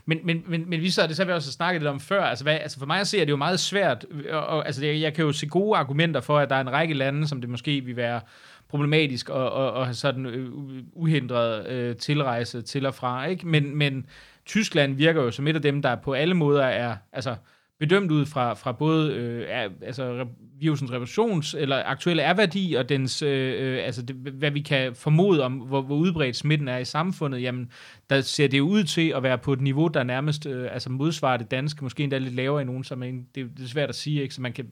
men, 0.06 0.18
men, 0.24 0.44
men, 0.46 0.70
men 0.70 0.80
vi 0.80 0.90
så, 0.90 1.06
det 1.06 1.16
så 1.16 1.24
vi 1.24 1.32
også 1.32 1.52
snakket 1.52 1.82
lidt 1.82 1.88
om 1.88 2.00
før, 2.00 2.22
altså, 2.22 2.44
hvad, 2.44 2.54
altså 2.54 2.78
for 2.78 2.86
mig 2.86 3.00
at 3.00 3.06
se, 3.06 3.20
er 3.20 3.24
det 3.24 3.30
jo 3.30 3.36
meget 3.36 3.60
svært, 3.60 4.06
og, 4.30 4.46
og, 4.46 4.66
altså 4.66 4.86
jeg, 4.86 5.00
jeg 5.00 5.14
kan 5.14 5.24
jo 5.24 5.32
se 5.32 5.46
gode 5.46 5.78
argumenter 5.78 6.20
for, 6.20 6.38
at 6.38 6.50
der 6.50 6.56
er 6.56 6.60
en 6.60 6.72
række 6.72 6.94
lande, 6.94 7.28
som 7.28 7.40
det 7.40 7.50
måske 7.50 7.80
vil 7.80 7.96
være 7.96 8.20
problematisk 8.68 9.28
og, 9.28 9.52
og, 9.52 9.72
og 9.72 9.94
sådan 9.94 10.26
øh, 10.26 10.52
uhindret 10.92 11.66
øh, 11.66 11.96
tilrejse 11.96 12.62
til 12.62 12.86
og 12.86 12.94
fra, 12.94 13.26
ikke? 13.26 13.46
Men, 13.46 13.76
men 13.76 14.06
Tyskland 14.46 14.94
virker 14.94 15.22
jo 15.22 15.30
som 15.30 15.46
et 15.46 15.56
af 15.56 15.62
dem, 15.62 15.82
der 15.82 15.94
på 15.96 16.12
alle 16.12 16.34
måder 16.34 16.64
er, 16.64 16.96
altså 17.12 17.36
bedømt 17.78 18.10
ud 18.10 18.26
fra, 18.26 18.54
fra 18.54 18.72
både 18.72 19.14
øh, 19.14 19.70
altså 19.82 20.26
virusens 20.60 20.90
revolutions 20.90 21.54
eller 21.54 21.82
aktuelle 21.84 22.32
R-værdi 22.32 22.74
og 22.74 22.88
dens, 22.88 23.22
øh, 23.22 23.76
øh, 23.76 23.84
altså 23.84 24.02
det, 24.02 24.16
hvad 24.16 24.50
vi 24.50 24.60
kan 24.60 24.94
formode 24.94 25.44
om, 25.44 25.52
hvor, 25.52 25.82
hvor 25.82 25.96
udbredt 25.96 26.36
smitten 26.36 26.68
er 26.68 26.78
i 26.78 26.84
samfundet, 26.84 27.42
jamen 27.42 27.70
der 28.10 28.20
ser 28.20 28.48
det 28.48 28.60
ud 28.60 28.84
til 28.84 29.12
at 29.16 29.22
være 29.22 29.38
på 29.38 29.52
et 29.52 29.60
niveau, 29.60 29.88
der 29.88 30.02
nærmest 30.02 30.46
øh, 30.46 30.68
altså 30.72 30.90
modsvarer 30.90 31.36
det 31.36 31.50
danske, 31.50 31.84
måske 31.84 32.02
endda 32.02 32.18
lidt 32.18 32.34
lavere 32.34 32.62
i 32.62 32.64
nogen, 32.64 32.84
så 32.84 32.96
man, 32.96 33.26
det, 33.34 33.50
det 33.56 33.64
er 33.64 33.68
svært 33.68 33.88
at 33.88 33.94
sige, 33.94 34.22
ikke? 34.22 34.34
så 34.34 34.40
man 34.40 34.52
kan, 34.52 34.70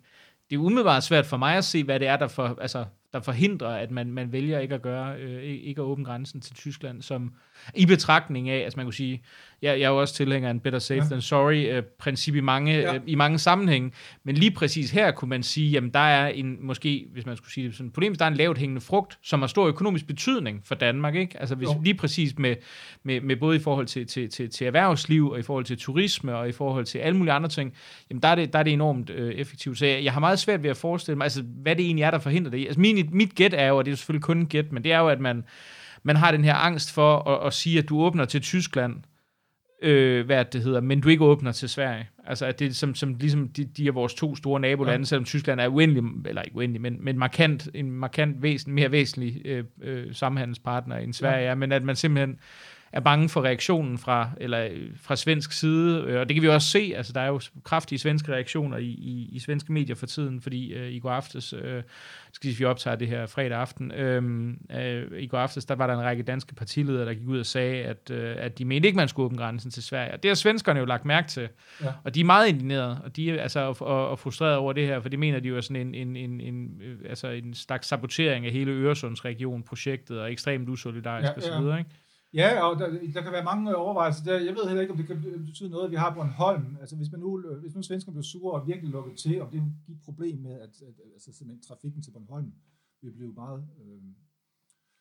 det 0.50 0.56
er 0.56 0.60
umiddelbart 0.60 1.04
svært 1.04 1.26
for 1.26 1.36
mig 1.36 1.56
at 1.56 1.64
se, 1.64 1.84
hvad 1.84 2.00
det 2.00 2.08
er, 2.08 2.16
der, 2.16 2.28
for, 2.28 2.58
altså, 2.60 2.84
der 3.16 3.22
forhindrer, 3.22 3.68
at 3.68 3.90
man, 3.90 4.12
man 4.12 4.32
vælger 4.32 4.58
ikke 4.58 4.74
at 4.74 4.82
gøre, 4.82 5.16
øh, 5.18 5.42
ikke 5.42 5.80
at 5.80 5.84
åbne 5.84 6.04
grænsen 6.04 6.40
til 6.40 6.54
Tyskland, 6.54 7.02
som 7.02 7.32
i 7.74 7.86
betragtning 7.86 8.50
af, 8.50 8.58
altså 8.58 8.76
man 8.76 8.86
kunne 8.86 8.94
sige, 8.94 9.22
jeg, 9.62 9.80
jeg 9.80 9.84
er 9.84 9.88
jo 9.88 10.00
også 10.00 10.14
tilhænger 10.14 10.48
af 10.48 10.50
en 10.50 10.60
better 10.60 10.78
safe 10.78 11.02
ja. 11.02 11.08
than 11.08 11.20
sorry 11.20 11.78
uh, 11.78 11.84
princip 11.98 12.34
i 12.34 12.40
mange, 12.40 12.72
ja. 12.72 12.96
uh, 12.96 13.00
i 13.06 13.14
mange 13.14 13.38
sammenhænge, 13.38 13.92
men 14.24 14.34
lige 14.34 14.50
præcis 14.50 14.90
her 14.90 15.10
kunne 15.10 15.28
man 15.28 15.42
sige, 15.42 15.70
jamen 15.70 15.90
der 15.90 15.98
er 15.98 16.28
en, 16.28 16.56
måske, 16.60 17.06
hvis 17.12 17.26
man 17.26 17.36
skulle 17.36 17.52
sige 17.52 17.66
det 17.66 17.76
sådan, 17.76 17.90
problem, 17.90 18.14
der 18.14 18.24
er 18.24 18.28
en 18.28 18.36
lavt 18.36 18.58
hængende 18.58 18.80
frugt, 18.80 19.18
som 19.22 19.40
har 19.40 19.46
stor 19.46 19.66
økonomisk 19.66 20.06
betydning 20.06 20.60
for 20.64 20.74
Danmark, 20.74 21.14
ikke? 21.14 21.40
Altså 21.40 21.54
hvis, 21.54 21.68
lige 21.82 21.94
præcis 21.94 22.38
med, 22.38 22.56
med, 23.02 23.20
med 23.20 23.36
både 23.36 23.56
i 23.56 23.60
forhold 23.60 23.86
til, 23.86 24.06
til, 24.06 24.30
til, 24.30 24.50
til 24.50 24.66
erhvervsliv, 24.66 25.30
og 25.30 25.38
i 25.38 25.42
forhold 25.42 25.64
til 25.64 25.78
turisme, 25.78 26.36
og 26.36 26.48
i 26.48 26.52
forhold 26.52 26.84
til 26.84 26.98
alle 26.98 27.16
mulige 27.18 27.32
andre 27.32 27.48
ting, 27.48 27.74
jamen 28.10 28.22
der 28.22 28.28
er 28.28 28.34
det, 28.34 28.52
der 28.52 28.58
er 28.58 28.62
det 28.62 28.72
enormt 28.72 29.10
uh, 29.10 29.16
effektivt. 29.16 29.78
Så 29.78 29.86
jeg, 29.86 30.04
jeg 30.04 30.12
har 30.12 30.20
meget 30.20 30.38
svært 30.38 30.62
ved 30.62 30.70
at 30.70 30.76
forestille 30.76 31.16
mig, 31.16 31.24
altså 31.24 31.42
hvad 31.42 31.76
det 31.76 31.84
egentlig 31.84 32.02
er, 32.02 32.10
der 32.10 32.18
forhindrer 32.18 32.50
det. 32.50 32.66
Altså 32.66 32.80
min, 32.80 33.05
mit 33.14 33.34
gæt 33.34 33.54
er 33.54 33.68
jo, 33.68 33.78
og 33.78 33.84
det 33.84 33.92
er 33.92 33.96
selvfølgelig 33.96 34.22
kun 34.22 34.42
et 34.42 34.48
gæt, 34.48 34.72
men 34.72 34.84
det 34.84 34.92
er 34.92 34.98
jo, 34.98 35.08
at 35.08 35.20
man, 35.20 35.44
man 36.02 36.16
har 36.16 36.30
den 36.30 36.44
her 36.44 36.54
angst 36.54 36.92
for 36.92 37.28
at, 37.28 37.46
at 37.46 37.52
sige, 37.52 37.78
at 37.78 37.88
du 37.88 38.00
åbner 38.00 38.24
til 38.24 38.42
Tyskland, 38.42 38.94
øh, 39.82 40.26
hvad 40.26 40.44
det 40.44 40.62
hedder, 40.62 40.80
men 40.80 41.00
du 41.00 41.08
ikke 41.08 41.24
åbner 41.24 41.52
til 41.52 41.68
Sverige. 41.68 42.08
Altså, 42.26 42.46
at 42.46 42.58
det 42.58 42.66
er 42.66 42.72
som, 42.72 42.94
som 42.94 43.14
ligesom 43.14 43.48
de, 43.48 43.64
de 43.64 43.86
er 43.86 43.92
vores 43.92 44.14
to 44.14 44.36
store 44.36 44.60
nabolande, 44.60 44.98
ja. 44.98 45.04
selvom 45.04 45.24
Tyskland 45.24 45.60
er 45.60 45.68
uendelig, 45.68 46.02
eller 46.26 46.42
ikke 46.42 46.56
uendelig, 46.56 46.80
men, 46.80 46.96
men 47.00 47.18
markant, 47.18 47.68
en 47.74 47.90
markant 47.90 48.42
væsen, 48.42 48.72
mere 48.72 48.92
væsentlig 48.92 49.46
øh, 49.46 49.64
øh, 49.82 50.14
samhandelspartner 50.14 50.96
end 50.96 51.12
Sverige 51.12 51.44
ja. 51.44 51.50
er, 51.50 51.54
men 51.54 51.72
at 51.72 51.82
man 51.82 51.96
simpelthen 51.96 52.38
er 52.96 53.00
bange 53.00 53.28
for 53.28 53.42
reaktionen 53.42 53.98
fra, 53.98 54.30
eller, 54.40 54.68
fra 55.00 55.16
svensk 55.16 55.52
side, 55.52 56.04
øh, 56.06 56.20
og 56.20 56.28
det 56.28 56.34
kan 56.34 56.42
vi 56.42 56.48
også 56.48 56.68
se, 56.68 56.92
altså 56.96 57.12
der 57.12 57.20
er 57.20 57.26
jo 57.26 57.40
kraftige 57.64 57.98
svenske 57.98 58.32
reaktioner 58.32 58.76
i, 58.76 58.84
i, 58.84 59.28
i 59.32 59.38
svenske 59.38 59.72
medier 59.72 59.96
for 59.96 60.06
tiden, 60.06 60.40
fordi 60.40 60.72
øh, 60.72 60.92
i 60.92 60.98
går 60.98 61.10
aftes, 61.10 61.52
øh, 61.52 61.82
skal 62.32 62.58
vi 62.58 62.64
optager 62.64 62.96
det 62.96 63.08
her 63.08 63.26
fredag 63.26 63.58
aften, 63.58 63.92
øh, 63.92 64.48
øh, 64.70 65.22
i 65.22 65.26
går 65.26 65.38
aftes, 65.38 65.64
der 65.64 65.74
var 65.74 65.86
der 65.86 65.94
en 65.94 66.00
række 66.00 66.22
danske 66.22 66.54
partiledere, 66.54 67.06
der 67.06 67.14
gik 67.14 67.28
ud 67.28 67.38
og 67.38 67.46
sagde, 67.46 67.84
at, 67.84 68.10
øh, 68.10 68.34
at 68.38 68.58
de 68.58 68.64
mente 68.64 68.86
ikke, 68.86 68.96
man 68.96 69.08
skulle 69.08 69.26
åbne 69.26 69.38
grænsen 69.38 69.70
til 69.70 69.82
Sverige. 69.82 70.12
Og 70.12 70.22
det 70.22 70.28
har 70.28 70.34
svenskerne 70.34 70.80
jo 70.80 70.84
lagt 70.84 71.04
mærke 71.04 71.28
til, 71.28 71.48
ja. 71.82 71.92
og 72.04 72.14
de 72.14 72.20
er 72.20 72.24
meget 72.24 72.48
indigneret, 72.48 72.98
og 73.04 73.16
de 73.16 73.30
er 73.30 73.42
altså 73.42 73.60
og, 73.60 74.08
og, 74.08 74.18
frustreret 74.18 74.56
over 74.56 74.72
det 74.72 74.86
her, 74.86 75.00
for 75.00 75.08
det 75.08 75.18
mener 75.18 75.40
de 75.40 75.48
jo 75.48 75.56
er 75.56 75.60
sådan 75.60 75.76
en, 75.76 75.94
en, 75.94 76.16
en, 76.16 76.40
en, 76.40 76.80
altså 77.08 77.28
en 77.28 77.54
slags 77.54 77.86
sabotering 77.86 78.46
af 78.46 78.52
hele 78.52 78.70
Øresundsregion-projektet, 78.70 80.20
og 80.20 80.32
ekstremt 80.32 80.68
usolidarisk 80.68 81.32
ja, 81.36 81.52
ja. 81.52 81.58
osv., 81.58 81.78
ikke? 81.78 81.90
Ja, 82.34 82.64
og 82.64 82.78
der, 82.78 82.88
der 83.14 83.22
kan 83.22 83.32
være 83.32 83.44
mange 83.44 83.76
overvejelser 83.76 84.24
der. 84.24 84.38
Jeg 84.38 84.54
ved 84.54 84.66
heller 84.66 84.80
ikke, 84.80 84.92
om 84.92 84.98
det 84.98 85.06
kan 85.06 85.44
betyde 85.46 85.68
noget, 85.70 85.84
at 85.84 85.90
vi 85.90 85.96
har 85.96 86.14
på 86.14 86.20
en 86.20 86.28
holm. 86.28 86.76
Altså 86.80 86.96
hvis 86.96 87.10
man 87.12 87.20
nu, 87.20 87.42
hvis 87.60 87.74
nu 87.74 87.82
svenskerne 87.82 88.14
bliver 88.14 88.22
sure 88.22 88.60
og 88.60 88.66
virkelig 88.66 88.90
lukket 88.90 89.18
til, 89.18 89.42
om 89.42 89.50
det 89.50 89.62
et 89.88 90.00
problem 90.04 90.38
med, 90.38 90.52
at, 90.52 90.60
at 90.60 90.94
altså, 91.14 91.32
simpelthen 91.32 91.62
trafikken 91.62 92.02
til 92.02 92.10
Bornholm 92.10 92.52
vil 93.02 93.12
blive 93.12 93.32
meget... 93.32 93.64
Øh, 93.80 94.02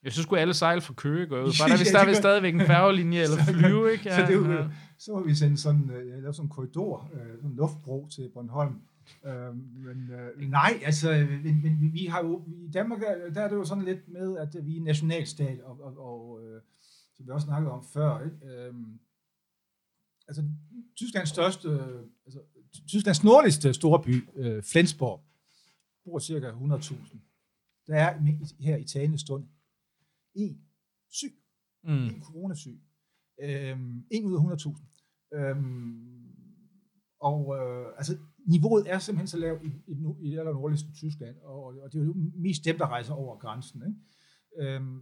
jeg 0.03 0.11
synes 0.11 0.25
sgu 0.25 0.35
alle 0.35 0.53
sejl 0.53 0.81
fra 0.81 0.93
Køge 0.93 1.27
går 1.27 1.38
ud. 1.38 1.53
Bare 1.61 1.69
der, 1.69 1.77
hvis 1.77 1.88
der 1.88 1.99
er 1.99 2.13
stadigvæk 2.13 2.53
en 2.53 2.61
færgelinje 2.61 3.21
eller 3.25 3.38
flyve, 3.38 3.91
ikke? 3.91 4.09
Ja, 4.09 4.25
så, 4.25 4.31
det, 4.31 4.55
ja. 4.55 4.67
så 4.97 5.11
må 5.11 5.23
vi 5.23 5.35
sende 5.35 5.57
sådan, 5.57 5.83
uh, 5.83 6.21
lave 6.23 6.33
sådan 6.33 6.45
en 6.45 6.49
korridor, 6.49 7.09
sådan 7.35 7.49
en 7.51 7.55
luftbro 7.55 8.07
til 8.15 8.29
Bornholm. 8.33 8.81
Uh, 9.23 9.57
men 9.85 10.09
uh, 10.38 10.49
nej, 10.49 10.79
altså, 10.85 11.27
men, 11.43 11.61
men 11.63 11.93
vi 11.93 12.05
har 12.05 12.23
jo, 12.23 12.43
i 12.47 12.71
Danmark, 12.71 12.99
der, 12.99 13.33
der 13.33 13.41
er 13.41 13.49
det 13.49 13.55
jo 13.55 13.65
sådan 13.65 13.83
lidt 13.83 14.09
med, 14.09 14.38
at 14.38 14.55
vi 14.65 14.73
er 14.73 14.77
en 14.77 14.83
nationalstat, 14.83 15.59
og, 15.61 15.79
og, 15.81 15.97
og 15.97 16.33
uh, 16.33 16.61
som 17.15 17.25
vi 17.25 17.32
også 17.32 17.45
snakkede 17.45 17.71
om 17.71 17.84
før, 17.84 18.23
ikke? 18.25 18.69
Uh, 18.69 18.86
altså, 20.28 20.43
Tysklands 20.95 21.30
største, 21.30 21.69
altså, 22.25 22.39
Tysklands 22.88 23.23
nordligste 23.23 23.73
store 23.73 24.04
by, 24.04 24.30
uh, 24.30 24.63
Flensborg, 24.63 25.23
bor 26.06 26.19
cirka 26.19 26.51
100.000. 26.51 27.17
Der 27.88 27.95
er 27.95 28.19
her 28.60 28.78
i 28.78 28.84
talende 28.84 29.17
stund 29.17 29.47
en 30.36 30.62
syg. 31.10 31.34
Mm. 31.84 31.91
En 31.91 32.23
coronasyg. 32.23 32.82
Øhm, 33.39 34.06
en 34.12 34.25
ud 34.25 34.51
af 34.51 34.58
100.000. 34.65 35.38
Øhm, 35.38 36.25
og 37.19 37.56
øh, 37.58 37.88
altså, 37.97 38.17
niveauet 38.45 38.91
er 38.91 38.99
simpelthen 38.99 39.28
så 39.28 39.38
lavt 39.38 39.63
i, 39.63 39.67
i, 39.88 39.95
i 40.21 40.32
det 40.32 40.39
allernordligste 40.39 40.93
Tyskland, 40.93 41.38
og, 41.38 41.63
og 41.63 41.93
det 41.93 42.01
er 42.01 42.06
jo 42.06 42.13
mest 42.36 42.65
dem, 42.65 42.78
der 42.78 42.88
rejser 42.88 43.13
over 43.13 43.38
grænsen. 43.38 43.84
Ikke? 43.88 44.69
Øhm, 44.69 45.01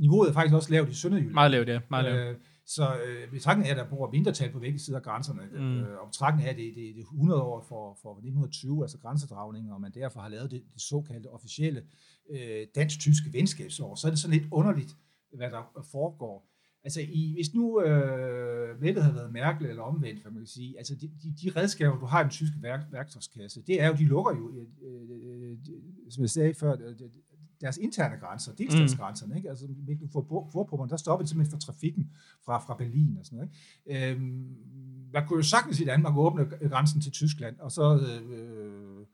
niveauet 0.00 0.28
er 0.28 0.32
faktisk 0.32 0.54
også 0.54 0.72
lavt 0.72 0.90
i 0.90 0.94
Sønderjylland. 0.94 1.34
Meget 1.34 1.50
lavt, 1.50 1.68
ja. 1.68 1.80
Meget 1.90 2.04
lavt. 2.04 2.28
Øh, 2.28 2.36
så 2.66 2.96
øh, 3.06 3.30
betragtning 3.30 3.68
af, 3.68 3.70
at 3.70 3.76
der 3.76 3.96
bor 3.96 4.10
vintertal 4.10 4.52
på 4.52 4.58
begge 4.58 4.78
sider 4.78 4.98
af 4.98 5.04
grænserne, 5.04 5.42
mm. 5.52 5.78
øh, 5.78 6.00
og 6.00 6.06
betragtning 6.08 6.48
af, 6.48 6.52
at 6.52 6.58
det, 6.58 6.72
det, 6.76 6.94
det 6.94 7.00
er 7.00 7.14
100 7.14 7.42
år 7.42 7.64
for, 7.68 7.98
for 8.02 8.10
1920, 8.10 8.82
altså 8.82 8.98
grænsedragning, 8.98 9.72
og 9.72 9.80
man 9.80 9.92
derfor 9.94 10.20
har 10.20 10.28
lavet 10.28 10.50
det, 10.50 10.62
det 10.74 10.82
såkaldte 10.82 11.26
officielle 11.26 11.82
øh, 12.30 12.66
dansk-tyske 12.74 13.32
venskabsår, 13.32 13.94
så 13.94 14.06
er 14.06 14.10
det 14.10 14.18
sådan 14.18 14.38
lidt 14.38 14.48
underligt, 14.50 14.96
hvad 15.32 15.50
der 15.50 15.86
foregår. 15.92 16.50
Altså, 16.84 17.00
i, 17.00 17.32
hvis 17.34 17.54
nu 17.54 17.82
øh, 17.82 18.80
nettet 18.80 19.02
havde 19.04 19.16
været 19.16 19.32
mærkeligt 19.32 19.70
eller 19.70 19.82
omvendt, 19.82 20.22
kan 20.22 20.34
man 20.34 20.46
sige, 20.46 20.78
altså 20.78 20.94
de, 20.94 21.10
de, 21.22 21.34
de 21.42 21.60
redskaber, 21.60 21.98
du 21.98 22.06
har 22.06 22.20
i 22.20 22.22
den 22.22 22.30
tyske 22.30 22.56
værk, 22.62 22.80
værktøjskasse, 22.92 23.62
det 23.66 23.82
er 23.82 23.86
jo, 23.88 23.94
de 23.94 24.04
lukker 24.04 24.36
jo, 24.36 24.52
øh, 24.52 24.66
øh, 24.82 25.58
som 26.10 26.22
jeg 26.22 26.30
sagde 26.30 26.54
før, 26.54 26.76
deres 27.60 27.76
interne 27.76 28.16
grænser, 28.16 28.54
delstatsgrænserne, 28.54 29.32
mm. 29.32 29.36
ikke? 29.36 29.50
Altså 29.50 29.66
Mecklenburg-Vorpommern, 29.66 30.88
der 30.88 30.96
stoppede 30.96 31.28
simpelthen 31.28 31.50
for 31.50 31.58
trafikken 31.58 32.10
fra, 32.44 32.58
fra 32.58 32.74
Berlin 32.74 33.16
og 33.18 33.24
sådan 33.26 33.36
noget, 33.36 33.50
ikke? 33.86 34.10
Øhm, 34.10 34.56
man 35.12 35.26
kunne 35.26 35.36
jo 35.36 35.42
sagtens 35.42 35.80
i 35.80 35.84
Danmark 35.84 36.16
åbne 36.16 36.44
grænsen 36.44 37.00
til 37.00 37.12
Tyskland, 37.12 37.58
og 37.58 37.72
så 37.72 37.98
øh, 37.98 38.32
øh, 38.32 39.06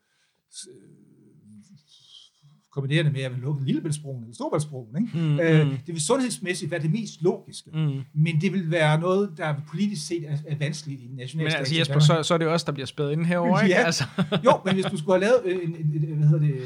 kombinerende 2.76 3.12
med, 3.12 3.20
at 3.20 3.32
man 3.32 3.40
lukkede 3.40 3.66
Lillebæltsbroen 3.66 4.22
eller 4.22 4.34
Storbæltsbroen. 4.34 4.96
Ikke? 5.00 5.18
Mm, 5.18 5.40
øh, 5.40 5.66
mm. 5.66 5.70
Det 5.86 5.94
vil 5.94 6.00
sundhedsmæssigt 6.00 6.70
være 6.70 6.82
det 6.82 6.90
mest 6.90 7.22
logiske, 7.22 7.70
mm. 7.74 8.00
men 8.14 8.40
det 8.40 8.52
vil 8.52 8.70
være 8.70 9.00
noget, 9.00 9.30
der 9.36 9.54
politisk 9.68 10.06
set 10.06 10.24
er, 10.28 10.36
er 10.46 10.56
vanskeligt 10.56 11.00
i 11.00 11.04
nationalstaten. 11.04 11.42
Men 11.42 11.58
altså 11.58 11.74
Jesper, 11.78 11.98
så, 11.98 12.22
så 12.22 12.34
er 12.34 12.38
det 12.38 12.48
også 12.48 12.66
der 12.66 12.72
bliver 12.72 12.86
spædet 12.86 13.12
ind 13.12 13.26
herovre, 13.26 13.64
ikke? 13.64 13.76
ja. 13.76 13.82
altså. 13.82 14.04
jo, 14.44 14.52
men 14.64 14.74
hvis 14.74 14.84
du 14.84 14.96
skulle 14.96 15.26
have 15.26 15.40
lavet 15.44 15.64
en, 15.64 15.76
en, 15.76 16.04
en, 16.04 16.16
hvad 16.16 16.28
hedder 16.28 16.46
det, 16.46 16.56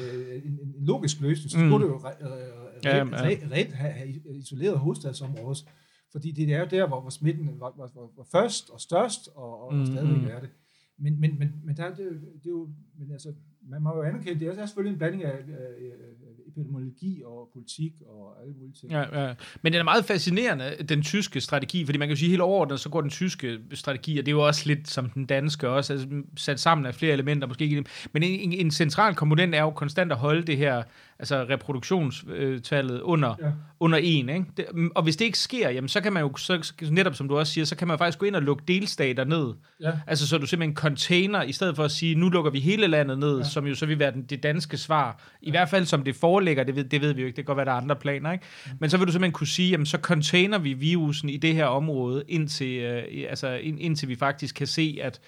en, 0.45 0.59
en 0.81 0.87
logisk 0.87 1.21
løsning, 1.21 1.51
så 1.51 1.59
mm. 1.59 1.69
skulle 1.69 1.87
du 1.87 1.93
jo 1.93 1.99
reelt 1.99 3.73
have, 3.73 3.93
have 3.93 4.09
isoleret 4.39 4.79
hovedstadsområdet, 4.79 5.65
fordi 6.13 6.33
det 6.33 6.55
er 6.55 6.61
jo 6.61 6.67
der, 6.71 6.87
hvor, 6.89 7.01
hvor 7.01 7.11
smitten 7.11 7.61
var, 7.61 7.73
var, 7.77 7.91
var, 7.95 8.09
var 8.17 8.27
først 8.33 8.71
og 8.71 8.81
størst, 8.81 9.29
og, 9.35 9.67
og 9.67 9.75
mm. 9.75 9.87
stadigvæk 9.87 10.31
er 10.31 10.41
det. 10.41 10.51
Men, 10.99 11.21
men, 11.21 11.39
men, 11.39 11.49
men 11.65 11.77
der, 11.77 11.89
det, 11.89 11.99
det 12.43 12.47
er 12.47 12.51
jo, 12.51 12.69
men 12.99 13.13
altså, 13.13 13.33
man 13.63 13.83
må 13.83 13.97
jo 13.97 14.03
anerkende, 14.03 14.41
det 14.41 14.49
er 14.49 14.67
selvfølgelig 14.67 14.93
en 14.93 14.99
blanding 14.99 15.25
af, 15.25 15.33
af, 15.33 16.30
epidemiologi 16.51 17.23
og 17.25 17.49
politik 17.53 17.93
og 18.07 18.43
alle 18.43 18.55
mulige 18.55 18.75
ting. 18.81 18.93
Ja, 18.93 19.27
ja. 19.27 19.35
Men 19.63 19.73
det 19.73 19.79
er 19.79 19.83
meget 19.83 20.05
fascinerende, 20.05 20.77
den 20.89 21.03
tyske 21.03 21.41
strategi, 21.41 21.85
fordi 21.85 21.99
man 21.99 22.09
kan 22.09 22.15
jo 22.15 22.19
sige 22.19 22.29
helt 22.29 22.43
overordnet, 22.43 22.81
så 22.81 22.89
går 22.89 23.01
den 23.01 23.11
tyske 23.11 23.59
strategi, 23.75 24.19
og 24.19 24.27
det 24.27 24.33
er 24.33 24.37
jo 24.37 24.47
også 24.47 24.63
lidt 24.67 24.89
som 24.89 25.11
den 25.11 25.27
danske 25.27 25.69
også, 25.69 25.93
altså 25.93 26.09
sat 26.37 26.61
sammen 26.61 26.87
af 26.87 26.95
flere 26.95 27.13
elementer, 27.13 27.49
måske 27.49 27.65
ikke, 27.65 27.85
men 28.13 28.23
en, 28.23 28.53
en 28.53 28.71
central 28.71 29.15
komponent 29.15 29.55
er 29.55 29.63
jo 29.63 29.71
konstant 29.71 30.13
at 30.13 30.19
holde 30.19 30.43
det 30.43 30.57
her 30.57 30.83
altså 31.21 31.47
reproduktionstallet 31.49 33.01
under, 33.01 33.35
ja. 33.41 33.51
under 33.81 33.99
en. 34.03 34.29
Ikke? 34.29 34.45
Det, 34.57 34.67
og 34.95 35.03
hvis 35.03 35.17
det 35.17 35.25
ikke 35.25 35.39
sker, 35.39 35.71
jamen, 35.71 35.89
så 35.89 36.01
kan 36.01 36.13
man 36.13 36.23
jo, 36.23 36.37
så, 36.37 36.73
netop 36.91 37.15
som 37.15 37.29
du 37.29 37.39
også 37.39 37.53
siger, 37.53 37.65
så 37.65 37.77
kan 37.77 37.89
man 37.89 37.99
faktisk 37.99 38.19
gå 38.19 38.27
ind 38.27 38.37
og 38.37 38.43
lukke 38.43 38.65
delstater 38.69 39.25
ned. 39.25 39.55
Ja. 39.81 39.93
Altså 40.07 40.29
så 40.29 40.39
du 40.39 40.47
simpelthen 40.47 40.77
container, 40.77 41.43
i 41.43 41.53
stedet 41.53 41.77
for 41.77 41.85
at 41.85 41.91
sige, 41.91 42.15
nu 42.15 42.29
lukker 42.29 42.51
vi 42.51 42.61
hele 42.61 42.87
landet 42.87 43.19
ned, 43.19 43.39
ja. 43.39 43.45
som 43.45 43.67
jo 43.67 43.75
så 43.75 43.87
vil 43.87 43.99
være 43.99 44.13
den, 44.13 44.23
det 44.23 44.43
danske 44.43 44.77
svar. 44.77 45.23
I 45.41 45.47
ja. 45.47 45.51
hvert 45.51 45.69
fald 45.69 45.87
som 45.87 46.05
det 46.05 46.17
foreligger, 46.17 46.65
det 46.65 46.77
ved, 46.77 46.85
det 46.85 47.01
ved 47.01 47.13
vi 47.13 47.21
jo 47.21 47.27
ikke, 47.27 47.37
det 47.37 47.45
kan 47.45 47.55
godt 47.55 47.57
være, 47.57 47.67
der 47.67 47.73
er 47.73 47.77
andre 47.77 47.97
planer. 47.97 48.33
Ikke? 48.33 48.45
Ja. 48.67 48.73
Men 48.81 48.91
så 48.91 48.99
vil 48.99 49.07
du 49.07 49.13
simpelthen 49.13 49.33
kunne 49.33 49.47
sige, 49.47 49.71
jamen 49.71 49.87
så 49.87 49.99
container 49.99 50.59
vi 50.59 50.73
virusen 50.73 51.29
i 51.29 51.37
det 51.37 51.55
her 51.55 51.67
område, 51.67 52.25
indtil, 52.29 52.81
øh, 52.81 53.03
altså, 53.29 53.55
ind, 53.55 53.81
indtil 53.81 54.09
vi 54.09 54.17
faktisk 54.17 54.55
kan 54.55 54.67
se, 54.67 54.99
at 55.03 55.21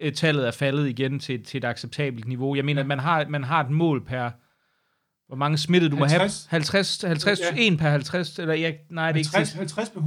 øh, 0.00 0.12
tallet 0.12 0.46
er 0.46 0.50
faldet 0.50 0.88
igen 0.88 1.18
til, 1.18 1.44
til 1.44 1.58
et 1.58 1.64
acceptabelt 1.64 2.28
niveau. 2.28 2.54
Jeg 2.56 2.64
mener, 2.64 2.80
ja. 2.80 2.82
at 2.84 2.88
man 2.88 2.98
har, 2.98 3.26
man 3.28 3.44
har 3.44 3.64
et 3.64 3.70
mål 3.70 4.04
per 4.04 4.30
hvor 5.28 5.36
mange 5.36 5.58
smittede 5.58 5.90
du 5.90 5.96
50. 5.96 6.46
må 6.46 6.50
have? 6.50 6.60
50, 6.60 7.02
50 7.02 7.40
ja. 7.40 7.72
1 7.72 7.78
per 7.78 7.90
50? 7.90 8.38
Eller, 8.38 8.54
ja, 8.54 8.72
nej, 8.90 9.12
det 9.12 9.20
er 9.20 9.36
50, 9.36 9.48
ikke 9.50 9.58
50 9.58 9.90
per 9.90 10.00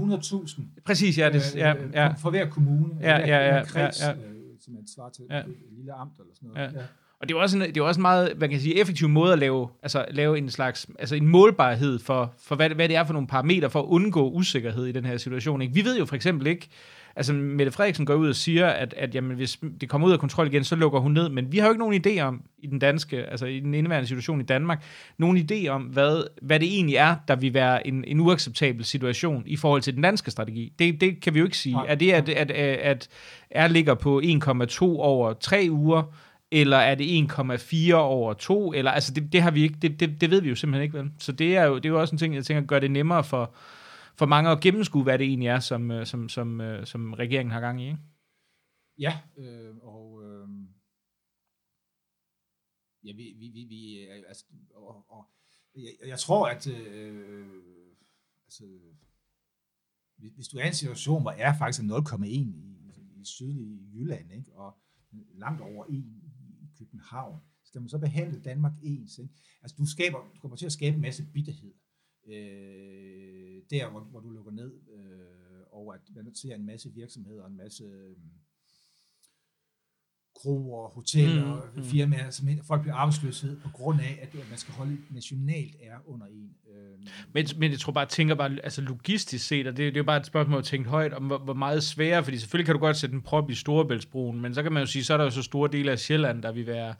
100.000. 0.48 0.62
Præcis, 0.86 1.18
ja. 1.18 1.30
Det, 1.30 1.56
ja, 1.56 1.76
øh, 1.76 1.94
ja. 1.94 2.14
For 2.14 2.30
hver 2.30 2.50
kommune. 2.50 2.94
Ja, 3.02 3.18
ja, 3.18 3.26
ja. 3.26 3.56
ja, 3.56 3.64
kreds, 3.64 4.02
ja, 4.02 4.08
ja. 4.08 4.14
Øh, 4.14 4.20
som 4.62 4.76
er 4.76 4.80
et 4.80 4.90
svar 4.96 5.10
til 5.10 5.26
ja. 5.30 5.40
et 5.40 5.46
lille 5.78 5.94
amt 5.94 6.14
eller 6.20 6.34
sådan 6.36 6.50
noget. 6.50 6.74
Ja. 6.74 6.80
Ja. 6.80 6.86
Og 7.22 7.30
det 7.30 7.36
er 7.36 7.40
også 7.40 7.58
en, 7.58 7.64
det 7.64 7.78
er 7.78 7.82
også 7.82 8.00
en 8.00 8.02
meget, 8.02 8.34
hvad 8.38 8.48
kan 8.48 8.54
jeg 8.54 8.62
sige, 8.62 8.80
effektiv 8.80 9.10
måde 9.10 9.34
at 9.34 9.40
lave, 9.40 9.68
altså 9.84 10.06
lave 10.12 10.38
en 10.38 10.50
slags, 10.50 10.88
altså 11.00 11.16
en 11.16 11.28
målbarhed 11.28 12.00
for, 12.00 12.34
for 12.44 12.56
hvad, 12.56 12.70
hvad 12.70 12.90
det 12.90 12.96
er 12.96 13.04
for 13.04 13.14
nogle 13.14 13.28
parametre 13.28 13.70
for 13.70 13.80
at 13.80 13.86
undgå 13.86 14.30
usikkerhed 14.30 14.86
i 14.86 14.92
den 14.92 15.06
her 15.06 15.18
situation. 15.18 15.62
Ikke? 15.62 15.74
Vi 15.74 15.84
ved 15.84 15.98
jo 15.98 16.06
for 16.06 16.16
eksempel 16.16 16.48
ikke, 16.48 16.70
altså 17.16 17.34
Mette 17.34 17.72
Frederiksen 17.72 18.06
går 18.06 18.14
ud 18.14 18.30
og 18.30 18.36
siger, 18.36 18.68
at, 18.68 18.94
at 18.98 19.16
jamen, 19.16 19.36
hvis 19.36 19.60
det 19.82 19.90
kommer 19.90 20.08
ud 20.08 20.14
af 20.14 20.20
kontrol 20.20 20.48
igen, 20.48 20.64
så 20.64 20.76
lukker 20.76 21.00
hun 21.00 21.12
ned. 21.12 21.30
Men 21.30 21.52
vi 21.52 21.58
har 21.58 21.66
jo 21.66 21.72
ikke 21.72 21.80
nogen 21.80 22.04
idé 22.06 22.20
om, 22.22 22.42
i 22.60 22.68
den 22.68 22.80
danske, 22.80 23.24
altså 23.24 23.46
i 23.46 23.60
den 23.60 23.74
indeværende 23.74 24.08
situation 24.08 24.42
i 24.42 24.44
Danmark, 24.44 24.84
nogen 25.18 25.38
idé 25.52 25.68
om, 25.68 25.82
hvad, 25.82 26.24
hvad 26.42 26.60
det 26.60 26.68
egentlig 26.74 26.96
er, 26.96 27.16
der 27.28 27.36
vil 27.36 27.54
være 27.54 27.88
en, 27.88 28.04
en 28.08 28.20
uacceptabel 28.20 28.86
situation 28.86 29.44
i 29.46 29.56
forhold 29.56 29.82
til 29.82 29.94
den 29.94 30.04
danske 30.04 30.32
strategi. 30.32 30.74
Det, 30.80 31.02
det 31.02 31.22
kan 31.22 31.34
vi 31.34 31.40
jo 31.40 31.46
ikke 31.46 31.58
sige. 31.58 31.76
Nej. 31.76 31.86
Er 31.88 31.96
det, 31.96 32.12
at, 32.12 32.30
at, 32.30 32.52
at, 32.52 33.08
at 33.52 33.68
R 33.70 33.72
ligger 33.72 33.94
på 33.94 34.22
1,2 34.24 34.82
over 34.82 35.34
tre 35.34 35.68
uger, 35.70 36.04
eller 36.52 36.78
er 36.78 36.96
det 36.96 37.32
1,4 37.32 37.94
over 37.94 38.34
2, 38.34 38.74
eller 38.74 38.92
altså 38.92 39.14
det, 39.14 39.34
det 39.34 39.42
har 39.42 39.52
vi 39.52 39.62
ikke, 39.62 39.78
det, 39.82 40.00
det, 40.00 40.22
det 40.22 40.30
ved 40.32 40.42
vi 40.42 40.50
jo 40.50 40.56
simpelthen 40.56 40.84
ikke, 40.84 40.98
vel? 40.98 41.12
Så 41.18 41.32
det 41.32 41.58
er 41.58 41.64
jo, 41.64 41.76
det 41.76 41.86
er 41.86 41.90
jo 41.90 42.02
også 42.02 42.16
en 42.16 42.20
ting, 42.20 42.36
jeg 42.36 42.46
tænker, 42.46 42.66
gør 42.68 42.80
det 42.80 42.92
nemmere 42.92 43.24
for, 43.24 43.56
for 44.16 44.26
mange 44.26 44.50
at 44.50 44.60
gennemskue, 44.62 45.04
hvad 45.04 45.20
det 45.20 45.28
egentlig 45.28 45.48
er, 45.48 45.60
som, 45.60 45.92
øh, 45.92 46.06
som, 46.06 46.30
som, 46.30 46.62
øh, 46.62 46.86
som 46.86 47.14
regeringen 47.14 47.52
har 47.52 47.60
gang 47.60 47.82
i. 47.82 47.86
Ikke? 47.88 48.00
Ja, 49.00 49.20
øh, 49.38 49.76
og 49.82 50.24
øh, 50.24 50.48
ja, 53.04 53.14
vi, 53.16 53.36
vi, 53.40 53.48
vi, 53.48 53.64
vi 53.64 54.00
øh, 54.00 54.24
altså, 54.28 54.46
og, 54.76 55.06
og 55.10 55.26
jeg, 55.76 56.08
jeg 56.08 56.20
tror, 56.20 56.48
at 56.48 56.68
øh, 56.68 57.48
altså, 58.46 58.64
hvis 60.18 60.48
du 60.48 60.58
er 60.58 60.64
i 60.64 60.68
en 60.68 60.74
situation, 60.74 61.22
hvor 61.22 61.32
er 61.32 61.58
faktisk 61.58 61.82
0,1 61.82 62.26
i, 62.26 62.56
i 63.16 63.26
sydlige 63.26 63.90
Jylland, 63.94 64.32
ikke? 64.32 64.52
og 64.54 64.78
langt 65.34 65.62
over 65.62 65.86
1 65.90 66.21
København, 66.86 67.40
skal 67.64 67.82
man 67.82 67.90
så 67.90 67.98
behandle 67.98 68.42
Danmark 68.42 68.74
ens. 68.84 69.18
Ikke? 69.18 69.34
Altså 69.62 69.76
du, 69.80 69.86
skaber, 69.86 70.18
du 70.36 70.40
kommer 70.40 70.58
til 70.58 70.66
at 70.66 70.72
skabe 70.72 70.96
en 70.96 71.02
masse 71.02 71.26
bitterhed 71.34 71.74
øh, 72.28 73.62
der, 73.70 73.90
hvor, 73.90 74.00
hvor 74.00 74.20
du 74.20 74.30
lukker 74.30 74.52
ned, 74.52 74.74
øh, 74.90 75.64
og 75.72 75.96
at 75.96 76.02
man 76.16 76.36
ser 76.36 76.56
en 76.56 76.66
masse 76.66 76.94
virksomheder 76.94 77.44
og 77.44 77.50
en 77.50 77.58
masse 77.58 77.84
øh, 77.84 78.18
kroer, 80.42 80.90
hoteller, 80.90 81.56
mm, 81.56 81.82
mm. 81.82 81.84
firmaer, 81.84 82.30
som 82.30 82.48
folk 82.68 82.82
bliver 82.82 82.96
arbejdsløshed 82.96 83.58
på 83.64 83.70
grund 83.70 84.00
af, 84.00 84.20
at 84.22 84.50
man 84.50 84.58
skal 84.58 84.74
holde 84.74 84.98
nationalt 85.10 85.76
er 85.84 85.96
under 86.06 86.26
en. 86.26 86.50
Øh. 86.68 87.08
Men, 87.34 87.48
men 87.58 87.72
jeg 87.72 87.80
tror 87.80 87.92
bare, 87.92 88.02
jeg 88.02 88.10
tænker 88.10 88.36
bare, 88.36 88.58
altså 88.64 88.82
logistisk 88.82 89.48
set, 89.48 89.68
og 89.68 89.78
det, 89.78 89.78
det 89.78 89.98
er 89.98 90.00
jo 90.00 90.04
bare 90.04 90.18
et 90.18 90.26
spørgsmål 90.26 90.60
at 90.60 90.66
tænke 90.66 90.90
højt, 90.90 91.14
om 91.14 91.24
hvor, 91.24 91.38
hvor 91.38 91.54
meget 91.54 91.84
sværere, 91.84 92.24
fordi 92.24 92.38
selvfølgelig 92.38 92.66
kan 92.66 92.76
du 92.76 92.80
godt 92.80 92.98
sætte 92.98 93.16
en 93.16 93.22
prop 93.22 93.50
i 93.50 93.56
Storebæltsbroen, 93.56 94.42
men 94.42 94.54
så 94.54 94.64
kan 94.64 94.72
man 94.72 94.84
jo 94.84 94.88
sige, 94.88 95.04
så 95.04 95.14
er 95.14 95.18
der 95.18 95.24
jo 95.24 95.30
så 95.30 95.42
store 95.42 95.70
dele 95.72 95.92
af 95.92 96.00
Sjælland, 96.00 96.44
der 96.44 96.52
vil 96.52 96.68
være 96.68 96.94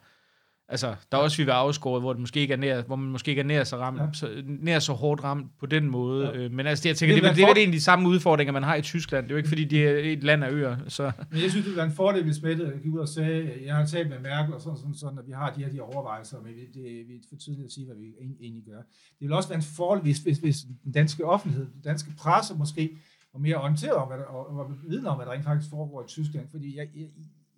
Altså, 0.72 0.94
der 1.12 1.18
er 1.18 1.22
også 1.22 1.36
vi 1.36 1.46
være 1.46 1.56
afskåret, 1.56 2.02
hvor, 2.02 2.12
det 2.12 2.20
måske 2.20 2.40
ikke 2.40 2.52
er 2.52 2.58
nær, 2.58 2.82
hvor 2.82 2.96
man 2.96 3.10
måske 3.10 3.28
ikke 3.28 3.40
er 3.40 3.46
nær 3.46 3.64
så, 3.64 3.76
ramt, 3.76 4.00
ja. 4.00 4.06
så, 4.12 4.42
nær 4.46 4.78
så 4.78 4.92
hårdt 4.92 5.24
ramt 5.24 5.58
på 5.58 5.66
den 5.66 5.90
måde. 5.90 6.26
Ja. 6.26 6.36
Øh, 6.36 6.52
men 6.52 6.66
altså, 6.66 6.88
jeg 6.88 6.96
tænker, 6.96 7.14
det, 7.14 7.22
det, 7.22 7.30
det, 7.30 7.36
det 7.36 7.44
er 7.44 7.54
egentlig 7.54 7.78
de 7.78 7.84
samme 7.84 8.08
udfordringer, 8.08 8.52
man 8.52 8.62
har 8.62 8.74
i 8.74 8.82
Tyskland. 8.82 9.24
Det 9.24 9.30
er 9.30 9.34
jo 9.34 9.36
ikke, 9.36 9.48
fordi 9.48 9.64
det 9.64 9.88
er 9.88 10.12
et 10.12 10.24
land 10.24 10.44
af 10.44 10.50
øer. 10.50 10.76
Så. 10.88 11.12
Men 11.30 11.42
jeg 11.42 11.50
synes, 11.50 11.54
det 11.54 11.64
ville 11.64 11.76
være 11.76 11.86
en 11.86 11.92
fordel, 11.92 12.24
hvis 12.24 12.42
Mette 12.42 12.72
gik 12.82 12.92
ud 12.92 12.98
og 12.98 13.08
sagde, 13.08 13.52
jeg 13.64 13.74
har 13.74 13.86
talt 13.86 14.08
med 14.08 14.18
Merkel, 14.18 14.54
og 14.54 14.60
sådan, 14.60 14.78
sådan, 14.78 14.94
sådan 14.94 15.18
at 15.18 15.26
vi 15.26 15.32
har 15.32 15.52
de 15.52 15.64
her 15.64 15.70
de 15.70 15.80
overvejelser, 15.80 16.36
men 16.40 16.52
det, 16.52 16.84
det 17.08 17.16
er 17.16 17.20
for 17.28 17.36
tidligt 17.36 17.66
at 17.66 17.72
sige, 17.72 17.86
hvad 17.86 17.96
vi 17.96 18.06
egentlig 18.40 18.64
gør. 18.64 18.82
Det 19.18 19.28
vil 19.28 19.32
også 19.32 19.48
være 19.48 19.56
en 19.56 19.68
fordel, 19.76 20.02
hvis, 20.02 20.18
hvis, 20.18 20.38
hvis 20.38 20.56
den 20.84 20.92
danske 20.92 21.24
offentlighed, 21.24 21.66
den 21.72 21.82
danske 21.84 22.10
presse 22.18 22.54
måske, 22.54 22.98
var 23.32 23.40
mere 23.40 23.56
orienteret 23.56 23.92
om, 23.92 24.08
hvad 24.08 24.18
der, 24.18 24.24
og 24.24 24.56
var 24.56 24.74
vidne 24.88 25.08
om, 25.08 25.16
hvad 25.16 25.26
der 25.26 25.32
rent 25.32 25.44
faktisk 25.44 25.70
foregår 25.70 26.02
i 26.02 26.06
Tyskland. 26.08 26.46
Fordi 26.50 26.76
jeg, 26.76 26.86
jeg, 26.94 27.08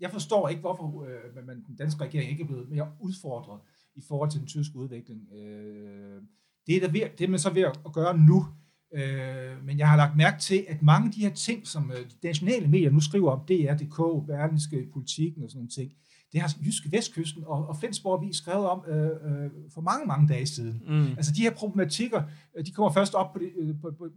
jeg 0.00 0.10
forstår 0.10 0.48
ikke, 0.48 0.60
hvorfor 0.60 1.04
øh, 1.04 1.46
man, 1.46 1.64
den 1.66 1.76
danske 1.76 2.04
regering 2.04 2.30
ikke 2.30 2.42
er 2.42 2.46
blevet 2.46 2.70
mere 2.70 2.88
udfordret 3.00 3.60
i 3.94 4.00
forhold 4.08 4.30
til 4.30 4.40
den 4.40 4.48
tyske 4.48 4.76
udvikling. 4.76 5.32
Øh, 5.32 6.22
det, 6.66 6.76
er 6.76 6.80
der 6.80 6.88
ved, 6.88 7.00
det 7.18 7.24
er 7.24 7.28
man 7.28 7.38
så 7.38 7.50
ved 7.50 7.62
at 7.62 7.92
gøre 7.92 8.18
nu, 8.18 8.46
øh, 8.94 9.64
men 9.64 9.78
jeg 9.78 9.88
har 9.88 9.96
lagt 9.96 10.16
mærke 10.16 10.40
til, 10.40 10.64
at 10.68 10.82
mange 10.82 11.06
af 11.06 11.12
de 11.12 11.20
her 11.20 11.34
ting, 11.34 11.66
som 11.66 11.90
øh, 11.90 11.98
de 11.98 12.26
nationale 12.26 12.68
medier 12.68 12.90
nu 12.90 13.00
skriver 13.00 13.30
om, 13.32 13.40
DR.dk, 13.40 14.26
Berlingske 14.26 14.88
Politikken 14.92 15.42
og 15.42 15.50
sådan 15.50 15.58
nogle 15.58 15.70
ting, 15.70 15.92
det 16.34 16.42
har 16.42 16.56
Jyske 16.64 16.92
Vestkysten 16.92 17.44
og, 17.46 17.68
og 17.68 17.76
Flensborg 17.76 18.22
vi 18.22 18.32
skrevet 18.32 18.66
om 18.66 18.84
øh, 18.88 19.06
øh, 19.06 19.50
for 19.74 19.80
mange, 19.80 20.06
mange 20.06 20.28
dage 20.28 20.46
siden. 20.46 20.82
Mm. 20.86 21.06
Altså 21.06 21.32
de 21.32 21.42
her 21.42 21.50
problematikker, 21.54 22.22
øh, 22.56 22.66
de 22.66 22.70
kommer 22.70 22.92
først 22.92 23.14
op 23.14 23.32
på 23.32 23.38
det, 23.38 23.52
øh, 23.58 23.74
på, 23.80 23.90
på, 23.98 24.08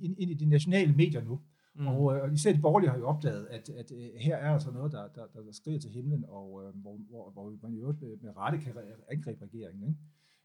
ind, 0.00 0.16
ind 0.18 0.30
i 0.30 0.34
de 0.34 0.46
nationale 0.46 0.92
medier 0.92 1.24
nu. 1.24 1.40
Mm. 1.74 1.86
Og, 1.86 2.16
øh, 2.16 2.34
især 2.34 2.52
de 2.52 2.60
borgerlige 2.60 2.90
har 2.90 2.98
jo 2.98 3.06
opdaget, 3.06 3.46
at, 3.46 3.68
at 3.68 3.92
øh, 3.92 4.08
her 4.20 4.36
er 4.36 4.52
altså 4.52 4.70
noget, 4.70 4.92
der, 4.92 5.08
der, 5.14 5.26
der, 5.34 5.42
der 5.42 5.52
skriger 5.52 5.80
til 5.80 5.90
himlen, 5.90 6.24
og 6.28 6.62
øh, 6.64 6.80
hvor, 6.82 6.96
hvor, 7.08 7.30
hvor 7.30 7.56
man 7.62 7.72
jo 7.72 7.94
med, 8.00 8.16
med 8.22 8.36
rette 8.36 8.58
kan 8.58 8.72
angribe 9.10 9.44
regeringen. 9.44 9.88
Ikke? 9.88 9.98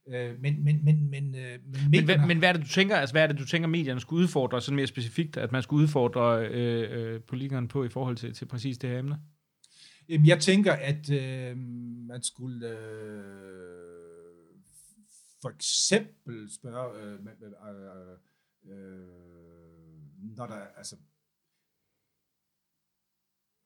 Øh, 0.07 0.41
men, 0.41 0.63
men, 0.63 0.85
men, 0.85 1.09
men, 1.09 1.35
øh, 1.35 1.59
men, 1.65 1.81
men, 1.91 2.05
hvad, 2.05 2.27
men 2.27 2.37
hvad 2.37 2.49
er 2.49 2.53
det, 2.53 2.61
du 2.61 2.67
tænker, 2.67 2.95
altså, 2.95 3.13
hvad 3.13 3.23
er 3.23 3.27
det, 3.27 3.39
du 3.39 3.45
tænker, 3.45 3.67
medierne 3.67 3.99
skulle 3.99 4.23
udfordre, 4.23 4.61
sådan 4.61 4.75
mere 4.75 4.87
specifikt, 4.87 5.37
at 5.37 5.51
man 5.51 5.63
skulle 5.63 5.83
udfordre 5.83 6.47
øh, 6.47 7.13
øh, 7.13 7.21
politikerne 7.21 7.67
på 7.67 7.83
i 7.83 7.89
forhold 7.89 8.15
til, 8.15 8.33
til 8.33 8.45
præcis 8.45 8.77
det 8.77 8.89
her 8.89 8.99
emne? 8.99 9.19
Jamen, 10.09 10.27
jeg 10.27 10.39
tænker, 10.39 10.73
at 10.73 11.09
øh, 11.09 11.57
man 12.07 12.23
skulle 12.23 12.69
øh, 12.69 13.55
for 15.41 15.49
eksempel 15.49 16.53
spørge, 16.53 17.01
øh, 17.01 17.19
øh, 17.41 18.77
øh, 18.77 19.07
når 20.37 20.45
der, 20.45 20.55
altså, 20.77 20.95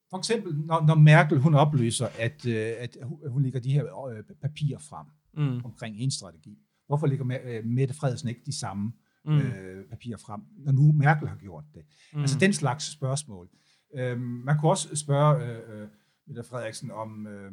for 0.10 0.18
eksempel, 0.18 0.56
når, 0.58 0.86
når 0.88 0.96
Merkel 0.96 1.40
hun 1.40 1.56
oplyser, 1.56 2.08
at, 2.20 2.46
øh, 2.46 2.74
at 2.80 2.98
hun 3.28 3.44
lægger 3.44 3.60
de 3.60 3.72
her 3.72 4.06
øh, 4.08 4.24
papirer 4.42 4.80
frem 4.80 5.06
mm. 5.38 5.66
omkring 5.66 5.96
en 5.98 6.12
strategi. 6.12 6.58
Hvorfor 6.88 7.08
lægger 7.08 7.40
øh, 7.46 7.66
Mette 7.66 7.94
Frederiksen 7.94 8.30
ikke 8.30 8.42
de 8.46 8.60
samme 8.60 8.94
mm. 9.26 9.38
øh, 9.38 9.86
papirer 9.90 10.18
frem, 10.18 10.42
når 10.58 10.72
nu 10.72 10.92
Merkel 10.92 11.28
har 11.28 11.38
gjort 11.38 11.64
det? 11.74 11.82
Mm. 12.14 12.20
Altså 12.20 12.40
den 12.40 12.54
slags 12.54 12.92
spørgsmål. 12.92 13.50
Øh, 13.96 14.20
man 14.20 14.60
kunne 14.60 14.72
også 14.72 14.96
spørge 14.96 15.46
øh, 15.46 15.88
Mette 16.28 16.44
Frederiksen 16.44 16.92
om, 16.92 17.28
øh, 17.28 17.52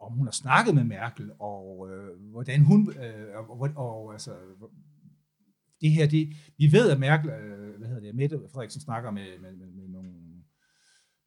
om 0.00 0.12
hun 0.12 0.26
har 0.26 0.32
snakket 0.32 0.74
med 0.74 0.84
Merkel, 0.84 1.30
og 1.38 1.90
øh, 1.90 2.30
hvordan 2.30 2.60
hun, 2.64 2.92
øh, 2.92 3.36
og, 3.36 3.60
og, 3.60 3.70
og 3.76 4.12
altså, 4.12 4.34
det 5.80 5.90
her, 5.90 6.06
det, 6.06 6.28
vi 6.58 6.72
ved, 6.72 6.90
at 6.90 7.00
Merkel, 7.00 7.30
øh, 7.30 7.78
hvad 7.78 7.88
hedder 7.88 8.02
det, 8.02 8.14
Mette 8.14 8.40
Frederiksen 8.52 8.80
snakker 8.80 9.10
med, 9.10 9.38
med, 9.40 9.52
med 9.52 9.83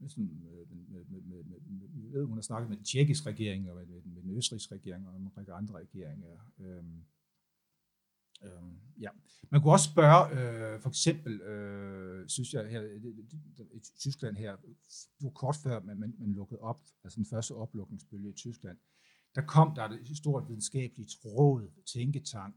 sådan, 0.07 0.31
med, 0.43 0.65
med, 0.69 1.03
med, 1.09 1.21
med, 1.21 1.43
med, 1.43 1.87
vi 1.89 2.13
ved, 2.13 2.25
hun 2.25 2.37
har 2.37 2.41
snakket 2.41 2.69
med 2.69 2.77
den 2.77 2.85
tjekkiske 2.85 3.29
regering, 3.29 3.69
og 3.69 3.75
med, 3.75 3.85
med, 3.85 4.01
med 4.05 4.21
den 4.21 4.37
østrigske 4.37 4.75
regering, 4.75 5.07
og 5.07 5.17
en 5.17 5.37
række 5.37 5.53
andre 5.53 5.75
regeringer. 5.75 6.27
Øhm, 6.59 7.03
øhm, 8.43 8.79
ja. 9.01 9.09
Man 9.51 9.61
kunne 9.61 9.73
også 9.73 9.89
spørge, 9.89 10.23
øh, 10.39 10.81
for 10.81 10.89
eksempel, 10.89 11.41
øh, 11.41 12.27
synes 12.27 12.53
jeg, 12.53 12.69
her, 12.69 12.81
i 13.73 13.79
Tyskland 13.99 14.37
her, 14.37 14.57
hvor 15.19 15.29
kort 15.29 15.55
før 15.63 15.81
man, 15.81 15.99
man, 15.99 16.13
man 16.19 16.33
lukkede 16.33 16.59
op, 16.59 16.81
altså 17.03 17.17
den 17.17 17.25
første 17.25 17.51
oplukningsbølge 17.51 18.29
i 18.29 18.33
Tyskland, 18.33 18.77
der 19.35 19.41
kom 19.41 19.75
der 19.75 19.83
et 19.83 20.17
stort 20.17 20.47
videnskabeligt 20.47 21.11
råd, 21.25 21.71
tænketank, 21.93 22.55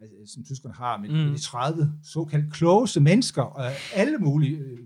altså, 0.00 0.34
som 0.34 0.44
tyskerne 0.44 0.74
har, 0.74 0.96
med, 0.96 1.08
mm. 1.08 1.14
med 1.14 1.32
de 1.32 1.40
30 1.40 1.92
såkaldt 2.02 2.52
klogeste 2.52 3.00
mennesker, 3.00 3.42
og 3.42 3.64
alle 3.94 4.18
mulige 4.18 4.58
øh, 4.58 4.78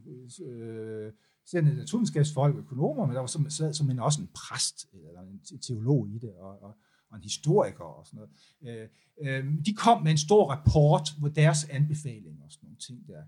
øh, 0.46 1.12
selv 1.46 1.66
naturvidenskabsfolk, 1.66 2.56
økonomer, 2.56 3.06
men 3.06 3.14
der 3.14 3.20
var 3.20 3.26
som, 3.26 3.50
sad 3.50 3.72
som 3.72 3.90
en, 3.90 3.98
også 3.98 4.20
en 4.22 4.28
præst, 4.34 4.86
eller 5.08 5.20
en 5.20 5.60
teolog 5.60 6.08
i 6.08 6.18
det, 6.18 6.32
og, 6.34 6.62
og, 6.62 6.76
og 7.10 7.16
en 7.16 7.22
historiker 7.22 7.84
og 7.84 8.06
sådan 8.06 8.18
noget. 8.18 8.30
Øh, 8.62 8.88
øh, 9.22 9.44
de 9.66 9.74
kom 9.74 10.02
med 10.02 10.10
en 10.10 10.18
stor 10.18 10.50
rapport, 10.50 11.08
hvor 11.18 11.28
deres 11.28 11.64
anbefalinger 11.70 12.44
og 12.44 12.52
sådan 12.52 12.66
nogle 12.66 12.78
ting 12.78 12.98
der. 13.08 13.22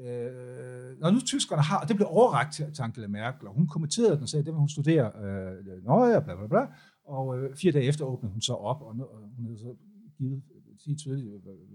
Øh, 0.00 0.98
når 1.00 1.10
nu 1.10 1.20
tyskerne 1.20 1.62
har, 1.62 1.80
og 1.80 1.88
det 1.88 1.96
blev 1.96 2.08
overragt 2.10 2.54
til, 2.54 2.74
til 2.74 2.82
Angela 2.82 3.06
Merkel, 3.06 3.48
og 3.48 3.54
hun 3.54 3.66
kommenterede 3.66 4.14
den 4.14 4.22
og 4.22 4.28
sagde, 4.28 4.40
at 4.40 4.46
det 4.46 4.52
vil 4.52 4.58
hun 4.58 4.68
studere, 4.68 5.06
øh, 5.24 5.84
nøje, 5.84 6.22
bla 6.22 6.34
bla 6.34 6.46
bla, 6.46 6.66
og 7.04 7.38
øh, 7.38 7.56
fire 7.56 7.72
dage 7.72 7.84
efter 7.84 8.04
åbnede 8.04 8.32
hun 8.32 8.40
så 8.40 8.52
op, 8.52 8.82
og, 8.82 8.88
og 8.88 9.30
hun 9.36 9.44
havde 9.44 9.58
så 9.58 9.74
givet 10.18 10.42
sige 10.78 10.96
tydeligt, 10.96 11.28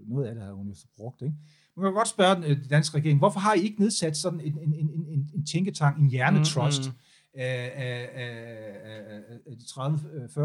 noget 0.06 0.26
af 0.26 0.34
det 0.34 0.42
havde 0.42 0.56
hun 0.56 0.68
jo 0.68 0.74
brugt. 0.96 1.22
Ikke? 1.22 1.34
Man 1.76 1.84
kan 1.84 1.94
godt 1.94 2.08
spørge 2.08 2.34
den, 2.34 2.44
øh, 2.44 2.70
danske 2.70 2.96
regering, 2.96 3.18
hvorfor 3.18 3.40
har 3.40 3.54
I 3.54 3.60
ikke 3.60 3.80
nedsat 3.80 4.16
sådan 4.16 4.40
en, 4.40 4.58
en, 4.58 4.74
en, 4.74 4.90
en, 5.08 5.30
en 5.34 5.46
tænketank, 5.46 5.98
en 5.98 6.08
hjernetrust, 6.08 6.82
mm, 6.82 6.90
mm. 6.90 6.98
Af, 7.34 7.72
af, 7.74 8.08
af, 8.14 9.20
af 9.46 9.56
de 9.58 9.64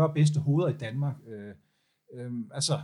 30-40 0.10 0.14
bedste 0.14 0.39
hoveder 0.39 0.70
i 0.70 0.78
Danmark? 0.78 1.16
Øh, 1.28 1.53
øh, 2.14 2.32
altså, 2.51 2.80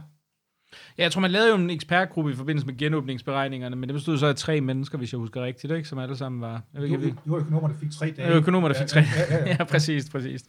Ja, 0.98 1.04
jeg 1.04 1.12
tror, 1.12 1.22
man 1.22 1.32
lavede 1.32 1.50
jo 1.50 1.56
en 1.56 1.70
ekspertgruppe 1.70 2.32
i 2.32 2.36
forbindelse 2.36 2.68
med 2.68 2.78
genåbningsberegningerne, 2.78 3.76
men 3.76 3.90
det 3.90 3.94
bestod 3.94 4.18
så 4.18 4.28
af 4.28 4.36
tre 4.36 4.62
mennesker, 4.62 4.98
hvis 4.98 5.14
jeg 5.14 5.18
husker 5.18 5.44
rigtigt, 5.44 5.74
ikke? 5.74 5.90
som 5.90 6.00
alle 6.00 6.18
sammen 6.18 6.42
var... 6.42 6.62
Jeg 6.74 6.82
ved 6.82 6.90
det 6.90 7.16
var 7.26 7.38
økonomer, 7.38 7.68
der 7.68 7.76
fik 7.78 7.92
tre 7.92 8.06
dage. 8.06 8.28
Det 8.28 8.34
var 8.34 8.40
økonomer, 8.40 8.68
der 8.68 8.76
fik 8.76 8.88
tre 8.88 9.00
ja, 9.00 9.06
ja, 9.30 9.36
ja, 9.36 9.46
ja. 9.46 9.56
ja, 9.60 9.64
præcis, 9.64 10.10
præcis. 10.10 10.44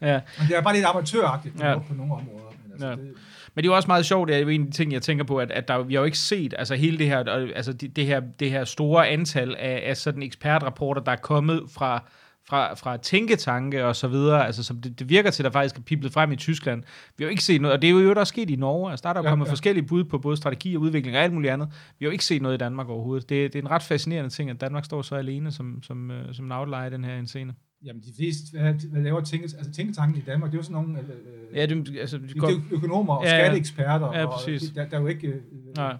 Ja. 0.00 0.20
Men 0.38 0.48
det 0.48 0.56
er 0.56 0.62
bare 0.62 0.74
lidt 0.74 0.86
amatøragtigt 0.86 1.56
på, 1.56 1.64
ja. 1.64 1.78
på 1.78 1.94
nogle 1.94 2.12
områder. 2.12 2.52
Men 2.62 2.72
altså, 2.72 2.88
ja. 2.88 2.96
det, 2.96 3.14
men 3.58 3.62
det 3.62 3.68
er 3.68 3.72
jo 3.72 3.76
også 3.76 3.86
meget 3.86 4.06
sjovt, 4.06 4.28
det 4.28 4.36
er 4.36 4.40
jo 4.40 4.48
en 4.48 4.60
af 4.60 4.66
de 4.66 4.72
ting, 4.72 4.92
jeg 4.92 5.02
tænker 5.02 5.24
på, 5.24 5.36
at, 5.36 5.50
at 5.50 5.68
der, 5.68 5.82
vi 5.82 5.94
har 5.94 6.00
jo 6.00 6.04
ikke 6.04 6.18
set 6.18 6.54
altså 6.58 6.74
hele 6.74 6.98
det 6.98 7.06
her, 7.06 7.24
altså 7.56 7.72
det, 7.72 7.96
det 7.96 8.06
her, 8.06 8.20
det 8.20 8.50
her 8.50 8.64
store 8.64 9.08
antal 9.08 9.54
af, 9.58 9.82
af 9.86 9.96
sådan 9.96 10.22
ekspertrapporter, 10.22 11.02
der 11.02 11.12
er 11.12 11.16
kommet 11.16 11.62
fra, 11.70 12.04
fra, 12.48 12.74
fra 12.74 12.96
tænketanke 12.96 13.86
og 13.86 13.96
så 13.96 14.08
videre, 14.08 14.46
altså 14.46 14.62
som 14.62 14.80
det, 14.80 14.98
det 14.98 15.08
virker 15.08 15.30
til, 15.30 15.42
at 15.42 15.44
der 15.44 15.50
faktisk 15.50 15.76
er 15.76 15.82
piblet 15.82 16.12
frem 16.12 16.32
i 16.32 16.36
Tyskland. 16.36 16.82
Vi 17.16 17.24
har 17.24 17.26
jo 17.26 17.30
ikke 17.30 17.44
set 17.44 17.60
noget, 17.60 17.76
og 17.76 17.82
det 17.82 17.88
er 17.88 17.92
jo 17.92 18.10
er 18.10 18.24
sket 18.24 18.50
i 18.50 18.56
Norge, 18.56 18.90
altså 18.90 19.02
der 19.02 19.08
er 19.08 19.12
der 19.12 19.22
ja, 19.22 19.28
kommet 19.28 19.46
ja. 19.46 19.50
forskellige 19.50 19.86
bud 19.86 20.04
på 20.04 20.18
både 20.18 20.36
strategi 20.36 20.76
og 20.76 20.82
udvikling 20.82 21.16
og 21.16 21.22
alt 21.22 21.32
muligt 21.32 21.52
andet. 21.52 21.68
Vi 21.98 22.04
har 22.04 22.08
jo 22.08 22.12
ikke 22.12 22.24
set 22.24 22.42
noget 22.42 22.54
i 22.54 22.58
Danmark 22.58 22.88
overhovedet. 22.88 23.28
Det, 23.28 23.52
det 23.52 23.58
er 23.58 23.62
en 23.62 23.70
ret 23.70 23.82
fascinerende 23.82 24.30
ting, 24.30 24.50
at 24.50 24.60
Danmark 24.60 24.84
står 24.84 25.02
så 25.02 25.14
alene 25.14 25.52
som, 25.52 25.82
som, 25.82 26.10
øh, 26.10 26.34
som 26.34 26.44
en 26.44 26.52
outlier 26.52 26.84
i 26.84 26.90
den 26.90 27.04
her 27.04 27.26
scene. 27.26 27.54
Jamen, 27.84 28.02
de 28.02 28.12
fleste, 28.16 28.58
hvad, 28.58 28.74
hvad 28.90 29.02
laver 29.02 29.20
tænke, 29.20 29.44
altså 29.44 29.72
tænketanken 29.72 30.18
i 30.18 30.24
Danmark, 30.24 30.50
det 30.50 30.56
er 30.56 30.58
jo 30.58 30.62
sådan 30.62 30.82
nogle 30.82 31.00
øh, 31.00 31.56
ja, 31.56 31.66
det, 31.66 31.98
altså, 31.98 32.18
det, 32.18 32.34
det 32.34 32.42
er 32.42 32.60
økonomer 32.70 33.14
og 33.14 33.24
ja, 33.24 33.38
skatteeksperter, 33.38 34.18
ja, 34.18 34.30
præcis. 34.30 34.70
og 34.70 34.74
der, 34.74 34.88
der 34.88 34.96
er 34.96 35.00
jo 35.00 35.06
ikke, 35.06 35.28
øh, 35.28 35.42
Nej. 35.76 35.96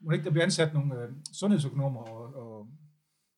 må 0.00 0.10
ikke 0.10 0.24
der 0.24 0.30
bliver 0.30 0.44
ansat 0.44 0.74
nogle 0.74 0.94
øh, 0.94 1.08
sundhedsøkonomer 1.32 2.00
og, 2.00 2.34
og 2.34 2.68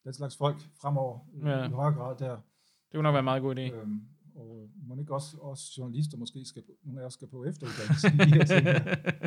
den 0.05 0.13
slags 0.13 0.37
folk 0.37 0.57
fremover 0.81 1.19
ja. 1.45 1.69
i 1.69 1.71
højere 1.71 1.95
grad 1.95 2.17
der. 2.19 2.31
Det 2.31 2.95
kunne 2.95 3.03
nok 3.03 3.13
være 3.13 3.19
en 3.19 3.25
meget 3.25 3.43
god 3.43 3.57
idé. 3.57 3.75
Øhm, 3.75 4.01
og 4.35 4.71
må 4.89 5.01
ikke 5.01 5.15
også, 5.15 5.37
også 5.41 5.75
journalister 5.79 6.19
måske 6.19 6.45
skal, 6.45 6.63
nogle 6.85 7.03
af 7.03 7.07
os 7.07 7.13
skal 7.13 7.29
på 7.29 7.45
efteruddannelse 7.45 8.09
i 8.09 8.17
de 8.17 8.35
her 8.35 8.45
ting. 8.45 8.67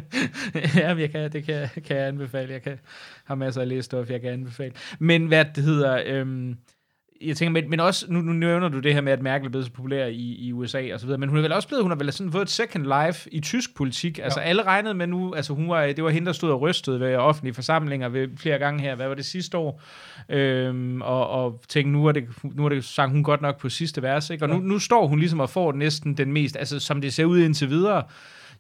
ja, 0.84 0.96
jeg 0.96 1.10
kan, 1.12 1.32
det 1.32 1.44
kan, 1.44 1.70
kan 1.84 1.98
jeg 1.98 2.08
anbefale. 2.08 2.54
Jeg 2.54 2.62
kan, 2.62 2.80
har 3.26 3.36
masser 3.36 3.62
af 3.62 3.68
lægestof, 3.68 4.10
jeg 4.10 4.22
kan 4.22 4.34
anbefale. 4.34 4.74
Men 5.00 5.28
hvad 5.28 5.46
det 5.56 5.64
hedder... 5.64 6.04
Øhm, 6.06 6.58
jeg 7.24 7.38
tænker, 7.38 7.52
men, 7.62 7.70
men 7.70 7.80
også, 7.80 8.06
nu, 8.10 8.22
nu 8.22 8.34
nævner 8.34 8.70
du 8.70 8.80
det 8.80 8.94
her 8.94 9.02
med, 9.02 9.14
at 9.14 9.22
Merkel 9.22 9.46
er 9.46 9.50
blevet 9.50 9.66
så 9.66 9.72
populær 9.72 10.06
i, 10.06 10.36
i 10.40 10.54
USA 10.54 10.94
og 10.94 11.00
så 11.00 11.06
videre, 11.06 11.20
men 11.20 11.30
hun 11.30 11.38
er 11.38 11.42
vel 11.42 11.54
også 11.54 11.68
blevet, 11.68 11.84
hun 11.84 11.92
har 11.92 11.98
vel 11.98 12.12
sådan 12.12 12.32
fået 12.32 12.42
et 12.42 12.50
second 12.50 13.06
life 13.06 13.34
i 13.34 13.40
tysk 13.40 13.76
politik. 13.76 14.20
Altså 14.24 14.40
ja. 14.40 14.46
alle 14.46 14.64
regnede 14.64 14.94
med 14.94 15.08
nu, 15.08 15.34
altså 15.34 15.54
hun 15.54 15.70
var, 15.70 15.86
det 15.86 16.04
var 16.04 16.10
hende, 16.10 16.26
der 16.26 16.32
stod 16.32 16.52
og 16.52 16.62
rystede 16.62 17.00
ved 17.00 17.16
offentlige 17.16 17.54
forsamlinger 17.54 18.10
ved 18.10 18.28
flere 18.38 18.58
gange 18.58 18.82
her, 18.82 18.96
hvad 18.96 19.08
var 19.08 19.16
det 19.16 19.26
sidste 19.26 19.58
år? 19.58 19.82
Øhm, 20.30 21.02
og, 21.02 21.30
og 21.30 21.62
tænkte, 21.70 21.92
nu 21.92 22.06
er, 22.06 22.12
det, 22.12 22.24
nu 22.44 22.66
er 22.66 22.70
det 22.70 22.84
sang 22.84 23.12
hun 23.12 23.24
godt 23.24 23.42
nok 23.42 23.60
på 23.60 23.70
sidste 23.70 24.02
vers, 24.02 24.30
ikke? 24.30 24.46
Og 24.46 24.50
nu, 24.50 24.60
nu 24.60 24.80
står 24.80 25.08
hun 25.08 25.20
ligesom 25.20 25.40
og 25.40 25.50
får 25.50 25.72
næsten 25.72 26.18
den 26.18 26.34
mest, 26.34 26.58
altså 26.58 26.80
som 26.80 27.02
det 27.02 27.14
ser 27.14 27.26
ud 27.26 27.40
indtil 27.40 27.70
videre, 27.70 28.04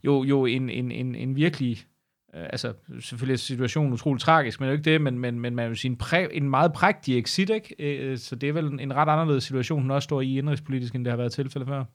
jo, 0.03 0.23
jo 0.23 0.45
en, 0.45 0.69
en, 0.69 0.91
en, 0.91 1.15
en 1.15 1.35
virkelig 1.35 1.85
Øh, 2.33 2.47
altså, 2.53 2.73
selvfølgelig 2.99 3.33
er 3.33 3.37
situationen 3.37 3.93
utrolig 3.93 4.21
tragisk, 4.21 4.59
men 4.59 4.65
det 4.65 4.69
er 4.69 4.73
jo 4.73 4.77
ikke 4.77 4.91
det, 4.91 5.01
men, 5.01 5.19
men, 5.19 5.39
men 5.39 5.55
man 5.55 5.69
vil 5.69 5.77
sige 5.77 5.91
en, 5.91 5.97
præ, 5.97 6.27
en 6.31 6.49
meget 6.49 6.73
prægtig 6.73 7.17
exit, 7.17 7.49
ikke? 7.49 7.75
Øh, 7.79 8.17
så 8.17 8.35
det 8.35 8.49
er 8.49 8.53
vel 8.53 8.65
en 8.65 8.93
ret 8.93 9.09
anderledes 9.09 9.43
situation, 9.43 9.81
hun 9.81 9.91
også 9.91 10.05
står 10.05 10.21
i 10.21 10.37
indrigspolitisk, 10.37 10.95
end 10.95 11.05
det 11.05 11.11
har 11.11 11.17
været 11.17 11.31
tilfælde 11.31 11.65
før. 11.65 11.85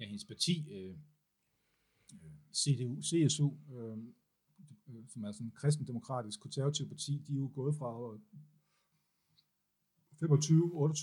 Ja, 0.00 0.04
hendes 0.04 0.24
parti, 0.24 0.72
øh, 0.72 0.90
øh 2.12 2.30
CDU, 2.54 3.02
CSU, 3.02 3.52
øh, 3.74 3.98
øh, 4.88 5.08
som 5.08 5.24
er 5.24 5.32
sådan 5.32 5.46
en 5.46 5.52
kristendemokratisk 5.56 6.40
konservativ 6.40 6.88
parti, 6.88 7.22
de 7.26 7.32
er 7.32 7.36
jo 7.36 7.50
gået 7.54 7.74
fra 7.74 8.18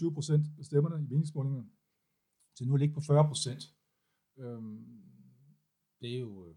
25-28 0.09 0.13
procent 0.13 0.45
af 0.59 0.65
stemmerne 0.65 1.03
i 1.03 1.07
meningsmålingerne 1.09 1.69
til 2.57 2.67
nu 2.67 2.73
at 2.73 2.79
ligge 2.79 2.93
på 2.93 3.01
40 3.01 3.27
procent. 3.27 3.63
Øh, 4.37 4.61
det 6.01 6.15
er 6.15 6.19
jo 6.19 6.45
øh, 6.47 6.55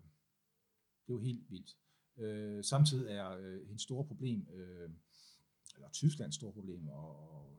det 1.08 1.14
er 1.14 1.18
jo 1.18 1.20
helt 1.20 1.50
vildt. 1.50 1.76
Øh, 2.18 2.64
samtidig 2.64 3.12
er 3.12 3.30
øh, 3.30 3.66
hendes 3.66 3.82
store 3.82 4.04
problem, 4.04 4.46
øh, 4.54 4.90
eller 5.74 5.88
Tysklands 5.92 6.34
store 6.34 6.52
problem, 6.52 6.88
og, 6.88 7.30
og 7.30 7.58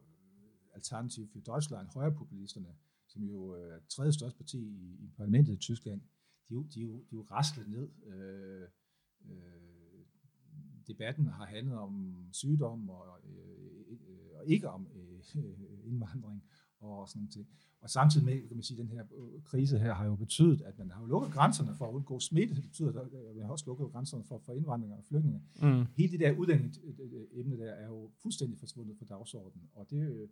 Alternativ 0.73 1.29
for 1.31 1.39
Deutschland, 1.39 1.87
højrepopulisterne, 1.87 2.75
som 3.07 3.23
jo 3.23 3.55
øh, 3.55 3.71
er 3.71 3.75
øh, 3.75 3.81
tredje 3.89 4.13
største 4.13 4.37
parti 4.37 4.57
i, 4.57 5.05
i 5.05 5.09
parlamentet 5.17 5.53
i 5.53 5.57
Tyskland, 5.57 6.01
de, 6.49 6.55
de, 6.55 6.63
de, 6.63 6.81
de 6.81 6.81
er 6.81 7.03
jo 7.13 7.21
raslet 7.31 7.67
ned. 7.67 7.89
Øh, 8.05 8.67
øh, 9.25 9.69
debatten 10.87 11.27
har 11.27 11.45
handlet 11.45 11.77
om 11.77 12.25
sygdom 12.31 12.89
og, 12.89 13.19
øh, 13.23 13.97
øh, 14.07 14.39
og 14.39 14.47
ikke 14.47 14.69
om 14.69 14.87
øh, 14.95 15.21
indvandring 15.83 16.43
og 16.81 17.09
sådan 17.09 17.29
noget. 17.35 17.47
Og 17.81 17.89
samtidig 17.89 18.25
med, 18.25 18.47
kan 18.47 18.57
man 18.57 18.63
sige, 18.63 18.81
den 18.81 18.89
her 18.89 19.03
øh, 19.17 19.41
krise 19.43 19.79
her 19.79 19.93
har 19.93 20.05
jo 20.05 20.15
betydet, 20.15 20.61
at 20.61 20.77
man 20.77 20.91
har 20.91 21.01
jo 21.01 21.07
lukket 21.07 21.31
grænserne 21.31 21.75
for 21.75 21.87
at 21.87 21.93
undgå 21.93 22.19
smitte. 22.19 22.55
Det 22.55 22.63
betyder, 22.63 23.01
at 23.01 23.35
vi 23.35 23.39
har 23.39 23.49
også 23.49 23.65
lukket 23.67 23.91
grænserne 23.91 24.23
for, 24.23 24.37
for 24.45 24.53
indvandring 24.53 24.93
og 24.93 25.03
flygtninge. 25.03 25.41
Mm. 25.61 25.85
Hele 25.97 26.11
det 26.11 26.19
der 26.19 26.37
udlændingemne 26.37 27.57
der 27.57 27.71
er 27.71 27.87
jo 27.87 28.09
fuldstændig 28.21 28.59
forsvundet 28.59 28.97
fra 28.97 29.05
dagsordenen. 29.05 29.69
Og 29.73 29.89
det, 29.89 29.97
øh, 29.99 30.27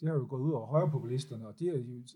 det 0.00 0.08
har 0.08 0.14
jo 0.14 0.26
gået 0.28 0.40
ud 0.40 0.52
over 0.52 0.66
højrepopulisterne, 0.66 1.48
og 1.48 1.58
det 1.58 1.66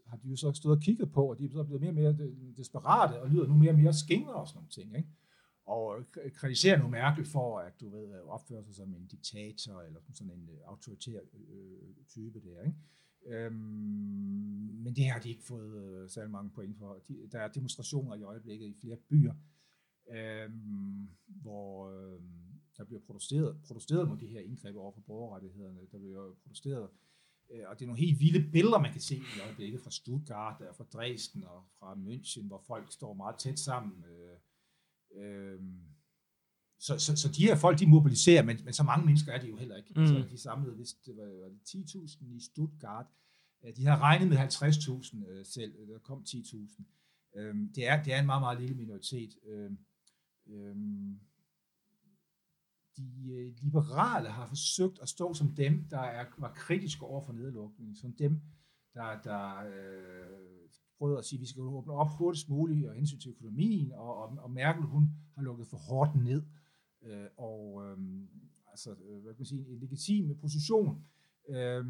har 0.07 0.17
de 0.17 0.29
jo 0.29 0.37
så 0.37 0.53
stået 0.53 0.77
og 0.77 0.83
kigget 0.83 1.13
på, 1.13 1.31
og 1.31 1.39
de 1.39 1.45
er 1.45 1.63
blevet 1.63 1.81
mere 1.81 2.09
og 2.09 2.15
mere 2.15 2.31
desperate, 2.57 3.23
og 3.23 3.31
lyder 3.31 3.47
nu 3.47 3.55
mere 3.55 3.71
og 3.71 3.79
mere 3.79 3.93
skingre 3.93 4.35
og 4.35 4.49
sådan 4.49 4.59
nogle 4.59 4.69
ting. 4.69 4.97
Ikke? 4.97 5.09
Og 5.71 6.05
kritiserer 6.35 6.79
nu 6.79 6.89
Merkel 6.89 7.25
for, 7.25 7.59
at 7.59 7.81
du 7.81 7.89
ved, 7.89 8.15
øh, 8.15 8.27
opfører 8.27 8.63
sig 8.63 8.75
som 8.75 8.95
en 8.95 9.07
diktator, 9.07 9.81
eller 9.81 10.01
som 10.01 10.15
sådan 10.15 10.33
en 10.33 10.49
øh, 10.53 10.59
autoritær 10.67 11.21
øh, 11.35 11.95
type 12.09 12.41
der, 12.41 12.63
ikke? 12.63 12.77
Øhm, 13.27 13.57
men 14.85 14.97
det 14.97 15.07
har 15.07 15.21
de 15.21 15.29
ikke 15.29 15.43
fået 15.43 15.83
øh, 15.83 16.11
særlig 16.11 16.31
mange 16.31 16.51
point 16.51 16.79
for. 16.79 17.03
De, 17.09 17.29
der 17.33 17.41
er 17.41 17.49
demonstrationer 17.49 18.15
i 18.15 18.23
øjeblikket 18.23 18.67
i 18.67 18.75
flere 18.81 18.97
byer, 18.97 19.35
øhm, 20.11 21.09
hvor 21.27 21.91
øh, 21.91 22.21
der 22.77 22.85
bliver 22.85 23.01
protesteret, 23.01 23.57
protesteret 23.67 24.09
mod 24.09 24.17
de 24.17 24.27
her 24.27 24.41
indgreb 24.41 24.77
over 24.77 24.93
for 24.93 25.01
borgerrettighederne. 25.01 25.81
Der 25.93 25.99
bliver 25.99 26.35
protesteret, 26.43 26.89
øh, 27.51 27.63
og 27.69 27.79
det 27.79 27.83
er 27.83 27.87
nogle 27.87 28.01
helt 28.01 28.21
vilde 28.21 28.51
billeder, 28.53 28.79
man 28.79 28.93
kan 28.93 29.01
se 29.01 29.17
i 29.17 29.41
øjeblikket 29.47 29.81
fra 29.81 29.91
Stuttgart, 29.91 30.63
fra 30.77 30.85
Dresden 30.93 31.45
og 31.45 31.65
fra 31.79 31.95
München, 31.95 32.47
hvor 32.47 32.63
folk 32.67 32.93
står 32.93 33.15
meget 33.15 33.37
tæt 33.39 33.59
sammen. 33.59 34.05
Øh, 34.05 34.30
Øhm, 35.15 35.81
så, 36.79 36.99
så, 36.99 37.17
så 37.17 37.29
de 37.29 37.47
her 37.47 37.57
folk, 37.57 37.79
de 37.79 37.87
mobiliserer, 37.87 38.43
men, 38.43 38.59
men 38.65 38.73
så 38.73 38.83
mange 38.83 39.07
mennesker 39.07 39.33
er 39.33 39.41
de 39.41 39.49
jo 39.49 39.57
heller 39.57 39.77
ikke. 39.77 39.93
Mm. 39.97 40.07
Så 40.07 40.25
de 40.31 40.39
samlede, 40.39 40.75
hvis 40.75 40.93
det 40.93 41.17
var, 41.17 41.25
var 41.25 41.49
det 41.49 41.61
10.000 41.69 42.25
i 42.25 42.41
Stuttgart. 42.41 43.07
De 43.77 43.87
har 43.87 44.01
regnet 44.01 44.29
med 44.29 44.37
50.000 44.37 45.31
øh, 45.31 45.47
selv, 45.47 45.89
der 45.89 45.99
kom 45.99 46.25
10.000. 46.29 46.83
Øhm, 47.37 47.73
det, 47.75 47.89
er, 47.89 48.03
det 48.03 48.13
er 48.13 48.21
en 48.21 48.27
meget, 48.27 48.43
meget 48.43 48.61
lille 48.61 48.75
minoritet. 48.75 49.35
Øhm, 49.47 49.79
øhm, 50.47 51.21
de 52.97 53.33
øh, 53.33 53.55
liberale 53.63 54.29
har 54.29 54.47
forsøgt 54.47 54.99
at 55.03 55.09
stå 55.09 55.35
som 55.35 55.55
dem, 55.55 55.85
der 55.91 56.01
er, 56.01 56.27
var 56.39 56.53
kritiske 56.53 57.05
over 57.05 57.25
for 57.25 57.33
nedlukningen, 57.33 57.97
som 57.97 58.13
dem, 58.13 58.41
der, 58.95 59.23
der 59.23 59.57
øh, 59.57 60.60
prøvet 61.01 61.19
at 61.19 61.25
sige, 61.25 61.37
at 61.39 61.41
vi 61.41 61.47
skal 61.47 61.63
åbne 61.63 61.93
op 61.93 62.11
hurtigst 62.19 62.49
muligt 62.49 62.89
og 62.89 62.95
hensyn 62.95 63.19
til 63.19 63.31
økonomien, 63.31 63.93
og, 63.93 64.17
og, 64.23 64.39
og 64.39 64.51
Merkel 64.51 64.83
hun 64.83 65.05
har 65.35 65.43
lukket 65.43 65.67
for 65.67 65.77
hårdt 65.77 66.25
ned. 66.25 66.43
Øh, 67.07 67.27
og 67.37 67.83
øhm, 67.85 68.29
altså, 68.71 68.91
øh, 68.91 68.97
altså, 68.97 69.21
hvad 69.23 69.33
kan 69.35 69.41
man 69.41 69.47
sige, 69.47 69.67
en 69.69 69.79
legitim 69.81 70.37
position. 70.41 70.99
Øh, 71.51 71.85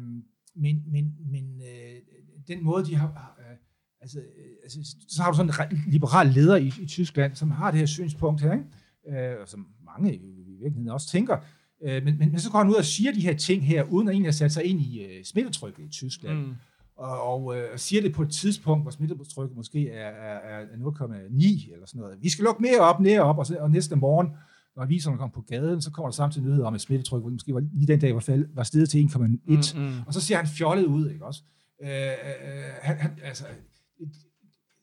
men 0.55 0.83
men, 0.87 1.15
men 1.31 1.61
øh, 1.61 2.01
den 2.47 2.63
måde, 2.63 2.85
de 2.85 2.95
har... 2.95 3.35
Øh, 3.39 3.57
altså, 4.01 4.19
øh, 4.19 4.55
altså, 4.63 4.95
så 5.07 5.21
har 5.21 5.31
du 5.31 5.37
sådan 5.37 5.71
en 5.71 5.91
liberal 5.91 6.27
leder 6.27 6.55
i, 6.55 6.67
i 6.81 6.85
Tyskland, 6.85 7.35
som 7.35 7.51
har 7.51 7.71
det 7.71 7.79
her 7.79 7.87
synspunkt 7.87 8.41
her, 8.41 8.53
ikke? 8.53 9.31
Øh, 9.33 9.41
og 9.41 9.47
som 9.47 9.67
mange 9.85 10.15
i, 10.15 10.41
i 10.41 10.55
virkeligheden 10.55 10.89
også 10.89 11.07
tænker, 11.07 11.37
øh, 11.83 12.03
men, 12.03 12.17
men, 12.17 12.31
men 12.31 12.39
så 12.39 12.51
går 12.51 12.59
han 12.59 12.69
ud 12.69 12.75
og 12.75 12.85
siger 12.85 13.11
de 13.13 13.21
her 13.21 13.37
ting 13.37 13.65
her, 13.65 13.83
uden 13.83 14.07
at 14.07 14.11
egentlig 14.11 14.27
have 14.27 14.33
sat 14.43 14.51
sig 14.51 14.63
ind 14.63 14.81
i 14.81 15.03
øh, 15.03 15.23
smittetrykket 15.23 15.83
i 15.83 15.89
Tyskland. 15.89 16.39
Mm 16.39 16.55
og, 16.95 17.33
og 17.33 17.57
øh, 17.57 17.77
siger 17.79 18.01
det 18.01 18.13
på 18.13 18.21
et 18.21 18.31
tidspunkt, 18.31 18.83
hvor 18.83 18.91
smittetrykket 18.91 19.57
måske 19.57 19.89
er, 19.89 20.09
er, 20.09 20.59
er 20.59 20.65
0,9 20.65 21.73
eller 21.73 21.85
sådan 21.85 22.01
noget. 22.01 22.17
Vi 22.21 22.29
skal 22.29 22.43
lukke 22.43 22.61
mere 22.61 22.79
op, 22.79 22.99
mere 22.99 23.21
op, 23.21 23.37
og, 23.37 23.45
så, 23.45 23.57
og 23.59 23.71
næste 23.71 23.95
morgen, 23.95 24.27
når 24.75 24.83
aviserne 24.83 25.17
kommer 25.17 25.33
på 25.33 25.41
gaden, 25.41 25.81
så 25.81 25.91
kommer 25.91 26.09
der 26.09 26.15
samtidig 26.15 26.47
nyheder 26.47 26.67
om, 26.67 26.73
at 26.73 26.81
smittetrykket 26.81 27.31
måske 27.31 27.53
var, 27.53 27.59
lige 27.59 27.87
den 27.87 27.99
dag 27.99 28.13
var, 28.13 28.19
fald, 28.19 28.45
var 28.53 28.63
steget 28.63 28.89
til 28.89 29.09
1,1. 29.15 29.17
Mm, 29.17 29.37
mm. 29.75 29.99
Og 30.07 30.13
så 30.13 30.21
ser 30.21 30.35
han 30.35 30.47
fjollet 30.47 30.85
ud, 30.85 31.09
ikke 31.09 31.25
også? 31.25 31.43
Øh, 31.81 31.89
øh, 31.89 32.73
han, 32.81 32.97
han, 32.97 33.19
altså, 33.23 33.45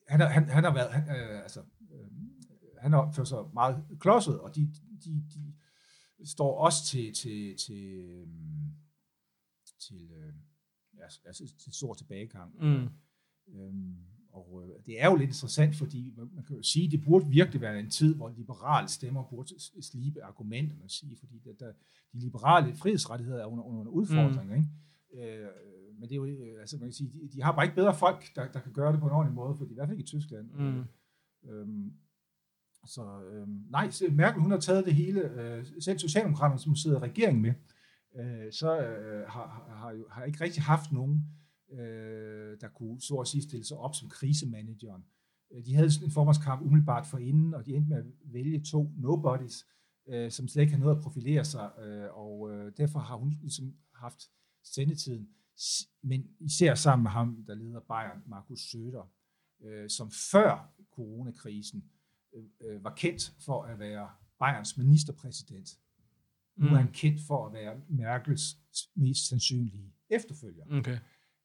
han, 0.09 0.21
han, 0.21 0.49
han 0.49 0.65
har 0.65 0.75
været, 0.75 0.93
han, 0.93 1.03
øh, 1.17 1.43
altså, 1.43 1.61
øh, 1.93 2.07
han 2.79 2.93
har 2.93 2.99
opført 3.01 3.29
sig 3.29 3.39
meget 3.55 3.77
klodset, 4.01 4.41
og 4.41 4.55
de, 4.55 4.61
de, 5.05 5.23
de 6.19 6.29
står 6.29 6.59
også 6.59 6.85
til, 6.87 7.15
til, 7.15 7.57
til, 7.67 8.25
til 9.89 10.11
øh, 10.17 10.33
altså, 11.25 11.53
til 11.59 11.73
stor 11.73 11.95
tilbagegang. 11.95 12.55
Mm. 12.61 12.89
Øhm, 13.55 13.95
og 14.33 14.63
øh, 14.65 14.87
det 14.87 15.03
er 15.03 15.11
jo 15.11 15.17
lidt 15.17 15.29
interessant, 15.29 15.77
fordi 15.77 16.15
man, 16.17 16.45
kan 16.45 16.57
jo 16.57 16.63
sige, 16.63 16.91
det 16.91 17.05
burde 17.05 17.27
virkelig 17.29 17.61
være 17.61 17.81
en 17.81 17.91
tid, 17.91 18.15
hvor 18.15 18.29
liberale 18.37 18.89
stemmer 18.89 19.25
burde 19.31 19.55
slibe 19.83 20.23
argumenterne 20.23 20.85
at 20.85 20.91
sige, 20.91 21.17
fordi 21.17 21.39
der, 21.45 21.53
der, 21.53 21.73
de 22.13 22.19
liberale 22.19 22.77
frihedsrettigheder 22.77 23.43
er 23.43 23.47
under, 23.47 23.65
under 23.65 23.93
udfordring. 23.93 24.49
Mm. 24.49 24.55
Ikke? 24.55 25.39
Øh, 25.41 25.49
men 25.99 26.09
det 26.09 26.13
er 26.13 26.17
jo, 26.17 26.25
øh, 26.25 26.61
altså 26.61 26.77
man 26.77 26.89
kan 26.89 26.93
sige, 26.93 27.11
de, 27.13 27.29
de 27.33 27.43
har 27.43 27.53
bare 27.53 27.65
ikke 27.65 27.77
bedre 27.77 27.95
folk, 27.95 28.25
der, 28.35 28.53
der 28.53 28.61
kan 28.61 28.73
gøre 28.73 28.93
det 28.93 29.01
på 29.01 29.07
en 29.07 29.13
ordentlig 29.13 29.35
måde, 29.35 29.57
fordi 29.57 29.71
i 29.71 29.75
hvert 29.75 29.89
fald 29.89 29.99
ikke 29.99 30.09
i 30.09 30.21
Tyskland. 30.21 30.51
Mm. 30.51 30.85
Øhm, 31.51 31.93
så 32.87 33.23
øhm, 33.33 33.65
nej, 33.71 33.91
Merkel 34.11 34.43
hun 34.43 34.51
har 34.51 34.59
taget 34.59 34.85
det 34.85 34.95
hele, 34.95 35.21
øh, 35.21 35.67
selv 35.81 35.99
Socialdemokraterne, 35.99 36.61
som 36.61 36.77
sidder 36.77 36.97
i 36.97 37.01
regeringen 37.01 37.43
med, 37.43 37.53
øh, 38.17 38.53
så 38.53 38.81
øh, 38.81 39.29
har, 39.29 39.75
har, 39.77 39.91
jo, 39.91 40.09
har 40.11 40.25
ikke 40.25 40.45
rigtig 40.45 40.63
haft 40.63 40.93
nogen, 40.93 41.25
øh, 41.73 42.61
der 42.61 42.69
kunne 42.69 43.01
så 43.01 43.15
at 43.15 43.29
sige 43.29 43.43
stille 43.43 43.65
sig 43.65 43.77
op 43.77 43.95
som 43.95 44.09
krisemanageren. 44.09 45.05
Øh, 45.53 45.65
de 45.65 45.75
havde 45.75 45.91
en 46.05 46.11
formandskamp 46.11 46.63
umiddelbart 46.63 47.07
for 47.07 47.19
inden, 47.19 47.55
og 47.55 47.67
de 47.67 47.75
endte 47.75 47.89
med 47.89 47.97
at 47.97 48.05
vælge 48.25 48.61
to 48.61 48.93
nobodies, 48.97 49.67
øh, 50.09 50.31
som 50.31 50.49
slet 50.49 50.63
ikke 50.63 50.73
har 50.73 50.81
noget 50.81 50.97
at 50.97 51.03
profilere 51.03 51.45
sig, 51.45 51.71
øh, 51.79 52.19
og 52.19 52.51
øh, 52.53 52.73
derfor 52.77 52.99
har 52.99 53.17
hun 53.17 53.31
ligesom 53.41 53.75
haft 53.95 54.23
sendetiden, 54.65 55.29
men 56.03 56.27
især 56.41 56.75
sammen 56.75 57.03
med 57.03 57.11
ham, 57.11 57.45
der 57.47 57.55
leder 57.55 57.81
Bayern, 57.81 58.23
Markus 58.27 58.61
Söder, 58.61 59.07
øh, 59.65 59.91
som 59.91 60.11
før 60.11 60.75
coronakrisen 60.91 61.85
øh, 62.35 62.45
øh 62.61 62.85
var 62.85 62.95
kendt 62.95 63.35
for 63.45 63.63
at 63.63 63.79
være 63.79 64.11
Bayerns 64.39 64.77
ministerpræsident. 64.77 65.69
Nu 66.59 66.67
er 66.67 66.77
han 66.77 66.87
mm. 66.87 66.93
kendt 66.93 67.21
for 67.27 67.47
at 67.47 67.53
være 67.53 67.75
Merkels 67.89 68.57
mest 68.97 69.29
sandsynlige 69.29 69.93
efterfølger. 70.11 70.65
Okay. 70.73 70.99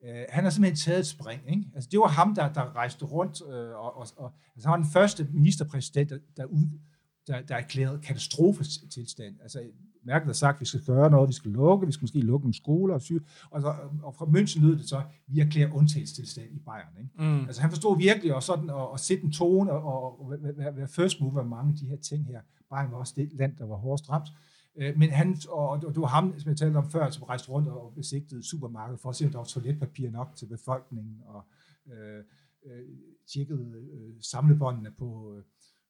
Uh, 0.03 0.09
han 0.29 0.43
har 0.43 0.51
simpelthen 0.51 0.75
taget 0.75 0.99
et 0.99 1.07
spring. 1.07 1.41
Ikke? 1.49 1.63
Altså, 1.75 1.89
det 1.91 1.99
var 1.99 2.07
ham, 2.07 2.35
der, 2.35 2.53
der 2.53 2.75
rejste 2.75 3.05
rundt, 3.05 3.41
uh, 3.41 3.49
og, 3.49 3.97
og, 3.97 4.07
og 4.17 4.33
altså, 4.55 4.69
han 4.69 4.71
var 4.71 4.83
den 4.83 4.91
første 4.93 5.27
ministerpræsident, 5.31 6.09
der, 6.09 6.17
der, 6.37 6.45
ud, 6.45 6.79
der, 7.27 7.41
der 7.41 7.55
erklærede 7.55 7.99
katastrofetilstand. 7.99 9.35
Altså, 9.41 9.63
Merkel 10.05 10.25
har 10.25 10.33
sagt, 10.33 10.55
at 10.55 10.61
vi 10.61 10.65
skal 10.65 10.83
gøre 10.83 11.09
noget, 11.09 11.27
vi 11.27 11.33
skal 11.33 11.51
lukke, 11.51 11.85
vi 11.85 11.91
skal 11.91 12.03
måske 12.03 12.19
lukke 12.19 12.43
nogle 12.43 12.53
skoler 12.53 12.93
og 12.93 13.01
syge. 13.01 13.21
Og, 13.49 13.61
så, 13.61 13.75
og 14.03 14.15
fra 14.15 14.25
München 14.25 14.61
lød 14.61 14.77
det 14.77 14.89
så, 14.89 14.97
at 14.97 15.05
vi 15.27 15.39
erklærer 15.39 15.73
undtagelsestilstand 15.73 16.47
i 16.51 16.59
Bayern. 16.59 16.97
Ikke? 16.99 17.09
Mm. 17.17 17.45
Altså 17.45 17.61
han 17.61 17.69
forstod 17.69 17.97
virkelig 17.97 18.35
at, 18.35 18.43
sådan, 18.43 18.69
at, 18.69 18.87
at 18.93 18.99
sætte 18.99 19.23
en 19.23 19.31
tone 19.31 19.71
og, 19.71 19.83
og, 19.83 20.25
og 20.25 20.31
være, 20.57 20.87
first 20.87 21.21
mover 21.21 21.33
med 21.33 21.43
mange 21.43 21.71
af 21.71 21.77
de 21.77 21.85
her 21.85 21.97
ting 21.97 22.25
her. 22.25 22.41
Bayern 22.69 22.91
var 22.91 22.97
også 22.97 23.13
det 23.15 23.29
land, 23.33 23.57
der 23.57 23.65
var 23.65 23.75
hårdest 23.75 24.09
ramt. 24.09 24.27
Øh, 24.75 24.97
men 24.97 25.09
han, 25.09 25.37
og 25.49 25.81
det 25.81 26.01
var 26.01 26.07
ham, 26.07 26.39
som 26.39 26.49
jeg 26.49 26.57
talte 26.57 26.77
om 26.77 26.89
før, 26.89 27.09
som 27.09 27.23
rejste 27.23 27.49
rundt 27.49 27.69
og 27.69 27.93
besigtede 27.95 28.43
supermarkedet 28.43 28.99
for 28.99 29.09
at 29.09 29.15
se, 29.15 29.25
om 29.25 29.31
der 29.31 29.37
var 29.37 29.45
toiletpapir 29.45 30.09
nok 30.09 30.35
til 30.35 30.45
befolkningen, 30.45 31.21
og 31.25 31.43
øh, 31.91 32.23
øh, 32.65 32.83
tjekkede 33.27 33.89
øh, 33.93 34.13
samlebåndene 34.21 34.91
på, 34.91 35.35
øh, 35.37 35.43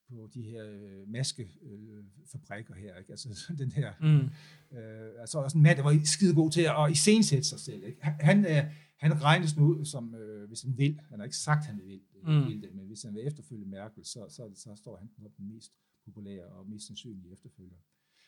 på 0.10 0.30
de 0.34 0.42
her 0.42 0.66
øh, 0.66 1.08
maskefabrikker 1.08 2.76
øh, 2.76 2.82
her. 2.82 2.98
Ikke? 2.98 3.12
Altså 3.12 3.54
den 3.64 3.72
her, 3.72 3.94
mm. 4.02 4.78
øh, 4.78 5.12
altså 5.20 5.40
også 5.40 5.58
en 5.58 5.64
mand, 5.64 5.78
der 5.78 5.84
var 5.84 6.00
skide 6.06 6.36
god 6.36 6.52
til 6.52 6.62
at 6.62 6.92
iscenesætte 6.92 7.48
sig 7.48 7.60
selv. 7.60 7.84
Ikke? 7.84 7.98
Han, 8.02 8.46
øh, 8.46 8.64
han 8.98 9.24
regnes 9.24 9.58
nu 9.58 9.84
som, 9.84 10.16
øh, 10.16 10.48
hvis 10.48 10.62
han 10.62 10.78
vil, 10.78 11.00
han 11.10 11.20
har 11.20 11.24
ikke 11.24 11.38
sagt, 11.38 11.66
han 11.66 11.82
vil, 11.84 12.02
mm. 12.24 12.62
det, 12.62 12.70
men 12.76 12.86
hvis 12.88 13.04
han 13.04 13.14
vil 13.16 13.28
efterfølge 13.28 13.66
Merkel, 13.66 14.06
så, 14.06 14.26
så, 14.30 14.52
så 14.56 14.76
står 14.76 14.98
han 14.98 15.08
på 15.08 15.32
den 15.38 15.48
mest 15.54 15.74
populære 16.06 16.46
og 16.46 16.70
mest 16.70 16.88
sandsynlige 16.88 17.34
efterfølger. 17.34 17.78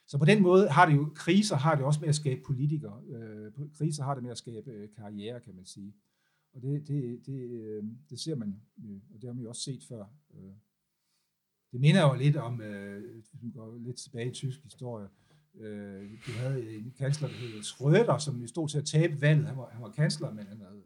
Så 0.08 0.18
på 0.18 0.26
den 0.26 0.44
måde 0.44 0.70
har 0.70 0.86
det 0.86 0.96
jo, 0.96 1.12
kriser 1.16 1.56
har 1.56 1.76
det 1.76 1.86
også 1.86 2.00
med 2.00 2.10
at 2.10 2.16
skabe 2.16 2.42
politikere. 2.46 3.02
Øh, 3.10 3.52
kriser 3.74 4.04
har 4.04 4.14
det 4.14 4.24
med 4.24 4.32
at 4.32 4.38
skabe 4.38 4.72
øh, 4.72 4.90
karriere, 4.96 5.40
kan 5.40 5.56
man 5.56 5.66
sige. 5.66 5.94
Og 6.54 6.62
det, 6.62 6.88
det, 6.88 7.26
det, 7.26 7.34
øh, 7.34 7.84
det 8.10 8.20
ser 8.20 8.36
man, 8.36 8.62
øh, 8.86 9.00
og 9.14 9.22
det 9.22 9.28
har 9.28 9.34
man 9.34 9.44
jo 9.44 9.50
også 9.50 9.62
set 9.62 9.84
før. 9.84 10.06
Øh. 10.34 10.52
Det 11.72 11.82
minder 11.82 12.02
jo 12.02 12.14
lidt 12.14 12.38
om, 12.38 12.62
øh, 12.62 13.14
hvis 13.14 13.26
vi 13.42 13.50
går 13.50 13.78
lidt 13.78 13.98
tilbage 13.98 14.30
i 14.30 14.34
tysk 14.34 14.64
historie, 14.64 15.08
øh, 15.60 16.12
du 16.28 16.32
havde 16.32 16.76
en 16.76 16.94
kansler, 16.98 17.28
der 17.28 17.36
hed 17.36 17.60
Schröder, 17.60 18.20
som 18.20 18.48
stod 18.48 18.68
til 18.68 18.78
at 18.78 18.86
tabe 18.86 19.22
valget. 19.22 19.48
Han 19.48 19.58
var, 19.58 19.70
han 19.70 19.82
var 19.82 19.92
kansler, 19.92 20.34
men 20.34 20.48
han 20.48 20.60
havde 20.60 20.84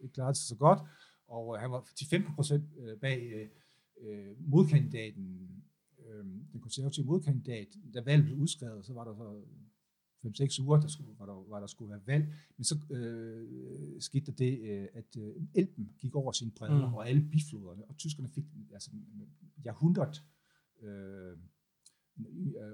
ikke 0.00 0.14
klaret 0.14 0.36
sig 0.36 0.48
så 0.48 0.56
godt, 0.56 0.78
og 1.26 1.56
øh, 1.56 1.60
han 1.60 1.70
var 1.70 1.88
til 1.96 2.06
15 2.06 2.34
procent 2.34 2.64
øh, 2.78 2.98
bag 2.98 3.22
øh, 3.22 3.48
øh 4.00 4.36
modkandidaten 4.38 5.50
øh, 6.10 6.24
den 6.52 6.60
konservative 6.60 7.06
modkandidat, 7.06 7.68
da 7.94 8.00
valget 8.00 8.26
blev 8.26 8.38
udskrevet, 8.38 8.86
så 8.86 8.92
var 8.92 9.04
der 9.04 9.14
så 9.14 9.42
5-6 10.26 10.62
uger, 10.62 10.80
der 10.80 10.88
skulle, 10.88 11.10
var, 11.18 11.26
der, 11.26 11.44
var 11.48 11.60
der 11.60 11.66
skulle 11.66 11.90
være 11.90 12.06
valg, 12.06 12.34
men 12.56 12.64
så 12.64 12.78
øh, 12.90 14.00
skete 14.00 14.26
der 14.26 14.32
det, 14.32 14.60
øh, 14.60 14.88
at 14.94 15.16
øh, 15.18 15.34
Elben 15.54 15.92
gik 15.98 16.14
over 16.14 16.32
sine 16.32 16.50
bredder, 16.50 16.88
mm. 16.88 16.94
og 16.94 17.08
alle 17.08 17.22
bifloderne, 17.22 17.84
og 17.88 17.96
tyskerne 17.96 18.28
fik 18.28 18.44
altså, 18.72 18.90
ja, 19.64 19.70
100 19.70 20.10
øh, 20.82 21.36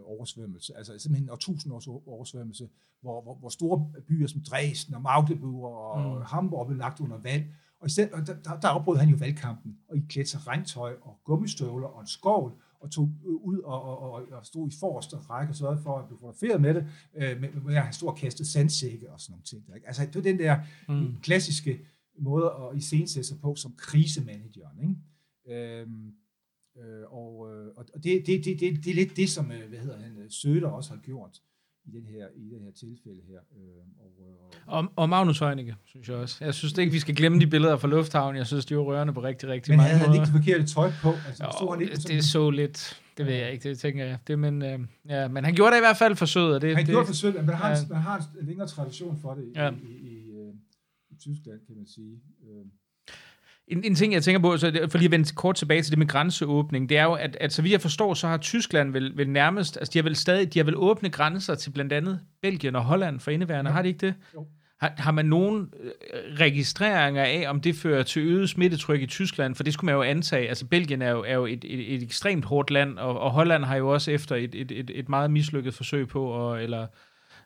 oversvømmelse, 0.05 0.77
altså 0.77 0.99
simpelthen 0.99 1.31
en 1.31 1.39
tusind 1.39 1.73
års 1.73 1.87
oversvømmelse, 1.87 2.69
hvor, 3.01 3.23
hvor, 3.23 3.35
hvor 3.35 3.49
store 3.49 3.93
byer 4.09 4.27
som 4.27 4.41
Dresden 4.41 4.95
og 4.95 5.03
Magdeburg 5.03 5.65
og 5.65 6.19
mm. 6.19 6.23
Hamburg 6.23 6.67
blev 6.67 6.79
lagt 6.79 7.01
under 7.01 7.19
vand, 7.19 7.45
og, 7.81 7.87
i 7.87 7.91
stedet, 7.91 8.13
og 8.13 8.27
der, 8.27 8.35
der, 8.43 8.61
der 8.61 8.69
afbrød 8.69 8.97
han 8.97 9.09
jo 9.09 9.17
valgkampen, 9.17 9.79
og 9.89 9.97
i 9.97 10.01
klædte 10.09 10.31
sig 10.31 10.47
regntøj 10.47 10.97
og 11.03 11.21
gummistøvler 11.25 11.87
og 11.87 12.01
en 12.01 12.07
skovl, 12.07 12.53
og 12.87 12.93
tog 12.93 13.13
ud 13.25 13.59
og, 13.59 13.83
og, 13.83 13.99
og, 13.99 14.23
og 14.33 14.47
stod 14.47 14.69
i 14.69 14.75
forreste 14.81 15.17
række 15.17 15.51
og 15.51 15.57
sørgede 15.57 15.83
for 15.83 15.99
at 15.99 16.07
blive 16.07 16.19
fotograferet 16.19 16.61
med 16.61 16.75
det, 16.75 16.87
øh, 17.15 17.41
med, 17.41 17.77
at 17.77 17.85
han 17.85 17.93
stod 17.93 18.09
og 18.09 18.17
kastede 18.17 18.49
sandsække 18.49 19.13
og 19.13 19.21
sådan 19.21 19.33
nogle 19.33 19.45
ting. 19.45 19.65
Ikke? 19.75 19.87
Altså, 19.87 20.07
det 20.07 20.17
er 20.17 20.23
den 20.23 20.39
der 20.39 20.57
mm. 20.89 21.17
klassiske 21.23 21.81
måde 22.19 22.45
at 22.45 22.77
iscenesætte 22.77 23.29
sig 23.29 23.41
på 23.41 23.55
som 23.55 23.75
krisemanageren. 23.77 24.79
Ikke? 24.83 25.81
Øhm, 25.81 26.13
øh, 26.79 27.05
og 27.13 27.55
øh, 27.55 27.73
og 27.77 27.87
det, 27.95 28.27
det, 28.27 28.45
det, 28.45 28.61
det, 28.61 28.85
det 28.85 28.91
er 28.91 28.95
lidt 28.95 29.17
det, 29.17 29.31
som 29.31 29.53
øh, 29.53 29.69
hvad 29.69 29.79
hedder 29.79 29.99
han, 29.99 30.19
øh, 30.19 30.31
Søder 30.31 30.69
også 30.69 30.91
har 30.95 31.01
gjort 31.01 31.43
i 31.87 31.91
den 31.91 32.07
her, 32.07 32.27
i 32.37 32.49
den 32.55 32.63
her 32.63 32.71
tilfælde 32.71 33.21
her. 33.29 33.39
Øh, 33.57 33.61
og, 33.99 34.11
og, 34.67 34.79
og, 34.85 34.93
og 34.97 35.09
Magnus 35.09 35.39
Heunicke, 35.39 35.77
synes 35.85 36.09
jeg 36.09 36.17
også. 36.17 36.45
Jeg 36.45 36.55
synes 36.55 36.79
ikke, 36.79 36.93
vi 36.93 36.99
skal 36.99 37.15
glemme 37.15 37.41
de 37.41 37.47
billeder 37.47 37.77
fra 37.77 37.89
Lufthavnen. 37.89 38.39
Jeg 38.39 38.47
synes, 38.47 38.67
de 38.67 38.77
var 38.77 38.83
rørende 38.83 39.13
på 39.13 39.23
rigtig, 39.23 39.49
rigtig 39.49 39.73
men 39.73 39.77
mange. 39.77 39.93
Men 39.93 39.99
havde 39.99 40.11
han 40.11 40.15
ikke 40.15 40.27
det 40.27 40.45
forkerte 40.45 40.67
tøj 40.67 40.91
på? 41.03 41.13
Altså, 41.29 41.45
jo, 41.63 41.71
han 41.71 41.81
ikke, 41.81 41.95
det, 41.97 42.09
det 42.09 42.25
så 42.25 42.51
lidt... 42.51 43.01
Det 43.19 43.27
ved 43.27 43.35
jeg 43.35 43.53
ikke, 43.53 43.69
det 43.69 43.79
tænker 43.79 44.05
jeg. 44.05 44.19
Det, 44.27 44.39
men, 44.39 44.63
øh, 44.63 44.79
ja, 45.09 45.29
men 45.29 45.45
han 45.45 45.55
gjorde 45.55 45.73
det 45.73 45.79
i 45.79 45.81
hvert 45.81 45.97
fald 45.97 46.17
forsøget. 46.17 46.63
Det, 46.63 46.77
han 46.77 46.87
det, 46.87 46.93
gjorde 46.93 47.07
forsøget, 47.07 47.47
men 47.47 47.55
har, 47.55 47.71
ja. 47.71 47.77
man 47.91 47.99
har 47.99 48.27
en 48.41 48.47
længere 48.47 48.69
tradition 48.69 49.19
for 49.23 49.35
det 49.35 49.45
i, 49.45 49.53
ja. 49.55 49.71
i, 49.71 49.75
i, 49.75 50.09
i, 50.09 50.31
øh, 50.31 50.55
i 51.11 51.15
Tyskland, 51.21 51.61
kan 51.67 51.77
man 51.77 51.87
sige. 51.87 52.21
Øh. 52.43 52.67
En, 53.69 53.85
en 53.85 53.95
ting, 53.95 54.13
jeg 54.13 54.23
tænker 54.23 54.41
på, 54.41 54.57
så 54.57 54.89
for 54.91 54.99
lige 54.99 55.07
at 55.07 55.13
vende 55.13 55.35
kort 55.35 55.55
tilbage 55.55 55.83
til 55.83 55.91
det 55.91 55.99
med 55.99 56.07
grænseåbning, 56.07 56.89
det 56.89 56.99
er 56.99 57.05
jo, 57.05 57.13
at, 57.13 57.37
at 57.41 57.53
så 57.53 57.63
vidt 57.63 57.73
jeg 57.73 57.81
forstår, 57.81 58.15
så 58.15 58.29
har 58.29 58.37
Tyskland 58.37 58.93
vel, 58.93 59.17
vel 59.17 59.31
nærmest, 59.31 59.77
altså 59.77 59.93
de 59.93 59.99
har 59.99 60.03
vel 60.03 60.17
stadig, 60.17 60.55
de 60.55 60.59
har 60.59 60.65
vel 60.65 60.77
åbne 60.77 61.11
grænser 61.11 61.55
til 61.55 61.71
blandt 61.71 61.93
andet 61.93 62.21
Belgien 62.43 62.77
og 62.77 62.85
Holland 62.85 63.21
for 63.21 63.31
indeværende, 63.31 63.71
ja. 63.71 63.75
har 63.75 63.83
de 63.83 63.89
ikke 63.89 64.07
det? 64.07 64.15
Jo. 64.35 64.47
Har, 64.81 64.95
har 64.97 65.13
man 65.13 65.27
nogen 65.27 65.73
øh, 65.81 65.91
registreringer 66.41 67.23
af, 67.23 67.45
om 67.49 67.61
det 67.61 67.77
fører 67.77 68.03
til 68.03 68.23
øget 68.23 68.49
smittetryk 68.49 69.03
i 69.03 69.07
Tyskland? 69.07 69.55
For 69.55 69.63
det 69.63 69.73
skulle 69.73 69.87
man 69.87 69.95
jo 69.95 70.03
antage. 70.03 70.49
Altså, 70.49 70.67
Belgien 70.67 71.03
er 71.03 71.11
jo, 71.11 71.25
er 71.27 71.35
jo 71.35 71.47
et, 71.47 71.65
et, 71.65 71.95
et 71.95 72.03
ekstremt 72.03 72.45
hårdt 72.45 72.71
land, 72.71 72.99
og, 72.99 73.21
og 73.21 73.31
Holland 73.31 73.65
har 73.65 73.77
jo 73.77 73.89
også 73.89 74.11
efter 74.11 74.37
et, 74.37 74.55
et, 74.55 74.73
et, 74.73 74.91
et 74.95 75.09
meget 75.09 75.31
mislykket 75.31 75.75
forsøg 75.75 76.09
på, 76.09 76.53
at, 76.53 76.63
eller 76.63 76.87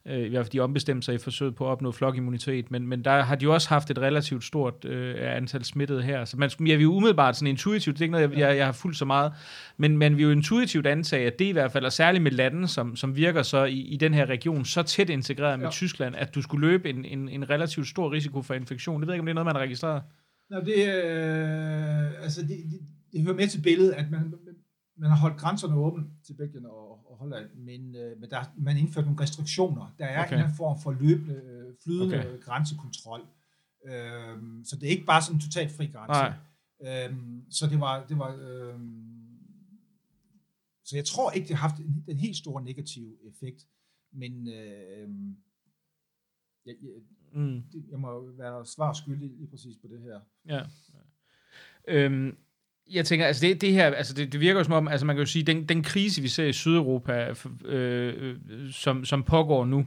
øh, 0.07 0.18
i 0.18 0.28
hvert 0.28 0.44
fald 0.44 0.53
de 0.53 0.61
ombestemte 0.61 1.05
sig 1.05 1.14
i 1.14 1.18
forsøget 1.18 1.55
på 1.55 1.66
at 1.66 1.70
opnå 1.70 1.92
flokimmunitet, 1.92 2.70
men, 2.70 2.86
men 2.86 3.05
der 3.05 3.22
har 3.22 3.34
de 3.34 3.44
jo 3.44 3.55
også 3.55 3.68
haft 3.68 3.90
et 3.90 3.98
relativt 3.98 4.44
stort 4.44 4.84
øh, 4.84 5.36
antal 5.36 5.64
smittede 5.64 6.03
her. 6.03 6.24
Så 6.24 6.36
man, 6.36 6.51
ja, 6.61 6.64
vi 6.64 6.72
er 6.72 6.76
jo 6.82 6.94
umiddelbart 6.94 7.36
sådan 7.36 7.46
intuitivt, 7.46 7.94
det 7.94 8.01
er 8.01 8.05
ikke 8.05 8.12
noget, 8.12 8.30
jeg, 8.30 8.38
jeg, 8.38 8.57
jeg 8.57 8.64
har 8.64 8.72
fuldt 8.72 8.96
så 8.96 9.05
meget, 9.05 9.32
men, 9.76 9.98
men 9.98 10.16
vi 10.16 10.22
er 10.22 10.26
jo 10.26 10.32
intuitivt 10.32 10.86
antage, 10.86 11.26
at 11.26 11.38
det 11.38 11.44
i 11.44 11.53
hvert 11.53 11.72
fald, 11.72 11.84
og 11.84 11.92
særligt 11.92 12.22
med 12.22 12.30
lande, 12.30 12.68
som, 12.68 12.96
som 12.96 13.16
virker 13.16 13.42
så 13.42 13.64
i, 13.64 13.78
i 13.78 13.96
den 13.96 14.14
her 14.14 14.26
region, 14.26 14.64
så 14.64 14.82
tæt 14.82 15.11
integreret 15.11 15.59
med 15.59 15.66
ja. 15.66 15.70
Tyskland, 15.70 16.14
at 16.16 16.34
du 16.34 16.42
skulle 16.42 16.68
løbe 16.68 16.90
en, 16.90 17.05
en, 17.05 17.28
en 17.28 17.51
relativt 17.51 17.88
stor 17.88 18.12
risiko 18.12 18.42
for 18.42 18.55
infektion. 18.55 19.01
Det 19.01 19.07
ved 19.07 19.14
jeg 19.14 19.16
ikke, 19.16 19.22
om 19.22 19.26
det 19.26 19.32
er 19.32 19.34
noget, 19.34 19.46
man 19.46 19.55
har 19.55 19.62
registreret. 19.62 20.03
Nå, 20.51 20.61
det, 20.61 20.76
øh, 20.76 22.22
altså, 22.22 22.42
det, 22.42 22.48
det, 22.48 22.80
det 23.12 23.22
hører 23.22 23.36
med 23.36 23.48
til 23.48 23.62
billedet, 23.62 23.92
at 23.92 24.11
man, 24.11 24.34
man 25.01 25.11
har 25.11 25.16
holdt 25.16 25.36
grænserne 25.36 25.74
åbne 25.74 26.05
til 26.24 26.34
Belgien 26.34 26.66
og, 26.66 27.11
og 27.11 27.16
Holland, 27.16 27.55
men, 27.55 27.96
øh, 27.96 28.20
men 28.20 28.30
der, 28.30 28.44
man 28.57 28.76
indført 28.76 29.05
nogle 29.05 29.20
restriktioner. 29.20 29.94
Der 29.98 30.05
er 30.05 30.24
okay. 30.24 30.44
en 30.44 30.55
form 30.57 30.80
for 30.80 30.92
løbende, 30.92 31.34
øh, 31.34 31.74
flydende 31.84 32.18
okay. 32.18 32.40
grænsekontrol. 32.40 33.20
Øhm, 33.84 34.64
så 34.64 34.76
det 34.76 34.86
er 34.86 34.90
ikke 34.90 35.07
bare 35.07 35.22
sådan 35.22 35.36
en 35.36 35.40
totalt 35.40 35.72
fri 35.72 35.86
grænse. 35.86 36.36
Øhm, 36.86 37.44
så 37.51 37.66
det 37.66 37.80
var, 37.80 38.05
det 38.07 38.18
var 38.18 38.36
øhm, 38.40 39.11
så 40.84 40.96
jeg 40.96 41.05
tror 41.05 41.30
ikke, 41.30 41.48
det 41.48 41.57
har 41.57 41.68
haft 41.68 41.80
en, 41.80 42.05
en 42.09 42.18
helt 42.18 42.36
stor 42.36 42.61
negativ 42.61 43.18
effekt, 43.24 43.66
men 44.12 44.48
øh, 44.48 45.09
jeg, 46.66 46.74
jeg, 46.82 46.90
mm. 47.32 47.62
jeg 47.90 47.98
må 47.98 48.30
være 48.32 48.66
svar 48.66 48.92
skyldig 48.92 49.30
lige 49.30 49.48
præcis 49.48 49.76
på 49.76 49.88
det 49.88 50.01
her. 50.01 50.20
Ja. 50.48 50.62
Øhm, 51.88 52.36
jeg 52.93 53.07
tænker, 53.07 53.26
altså 53.26 53.47
det, 53.47 53.61
det 53.61 53.72
her, 53.72 53.86
altså 53.86 54.14
det, 54.14 54.32
det 54.32 54.41
virker 54.41 54.61
jo 54.61 54.64
som 54.64 54.72
om, 54.72 54.88
altså 54.88 55.07
man 55.07 55.16
kan 55.16 55.22
jo 55.22 55.30
sige, 55.30 55.43
den, 55.43 55.64
den 55.64 55.82
krise, 55.82 56.22
vi 56.22 56.28
ser 56.28 56.45
i 56.45 56.53
Sydeuropa, 56.53 57.34
øh, 57.64 58.14
øh 58.18 58.36
som, 58.72 59.05
som 59.05 59.22
pågår 59.22 59.64
nu, 59.64 59.86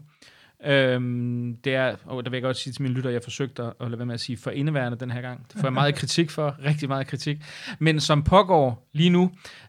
Øhm, 0.65 1.57
det 1.63 1.75
er, 1.75 1.95
og 2.05 2.25
der 2.25 2.29
vil 2.29 2.37
jeg 2.37 2.43
godt 2.43 2.57
sige 2.57 2.73
til 2.73 2.81
mine 2.81 2.95
lytter, 2.95 3.09
jeg 3.09 3.23
forsøgte 3.23 3.63
at, 3.63 3.73
at 3.81 3.87
lade 3.87 3.97
være 3.99 4.05
med 4.05 4.13
at 4.13 4.19
sige 4.19 4.37
for 4.37 4.51
indeværende 4.51 4.97
den 4.97 5.11
her 5.11 5.21
gang. 5.21 5.45
Det 5.53 5.61
får 5.61 5.67
jeg 5.67 5.73
meget 5.73 5.95
kritik 5.95 6.29
for, 6.29 6.55
rigtig 6.69 6.87
meget 6.89 7.07
kritik. 7.07 7.37
Men 7.79 7.99
som 7.99 8.23
pågår 8.23 8.89
lige 8.93 9.09
nu, 9.09 9.23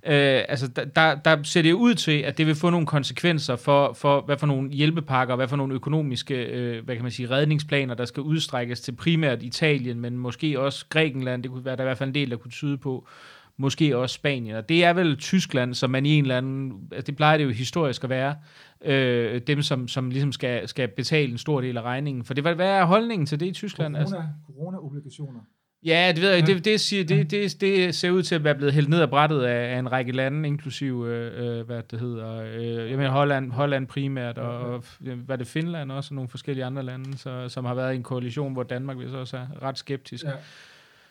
øh, 0.06 0.42
altså 0.48 0.68
der, 0.68 1.14
der 1.14 1.42
ser 1.42 1.62
det 1.62 1.72
ud 1.72 1.94
til, 1.94 2.18
at 2.18 2.38
det 2.38 2.46
vil 2.46 2.54
få 2.54 2.70
nogle 2.70 2.86
konsekvenser 2.86 3.56
for, 3.56 3.92
for 3.92 4.20
hvad 4.20 4.38
for 4.38 4.46
nogle 4.46 4.70
hjælpepakker, 4.70 5.36
hvad 5.36 5.48
for 5.48 5.56
nogle 5.56 5.74
økonomiske, 5.74 6.34
øh, 6.34 6.84
hvad 6.84 6.94
kan 6.94 7.02
man 7.02 7.12
sige, 7.12 7.30
redningsplaner, 7.30 7.94
der 7.94 8.04
skal 8.04 8.22
udstrækkes 8.22 8.80
til 8.80 8.92
primært 8.92 9.42
Italien, 9.42 10.00
men 10.00 10.18
måske 10.18 10.60
også 10.60 10.86
Grækenland. 10.88 11.42
Det 11.42 11.50
kunne 11.50 11.64
være, 11.64 11.76
der 11.76 11.82
er 11.82 11.86
i 11.86 11.88
hvert 11.88 11.98
fald 11.98 12.08
en 12.08 12.14
del, 12.14 12.30
der 12.30 12.36
kunne 12.36 12.50
tyde 12.50 12.78
på, 12.78 13.08
måske 13.56 13.96
også 13.96 14.14
Spanien. 14.14 14.56
Og 14.56 14.68
det 14.68 14.84
er 14.84 14.92
vel 14.92 15.16
Tyskland, 15.16 15.74
som 15.74 15.90
man 15.90 16.06
i 16.06 16.10
en 16.10 16.24
eller 16.24 16.36
anden, 16.36 16.72
altså 16.92 17.06
det 17.06 17.16
plejer 17.16 17.36
det 17.36 17.44
jo 17.44 17.50
historisk 17.50 18.04
at 18.04 18.10
være, 18.10 18.36
øh, 18.84 19.40
dem 19.46 19.62
som, 19.62 19.88
som 19.88 20.10
ligesom 20.10 20.32
skal, 20.32 20.68
skal 20.68 20.88
betale 20.88 21.32
en 21.32 21.38
stor 21.38 21.60
del 21.60 21.76
af 21.76 21.82
regningen. 21.82 22.24
For 22.24 22.34
det, 22.34 22.44
hvad, 22.44 22.54
hvad 22.54 22.68
er 22.68 22.84
holdningen 22.84 23.26
til 23.26 23.40
det 23.40 23.46
i 23.46 23.52
Tyskland? 23.52 23.94
Corona, 23.94 24.00
altså? 24.00 24.22
Corona-obligationer. 24.46 25.40
Ja, 25.84 26.12
det 26.14 26.22
ved 26.22 26.28
jeg 26.28 26.38
ikke. 26.38 26.54
Det, 26.54 26.64
det, 26.64 26.80
siger, 26.80 27.04
det, 27.04 27.30
det, 27.30 27.60
det 27.60 27.94
ser 27.94 28.10
ud 28.10 28.22
til 28.22 28.34
at 28.34 28.44
være 28.44 28.54
blevet 28.54 28.74
hældt 28.74 28.88
ned 28.88 29.00
af 29.00 29.10
brættet 29.10 29.42
af, 29.42 29.74
af 29.74 29.78
en 29.78 29.92
række 29.92 30.12
lande, 30.12 30.48
inklusiv, 30.48 31.04
øh, 31.06 31.58
øh 31.58 31.66
hvad 31.66 31.82
det 31.90 32.00
hedder, 32.00 32.42
øh, 32.56 32.90
jeg 32.90 32.98
mener 32.98 33.10
Holland, 33.10 33.52
Holland 33.52 33.86
primært, 33.86 34.38
og, 34.38 34.58
og 34.58 34.84
hvad 35.00 35.38
det 35.38 35.46
Finland 35.46 35.92
også, 35.92 36.08
og 36.10 36.14
nogle 36.14 36.28
forskellige 36.28 36.64
andre 36.64 36.82
lande, 36.82 37.18
så, 37.18 37.48
som 37.48 37.64
har 37.64 37.74
været 37.74 37.92
i 37.92 37.96
en 37.96 38.02
koalition, 38.02 38.52
hvor 38.52 38.62
Danmark 38.62 38.96
så 39.10 39.16
også 39.16 39.36
er 39.36 39.62
ret 39.62 39.78
skeptisk. 39.78 40.24
Ja. 40.24 40.30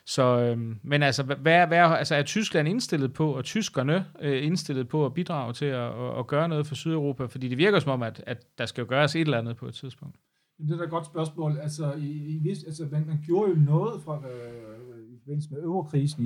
Så, 0.06 0.40
øhm, 0.40 0.80
men 0.84 1.04
altså, 1.04 1.24
hvad, 1.24 1.68
hvad, 1.68 1.78
altså, 1.78 2.16
er 2.16 2.24
Tyskland 2.24 2.68
indstillet 2.68 3.14
på, 3.14 3.32
og 3.38 3.44
tyskerne 3.44 4.06
øh, 4.22 4.46
indstillet 4.46 4.88
på 4.88 5.06
at 5.06 5.14
bidrage 5.14 5.54
til 5.54 5.66
at, 5.66 6.06
at, 6.06 6.20
at 6.20 6.28
gøre 6.28 6.50
noget 6.50 6.68
for 6.68 6.76
Sydeuropa? 6.76 7.26
Fordi 7.26 7.48
det 7.48 7.58
virker 7.58 7.80
som 7.80 7.92
om, 7.92 8.04
at, 8.04 8.24
at 8.28 8.58
der 8.58 8.66
skal 8.66 8.82
jo 8.82 8.88
gøres 8.90 9.16
et 9.16 9.22
eller 9.22 9.38
andet 9.38 9.58
på 9.58 9.68
et 9.68 9.74
tidspunkt. 9.74 10.18
Det 10.58 10.72
er 10.72 10.78
da 10.78 10.84
et 10.84 10.90
godt 10.90 11.06
spørgsmål. 11.06 11.58
Altså, 11.62 11.94
i, 11.94 12.08
i, 12.08 12.50
altså 12.50 12.88
man, 12.92 13.08
man 13.08 13.20
gjorde 13.26 13.50
jo 13.52 13.56
noget 13.56 14.02
fra, 14.02 14.16
øh, 14.16 15.14
i 15.14 15.18
forbindelse 15.20 15.50
med 15.52 15.64
eurokrisen 15.64 16.26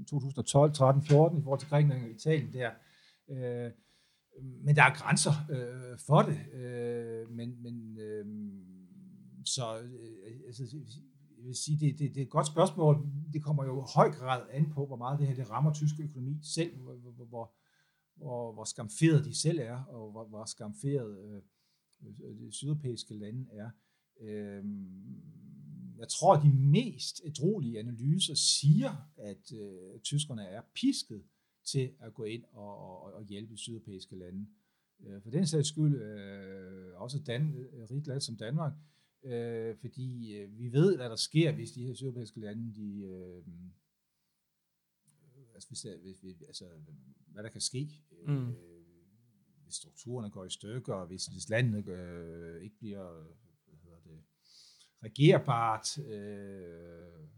i 0.00 0.04
2012, 0.04 0.72
13, 0.72 1.02
14 1.02 1.38
i 1.38 1.42
forhold 1.42 1.60
til 1.60 1.68
Grækenland 1.68 2.04
og 2.04 2.10
Italien 2.10 2.52
der. 2.52 2.70
Øh, 3.30 3.70
men 4.64 4.76
der 4.76 4.82
er 4.82 4.94
grænser 4.94 5.32
øh, 5.50 5.98
for 6.06 6.22
det. 6.22 6.60
Øh, 6.60 7.30
men 7.30 7.62
men 7.62 7.98
øh, 7.98 8.24
så 9.44 9.62
øh, 9.78 10.46
altså, 10.46 10.76
vil 11.48 11.56
sige, 11.56 11.78
det, 11.78 11.98
det, 11.98 12.14
det 12.14 12.20
er 12.20 12.24
et 12.24 12.30
godt 12.30 12.46
spørgsmål. 12.46 13.06
Det 13.32 13.42
kommer 13.42 13.64
jo 13.64 13.82
i 13.82 13.86
høj 13.94 14.10
grad 14.10 14.46
an 14.50 14.70
på, 14.70 14.86
hvor 14.86 14.96
meget 14.96 15.18
det 15.18 15.26
her 15.26 15.34
det 15.34 15.50
rammer 15.50 15.72
tysk 15.72 15.94
økonomi 16.00 16.38
selv, 16.42 16.76
hvor, 16.76 16.94
hvor, 16.94 17.24
hvor, 17.24 17.54
hvor, 18.14 18.52
hvor 18.52 18.64
skamferet 18.64 19.24
de 19.24 19.34
selv 19.34 19.58
er, 19.58 19.84
og 19.84 20.10
hvor, 20.10 20.24
hvor 20.24 20.44
skamferet 20.44 21.18
øh, 21.18 21.42
øh 22.22 22.38
de 22.38 22.52
sydeuropæiske 22.52 23.14
lande 23.14 23.46
er. 23.52 23.70
Øh, 24.20 24.64
jeg 25.98 26.08
tror, 26.08 26.34
at 26.34 26.42
de 26.42 26.52
mest 26.52 27.20
ædrolige 27.24 27.78
analyser 27.78 28.34
siger, 28.34 28.96
at 29.16 29.52
øh, 29.52 30.00
tyskerne 30.00 30.42
er 30.42 30.62
pisket 30.74 31.22
til 31.64 31.90
at 32.00 32.14
gå 32.14 32.24
ind 32.24 32.44
og, 32.52 32.78
og, 32.78 33.12
og 33.12 33.24
hjælpe 33.24 33.56
sydeuropæiske 33.56 34.16
lande. 34.16 34.46
Øh, 35.06 35.22
for 35.22 35.30
den 35.30 35.46
sags 35.46 35.68
skyld, 35.68 36.02
øh, 36.02 37.00
også 37.00 37.18
Dan, 37.18 37.54
øh, 37.54 37.90
rigt 37.90 38.06
land 38.06 38.20
som 38.20 38.36
Danmark, 38.36 38.72
øh, 38.72 38.97
fordi 39.80 40.36
øh, 40.36 40.58
vi 40.58 40.72
ved, 40.72 40.96
hvad 40.96 41.10
der 41.10 41.16
sker, 41.16 41.52
hvis 41.52 41.72
de 41.72 41.86
her 41.86 41.94
sydeuropæiske 41.94 42.40
lande, 42.40 42.74
de, 42.74 43.00
øh, 43.02 43.42
altså, 45.54 45.68
hvis, 45.68 45.80
der, 45.80 45.98
hvis, 45.98 46.18
hvis, 46.18 46.42
altså, 46.42 46.64
hvad 47.26 47.42
der 47.42 47.48
kan 47.48 47.60
ske, 47.60 47.88
Mm. 48.26 48.48
øh, 48.48 48.54
hvis 49.64 49.74
strukturerne 49.74 50.30
går 50.30 50.44
i 50.44 50.50
stykker, 50.50 50.94
og 50.94 51.06
hvis, 51.06 51.26
hvis 51.26 51.48
landet 51.48 51.88
øh, 51.88 52.62
ikke 52.62 52.76
bliver 52.78 53.22
hvad 53.66 53.78
hedder 53.84 53.98
det, 54.04 54.22
regerbart, 55.02 55.98
øh, 55.98 57.28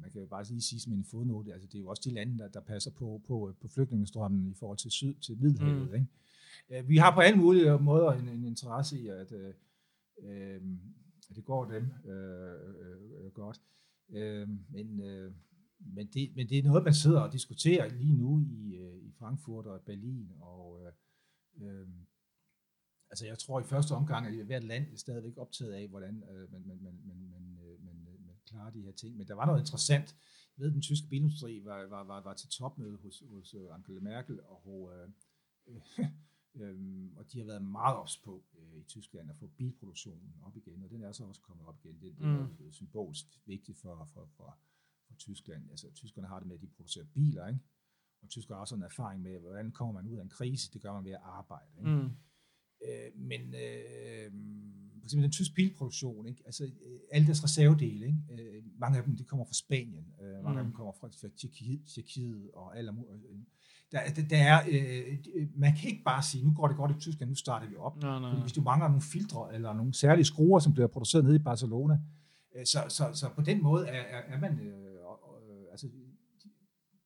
man 0.00 0.10
kan 0.10 0.20
jo 0.20 0.26
bare 0.26 0.44
lige 0.44 0.62
sige 0.62 0.80
som 0.80 0.92
en 0.92 1.04
fodnote, 1.04 1.52
altså 1.52 1.66
det 1.68 1.74
er 1.74 1.78
jo 1.78 1.88
også 1.88 2.02
de 2.04 2.14
lande, 2.14 2.38
der, 2.38 2.48
der 2.48 2.60
passer 2.60 2.90
på, 2.90 3.22
på, 3.26 3.54
på 3.60 3.68
flygtningestrømmen 3.68 4.46
i 4.50 4.54
forhold 4.54 4.78
til 4.78 4.90
syd, 4.90 5.14
til 5.14 5.38
Middelhavet. 5.38 5.82
Mm. 5.82 5.88
Mm. 5.88 5.94
Ikke? 5.94 6.06
Øh, 6.82 6.88
Vi 6.88 6.96
har 6.96 7.14
på 7.14 7.20
alle 7.20 7.38
mulige 7.38 7.78
måder 7.78 8.12
en, 8.12 8.28
en 8.28 8.44
interesse 8.44 8.98
i, 9.00 9.06
at, 9.08 9.32
øh, 9.32 9.54
øh, 10.22 10.54
at 10.54 10.62
det 11.36 11.44
går 11.44 11.64
dem 11.64 11.84
øh, 12.04 12.74
øh, 12.80 13.24
øh 13.24 13.32
godt. 13.32 13.60
Øh, 14.10 14.48
men, 14.70 15.00
øh, 15.00 15.32
men, 15.78 16.06
det, 16.06 16.36
men 16.36 16.48
det 16.48 16.58
er 16.58 16.62
noget, 16.62 16.84
man 16.84 16.94
sidder 16.94 17.20
og 17.20 17.32
diskuterer 17.32 17.88
lige 17.88 18.16
nu 18.16 18.40
i, 18.40 18.76
øh, 18.76 18.96
i 19.02 19.12
Frankfurt 19.18 19.66
og 19.66 19.80
Berlin. 19.80 20.32
Og, 20.40 20.80
øh, 20.82 20.92
øh, 21.62 21.88
altså 23.10 23.26
jeg 23.26 23.38
tror 23.38 23.60
i 23.60 23.64
første 23.64 23.92
omgang, 23.92 24.26
at 24.26 24.46
hvert 24.46 24.64
land 24.64 24.92
er 24.92 24.96
stadigvæk 24.96 25.36
optaget 25.36 25.72
af, 25.72 25.88
hvordan 25.88 26.24
øh, 26.30 26.52
man, 26.52 26.66
man, 26.66 26.82
man, 26.82 27.00
man, 27.04 27.30
man, 27.30 27.58
øh, 27.64 27.84
man, 27.84 28.06
øh, 28.08 28.26
man 28.26 28.36
klarer 28.46 28.70
de 28.70 28.82
her 28.82 28.92
ting. 28.92 29.16
Men 29.16 29.28
der 29.28 29.34
var 29.34 29.46
noget 29.46 29.60
interessant. 29.60 30.16
Jeg 30.56 30.64
ved, 30.64 30.72
den 30.72 30.82
tyske 30.82 31.08
bilindustri 31.08 31.64
var, 31.64 31.86
var, 31.88 32.04
var, 32.04 32.22
var 32.22 32.34
til 32.34 32.48
topmøde 32.48 32.96
hos, 32.96 33.22
hos 33.30 33.54
Angela 33.54 34.00
Merkel, 34.00 34.40
og, 34.42 34.92
øh, 34.94 35.08
øh, 35.66 36.06
øh, 36.62 36.78
og 37.28 37.32
de 37.32 37.38
har 37.38 37.46
været 37.46 37.62
meget 37.62 37.96
ops 37.96 38.16
på 38.16 38.44
øh, 38.58 38.78
i 38.80 38.82
Tyskland 38.82 39.30
at 39.30 39.36
få 39.36 39.46
bilproduktionen 39.46 40.34
op 40.42 40.56
igen, 40.56 40.84
og 40.84 40.90
den 40.90 41.02
er 41.02 41.12
så 41.12 41.24
også 41.24 41.40
kommet 41.40 41.66
op 41.66 41.78
igen. 41.84 42.00
Det, 42.00 42.16
det 42.18 42.26
er 42.26 42.46
Mm. 42.64 42.72
symbolisk 42.72 43.26
vigtigt 43.46 43.78
for, 43.78 44.04
for, 44.14 44.26
for, 44.36 44.58
for 45.06 45.14
Tyskland. 45.14 45.70
Altså, 45.70 45.90
tyskerne 45.94 46.28
har 46.28 46.38
det 46.38 46.48
med, 46.48 46.54
at 46.56 46.60
de 46.62 46.66
producerer 46.66 47.04
biler, 47.04 47.46
ikke? 47.48 47.60
og 48.22 48.28
tyskerne 48.28 48.56
har 48.56 48.60
også 48.60 48.74
en 48.74 48.82
erfaring 48.82 49.22
med, 49.22 49.38
hvordan 49.38 49.72
kommer 49.72 49.92
man 49.92 50.06
ud 50.12 50.16
af 50.18 50.22
en 50.22 50.28
krise, 50.28 50.72
det 50.72 50.82
gør 50.82 50.92
man 50.92 51.04
ved 51.04 51.12
at 51.12 51.20
arbejde. 51.22 51.70
Ikke? 51.78 51.90
Mm. 51.90 52.10
Øh, 52.88 53.16
men 53.16 53.54
øh, 53.54 54.32
for 55.08 55.10
eksempel 55.10 55.22
den 55.22 55.32
tyske 55.32 55.54
bilproduktion, 55.54 56.26
ikke? 56.26 56.42
Altså, 56.46 56.64
øh, 56.64 56.98
alle 57.12 57.26
deres 57.26 57.44
reservedele, 57.44 58.06
ikke? 58.06 58.18
Øh, 58.32 58.62
mange 58.78 58.98
af 58.98 59.04
dem 59.04 59.16
de 59.16 59.24
kommer 59.24 59.44
fra 59.44 59.52
Spanien, 59.52 60.06
øh, 60.22 60.32
mange 60.44 60.50
Mm. 60.52 60.58
af 60.58 60.64
dem 60.64 60.72
kommer 60.72 60.92
fra, 60.92 61.08
fra 61.08 61.28
Tjekkiet, 61.86 62.50
og 62.54 62.78
alle 62.78 62.92
der, 63.92 64.00
der, 64.14 64.22
der 64.30 64.36
er, 64.36 64.58
øh, 64.70 65.18
man 65.56 65.76
kan 65.76 65.90
ikke 65.90 66.02
bare 66.04 66.22
sige, 66.22 66.44
nu 66.44 66.52
går 66.54 66.68
det 66.68 66.76
godt 66.76 66.90
i 66.96 67.00
Tyskland, 67.00 67.28
nu 67.30 67.34
starter 67.34 67.68
vi 67.68 67.76
op. 67.76 68.02
Nej, 68.02 68.20
nej. 68.20 68.40
Hvis 68.40 68.52
du 68.52 68.60
mangler 68.62 68.88
nogle 68.88 69.02
filtre 69.02 69.54
eller 69.54 69.72
nogle 69.72 69.94
særlige 69.94 70.24
skruer, 70.24 70.58
som 70.58 70.72
bliver 70.72 70.86
produceret 70.88 71.24
nede 71.24 71.36
i 71.36 71.38
Barcelona, 71.38 72.00
så, 72.64 72.78
så, 72.88 73.10
så 73.14 73.30
på 73.34 73.42
den 73.42 73.62
måde 73.62 73.86
er, 73.86 74.00
er, 74.16 74.34
er 74.34 74.40
man, 74.40 74.60
øh, 74.60 74.94
øh, 75.48 75.64
altså 75.70 75.88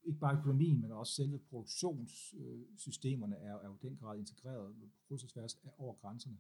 ikke 0.05 0.19
bare 0.19 0.37
økonomien, 0.39 0.81
men 0.81 0.93
også 0.93 1.13
selve 1.15 1.39
produktionssystemerne 1.39 3.37
er, 3.37 3.55
er 3.55 3.67
jo 3.67 3.77
den 3.83 3.97
grad 3.97 4.19
integreret 4.19 4.75
på 4.75 4.87
kryds 5.09 5.23
og 5.25 5.31
tværs 5.31 5.59
over 5.79 5.95
grænserne. 5.95 6.37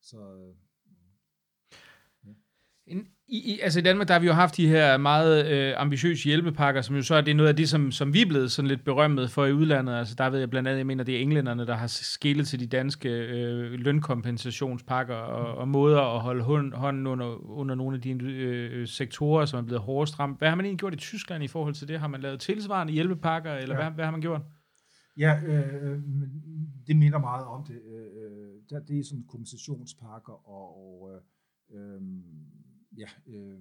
Så 0.00 0.52
I, 2.86 3.54
i, 3.54 3.58
altså 3.62 3.78
i 3.78 3.82
Danmark, 3.82 4.08
der 4.08 4.14
har 4.14 4.20
vi 4.20 4.26
jo 4.26 4.32
haft 4.32 4.56
de 4.56 4.68
her 4.68 4.96
meget 4.96 5.46
øh, 5.46 5.74
ambitiøse 5.76 6.24
hjælpepakker, 6.24 6.82
som 6.82 6.96
jo 6.96 7.02
så 7.02 7.14
er 7.14 7.20
det 7.20 7.36
noget 7.36 7.48
af 7.48 7.56
det, 7.56 7.68
som, 7.68 7.90
som 7.90 8.14
vi 8.14 8.22
er 8.22 8.26
blevet 8.26 8.52
sådan 8.52 8.68
lidt 8.68 8.84
berømmet 8.84 9.30
for 9.30 9.46
i 9.46 9.52
udlandet. 9.52 9.94
Altså 9.94 10.14
der 10.18 10.30
ved 10.30 10.38
jeg 10.38 10.50
blandt 10.50 10.68
andet, 10.68 10.78
jeg 10.78 10.86
mener, 10.86 11.04
det 11.04 11.16
er 11.16 11.20
englænderne, 11.20 11.66
der 11.66 11.74
har 11.74 11.86
skillet 11.86 12.46
til 12.46 12.60
de 12.60 12.66
danske 12.66 13.08
øh, 13.08 13.72
lønkompensationspakker 13.72 15.14
og, 15.14 15.58
og 15.58 15.68
måder 15.68 16.00
at 16.00 16.20
holde 16.20 16.42
hånd, 16.42 16.74
hånden 16.74 17.06
under, 17.06 17.50
under 17.50 17.74
nogle 17.74 17.96
af 17.96 18.02
de 18.02 18.10
øh, 18.10 18.88
sektorer, 18.88 19.44
som 19.44 19.58
er 19.58 19.66
blevet 19.66 19.82
hårdest 19.82 20.18
ramt. 20.18 20.38
Hvad 20.38 20.48
har 20.48 20.56
man 20.56 20.64
egentlig 20.64 20.80
gjort 20.80 20.94
i 20.94 20.96
Tyskland 20.96 21.44
i 21.44 21.48
forhold 21.48 21.74
til 21.74 21.88
det? 21.88 22.00
Har 22.00 22.08
man 22.08 22.20
lavet 22.20 22.40
tilsvarende 22.40 22.92
hjælpepakker, 22.92 23.52
eller 23.52 23.74
ja. 23.74 23.82
Hvad, 23.82 23.92
hvad 23.94 24.04
har 24.04 24.12
man 24.12 24.20
gjort? 24.20 24.42
Ja, 25.18 25.40
øh, 25.46 25.98
det 26.86 26.96
minder 26.96 27.18
meget 27.18 27.44
om 27.44 27.64
det. 27.64 27.74
Øh, 27.74 28.52
der, 28.70 28.80
det 28.80 28.98
er 28.98 29.04
sådan 29.04 29.24
kompensationspakker, 29.28 30.48
og, 30.48 30.76
og 30.78 31.10
øh, 31.10 31.20
øh, 31.78 32.00
ja, 32.98 33.08
øh, 33.26 33.58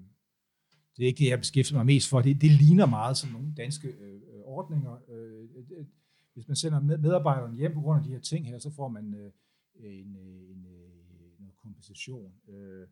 det 0.98 1.04
er 1.04 1.08
ikke 1.08 1.24
det, 1.24 1.30
jeg 1.30 1.40
beskæftiger 1.40 1.78
mig 1.78 1.86
mest 1.86 2.10
for. 2.10 2.22
Det, 2.22 2.42
det 2.42 2.52
ligner 2.52 2.86
meget 2.86 3.18
som 3.18 3.30
nogle 3.30 3.54
danske 3.58 3.88
øh, 3.88 4.22
ordninger. 4.44 5.00
Øh, 5.10 5.50
det, 5.70 5.88
hvis 6.34 6.48
man 6.48 6.56
sender 6.56 6.80
med, 6.80 7.58
hjem 7.58 7.74
på 7.74 7.82
grund 7.82 8.00
af 8.00 8.04
de 8.04 8.12
her 8.12 8.20
ting 8.20 8.48
her, 8.48 8.60
så 8.60 8.70
får 8.70 8.88
man 8.88 9.14
øh, 9.14 9.32
en, 9.76 10.16
øh, 10.16 10.50
en, 10.52 10.66
en, 10.66 11.36
noget 11.40 11.56
kompensation. 11.56 12.34
Øh, 12.50 12.88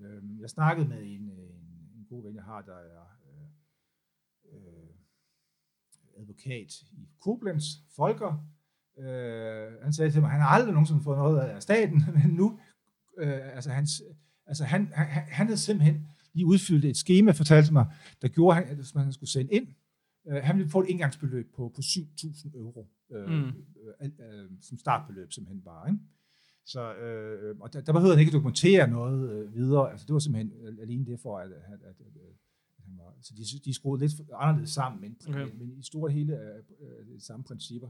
øh, 0.00 0.40
jeg 0.40 0.50
snakkede 0.50 0.88
med 0.88 1.02
en, 1.02 1.30
øh, 1.30 1.38
en, 1.38 1.92
en 1.96 2.06
god 2.08 2.22
ven, 2.22 2.34
jeg 2.34 2.44
har, 2.44 2.62
der 2.62 2.76
er 2.76 3.06
øh, 3.32 3.48
øh, 4.54 4.90
advokat 6.16 6.82
i 6.92 7.08
Koblenz, 7.20 7.64
Folker. 7.96 8.46
Øh, 8.98 9.82
han 9.82 9.92
sagde 9.92 10.10
til 10.10 10.20
mig, 10.20 10.28
at 10.28 10.32
han 10.32 10.40
har 10.40 10.48
aldrig 10.48 10.72
nogensinde 10.72 11.02
fået 11.02 11.18
noget 11.18 11.40
af 11.40 11.62
staten, 11.62 12.02
men 12.22 12.34
nu, 12.34 12.60
øh, 13.18 13.54
altså, 13.54 13.70
hans, 13.70 14.02
altså 14.52 14.64
han, 14.64 14.86
han, 14.94 15.06
han 15.28 15.46
havde 15.46 15.58
simpelthen 15.58 16.06
lige 16.32 16.46
udfyldt 16.46 16.84
et 16.84 16.96
schema, 16.96 17.30
fortalte 17.32 17.72
mig, 17.72 17.86
der 18.22 18.28
gjorde, 18.28 18.54
han, 18.54 18.64
at 18.68 18.76
hvis 18.76 18.94
man 18.94 19.12
skulle 19.12 19.30
sende 19.30 19.52
ind, 19.52 19.66
øh, 20.28 20.42
han 20.42 20.56
ville 20.58 20.70
få 20.70 20.80
et 20.82 20.88
indgangsbeløb 20.88 21.54
på, 21.56 21.72
på 21.74 21.80
7.000 21.80 22.56
euro, 22.58 22.86
øh, 23.10 23.28
Mm. 23.28 23.44
øh, 24.02 24.10
øh, 24.18 24.50
som 24.60 24.78
startbeløb 24.78 25.32
simpelthen 25.32 25.62
bare. 25.62 25.90
Ikke? 25.90 26.00
Så, 26.66 26.94
øh, 26.94 27.56
og 27.60 27.72
der, 27.72 27.80
der 27.80 27.92
behøvede 27.92 28.14
han 28.16 28.20
ikke 28.20 28.30
at 28.30 28.34
dokumentere 28.34 28.88
noget 28.90 29.30
øh, 29.32 29.54
videre, 29.54 29.90
altså 29.90 30.06
det 30.06 30.12
var 30.12 30.18
simpelthen 30.18 30.52
øh, 30.62 30.74
alene 30.82 31.06
det 31.06 31.20
for, 31.20 31.38
at, 31.38 31.52
at, 31.52 31.62
at, 31.72 31.82
at, 31.84 32.16
at 32.78 32.84
han 32.84 32.94
var, 32.98 33.14
så 33.22 33.34
de, 33.36 33.42
de 33.64 33.74
skruede 33.74 34.00
lidt 34.00 34.12
anderledes 34.34 34.70
sammen, 34.70 35.00
men, 35.00 35.16
Okay. 35.28 35.38
men, 35.44 35.58
men 35.58 35.78
i 35.78 35.82
store 35.82 36.04
og 36.08 36.12
hele 36.12 36.32
øh, 36.80 37.06
de 37.14 37.20
samme 37.24 37.44
principper. 37.44 37.88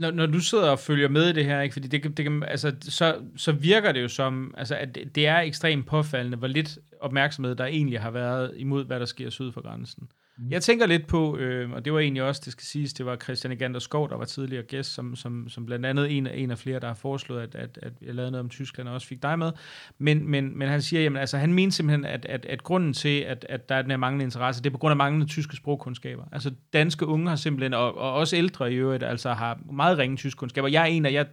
Når, 0.00 0.10
når 0.10 0.26
du 0.26 0.40
sidder 0.40 0.70
og 0.70 0.78
følger 0.78 1.08
med 1.08 1.28
i 1.28 1.32
det 1.32 1.44
her, 1.44 1.60
ikke, 1.60 1.72
fordi 1.72 1.88
det, 1.88 2.16
det 2.16 2.24
kan, 2.24 2.42
altså, 2.42 2.76
så, 2.80 3.16
så 3.36 3.52
virker 3.52 3.92
det 3.92 4.02
jo 4.02 4.08
som, 4.08 4.54
altså, 4.56 4.76
at 4.76 4.94
det, 4.94 5.14
det 5.14 5.26
er 5.26 5.38
ekstremt 5.38 5.86
påfaldende, 5.86 6.38
hvor 6.38 6.46
lidt 6.46 6.78
opmærksomhed 7.00 7.54
der 7.54 7.64
egentlig 7.64 8.00
har 8.00 8.10
været 8.10 8.52
imod, 8.56 8.84
hvad 8.84 9.00
der 9.00 9.06
sker 9.06 9.30
syd 9.30 9.52
for 9.52 9.60
grænsen. 9.62 10.08
Mm. 10.40 10.50
Jeg 10.50 10.62
tænker 10.62 10.86
lidt 10.86 11.06
på, 11.06 11.36
øh, 11.36 11.70
og 11.70 11.84
det 11.84 11.92
var 11.92 11.98
egentlig 11.98 12.22
også, 12.22 12.42
det 12.44 12.52
skal 12.52 12.64
siges, 12.64 12.92
det 12.92 13.06
var 13.06 13.16
Christian 13.16 13.52
Egander 13.52 13.80
Skov, 13.80 14.08
der 14.08 14.16
var 14.16 14.24
tidligere 14.24 14.62
gæst, 14.62 14.94
som, 14.94 15.16
som, 15.16 15.48
som 15.48 15.66
blandt 15.66 15.86
andet 15.86 16.16
en, 16.16 16.26
af- 16.26 16.34
en 16.36 16.50
af 16.50 16.58
flere, 16.58 16.80
der 16.80 16.86
har 16.86 16.94
foreslået, 16.94 17.42
at, 17.42 17.54
at, 17.54 17.78
at 17.82 17.92
jeg 18.02 18.14
lavede 18.14 18.30
noget 18.30 18.44
om 18.44 18.48
Tyskland, 18.48 18.88
og 18.88 18.94
også 18.94 19.06
fik 19.06 19.22
dig 19.22 19.38
med. 19.38 19.52
Men, 19.98 20.30
men, 20.30 20.58
men 20.58 20.68
han 20.68 20.82
siger, 20.82 21.02
jamen, 21.02 21.16
altså, 21.16 21.38
han 21.38 21.52
mente 21.52 21.76
simpelthen, 21.76 22.04
at, 22.04 22.26
at, 22.26 22.46
at 22.46 22.62
grunden 22.62 22.92
til, 22.92 23.18
at, 23.20 23.46
at 23.48 23.68
der 23.68 23.74
er 23.74 23.82
den 23.82 23.90
her 23.90 23.98
manglende 23.98 24.24
interesse, 24.24 24.62
det 24.62 24.70
er 24.70 24.72
på 24.72 24.78
grund 24.78 24.90
af 24.90 24.96
manglende 24.96 25.26
tyske 25.26 25.56
sprogkundskaber. 25.56 26.24
Altså 26.32 26.50
danske 26.72 27.06
unge 27.06 27.28
har 27.28 27.36
simpelthen, 27.36 27.74
og, 27.74 27.98
og 27.98 28.12
også 28.12 28.36
ældre 28.36 28.72
i 28.72 28.76
øvrigt, 28.76 29.02
altså 29.02 29.32
har 29.32 29.58
meget 29.72 29.98
ringe 29.98 30.16
tysk 30.16 30.36
kundskaber. 30.36 30.68
Jeg 30.68 30.82
er 30.82 30.86
en 30.86 31.06
af, 31.06 31.12
jeg 31.12 31.26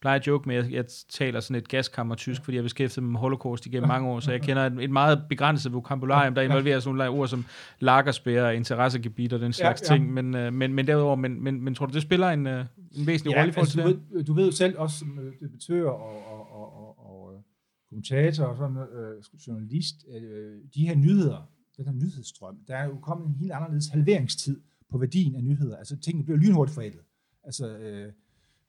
plejer 0.00 0.18
at 0.18 0.26
joke 0.26 0.48
med, 0.48 0.56
at 0.56 0.70
jeg 0.70 0.84
taler 1.10 1.40
sådan 1.40 1.56
et 1.56 1.68
gaskammer 1.68 2.14
tysk, 2.14 2.44
fordi 2.44 2.56
jeg 2.56 2.64
beskæftiget 2.64 3.02
mig 3.02 3.12
med 3.12 3.20
holocaust 3.20 3.66
igennem 3.66 3.88
mange 3.88 4.08
år, 4.08 4.20
så 4.20 4.30
jeg 4.30 4.42
kender 4.42 4.66
et, 4.66 4.72
et 4.80 4.90
meget 4.90 5.22
begrænset 5.28 5.72
vokabularium, 5.72 6.34
der 6.34 6.42
involverer 6.42 6.80
sådan 6.80 6.96
nogle 6.96 7.10
ord 7.10 7.28
som 7.28 7.44
lagerspærer 7.80 8.53
interessegebiet 8.56 9.32
og 9.32 9.40
den 9.40 9.52
slags 9.52 9.82
ja. 9.82 9.94
ting. 9.94 10.12
Men, 10.12 10.34
øh, 10.34 10.52
men, 10.52 10.74
men 10.74 10.86
derudover, 10.86 11.16
men, 11.16 11.42
men, 11.42 11.60
men 11.60 11.74
tror 11.74 11.86
du, 11.86 11.92
det 11.92 12.02
spiller 12.02 12.28
en, 12.28 12.46
øh, 12.46 12.64
en 12.92 13.06
væsentlig 13.06 13.32
Ja, 13.32 13.40
rolle 13.40 13.50
i 13.50 13.52
forhold 13.52 13.68
til 13.68 13.80
altså, 13.80 13.96
det? 13.96 14.10
du, 14.10 14.16
ved, 14.16 14.24
du 14.24 14.34
ved 14.34 14.44
jo 14.44 14.52
selv 14.52 14.78
også 14.78 14.98
som 14.98 15.18
øh, 15.18 15.32
debattør 15.40 15.88
og, 15.88 16.26
og, 16.32 16.52
og, 16.52 16.76
og, 16.76 16.98
og 17.06 17.34
øh, 17.34 17.40
kommentator 17.88 18.44
og 18.44 18.56
sådan 18.56 18.76
øh, 18.76 19.22
journalist, 19.46 19.96
øh, 20.14 20.58
de 20.74 20.86
her 20.86 20.94
nyheder, 20.94 21.50
den 21.76 21.84
her 21.84 21.92
nyhedsstrøm, 21.92 22.56
der 22.68 22.76
er 22.76 22.84
jo 22.84 22.98
kommet 23.02 23.28
en 23.28 23.34
helt 23.34 23.52
anderledes 23.52 23.88
halveringstid 23.88 24.60
på 24.90 24.98
værdien 24.98 25.34
af 25.34 25.44
nyheder. 25.44 25.76
Altså 25.76 25.96
tingene 25.96 26.24
bliver 26.24 26.38
lynhurtigt 26.38 26.74
forældet. 26.74 27.00
Altså, 27.44 27.78
øh, 27.78 28.12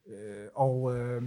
øh, 0.06 0.46
og 0.54 0.96
øh, 0.96 1.22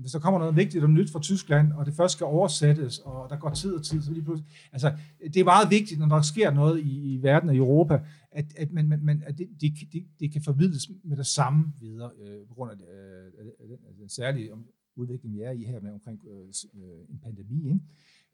hvis 0.00 0.12
der 0.12 0.18
kommer 0.18 0.40
noget 0.40 0.56
vigtigt 0.56 0.84
og 0.84 0.90
nyt 0.90 1.10
fra 1.10 1.20
Tyskland, 1.20 1.72
og 1.72 1.86
det 1.86 1.94
først 1.94 2.12
skal 2.12 2.24
oversættes, 2.24 2.98
og 2.98 3.30
der 3.30 3.36
går 3.36 3.50
tid 3.50 3.74
og 3.74 3.84
tid, 3.84 4.02
så 4.02 4.12
lige 4.12 4.24
pludselig... 4.24 4.50
Altså, 4.72 4.92
det 5.34 5.36
er 5.36 5.44
meget 5.44 5.70
vigtigt, 5.70 6.00
når 6.00 6.06
der 6.06 6.22
sker 6.22 6.50
noget 6.50 6.80
i, 6.80 7.14
i 7.14 7.22
verden 7.22 7.48
og 7.48 7.54
i 7.54 7.58
Europa, 7.58 8.00
at, 8.30 8.44
at, 8.56 8.72
man, 8.72 9.00
man, 9.02 9.22
at 9.26 9.38
det, 9.38 9.48
det, 9.60 9.72
det, 9.92 10.06
det 10.20 10.32
kan 10.32 10.42
formidles 10.42 10.90
med 11.04 11.16
det 11.16 11.26
samme 11.26 11.72
videre, 11.80 12.10
øh, 12.20 12.46
på 12.48 12.54
grund 12.54 12.70
af, 12.70 12.76
øh, 12.76 13.24
af, 13.60 13.66
den, 13.68 13.78
af 13.88 13.94
den 13.98 14.08
særlige 14.08 14.50
udvikling, 14.96 15.34
vi 15.34 15.40
er 15.40 15.50
i 15.50 15.64
her 15.64 15.80
med 15.80 15.92
omkring 15.92 16.20
øh, 16.26 16.46
øh, 16.74 17.00
en 17.10 17.18
pandemi. 17.22 17.64
Ikke? 17.66 17.80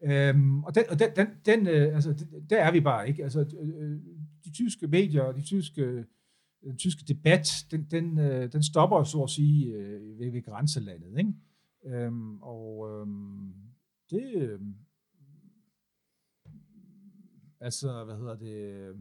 Øhm, 0.03 0.65
og 0.65 0.75
den, 0.75 0.85
og 0.91 0.99
den, 0.99 1.09
den, 1.17 1.27
den 1.47 1.67
øh, 1.67 1.95
altså, 1.95 2.13
den, 2.13 2.29
der 2.51 2.57
er 2.57 2.73
vi 2.73 2.81
bare 2.81 3.09
ikke. 3.09 3.23
Altså, 3.23 3.41
øh, 3.61 3.69
øh, 3.79 3.99
de 4.45 4.53
tyske 4.53 4.87
medier 4.87 5.23
og 5.23 5.35
de 5.35 5.43
tyske, 5.43 6.05
den 6.63 6.79
tyske 6.79 7.05
debat, 7.09 7.49
den, 7.71 7.85
den, 7.91 8.19
øh, 8.19 8.53
den 8.53 8.63
stopper 8.63 9.05
så 9.05 9.23
at 9.23 9.31
sige 9.31 9.67
øh, 9.67 10.19
ved, 10.19 10.31
ved 10.31 10.43
grænselandet. 10.43 11.19
Ikke? 11.19 11.33
Øhm, 11.85 12.43
og 12.43 12.89
øhm, 12.91 13.53
det... 14.11 14.35
Øh, 14.35 14.61
altså, 17.61 18.05
hvad 18.05 18.17
hedder 18.17 18.37
det... 18.37 18.55
øh, 18.55 18.97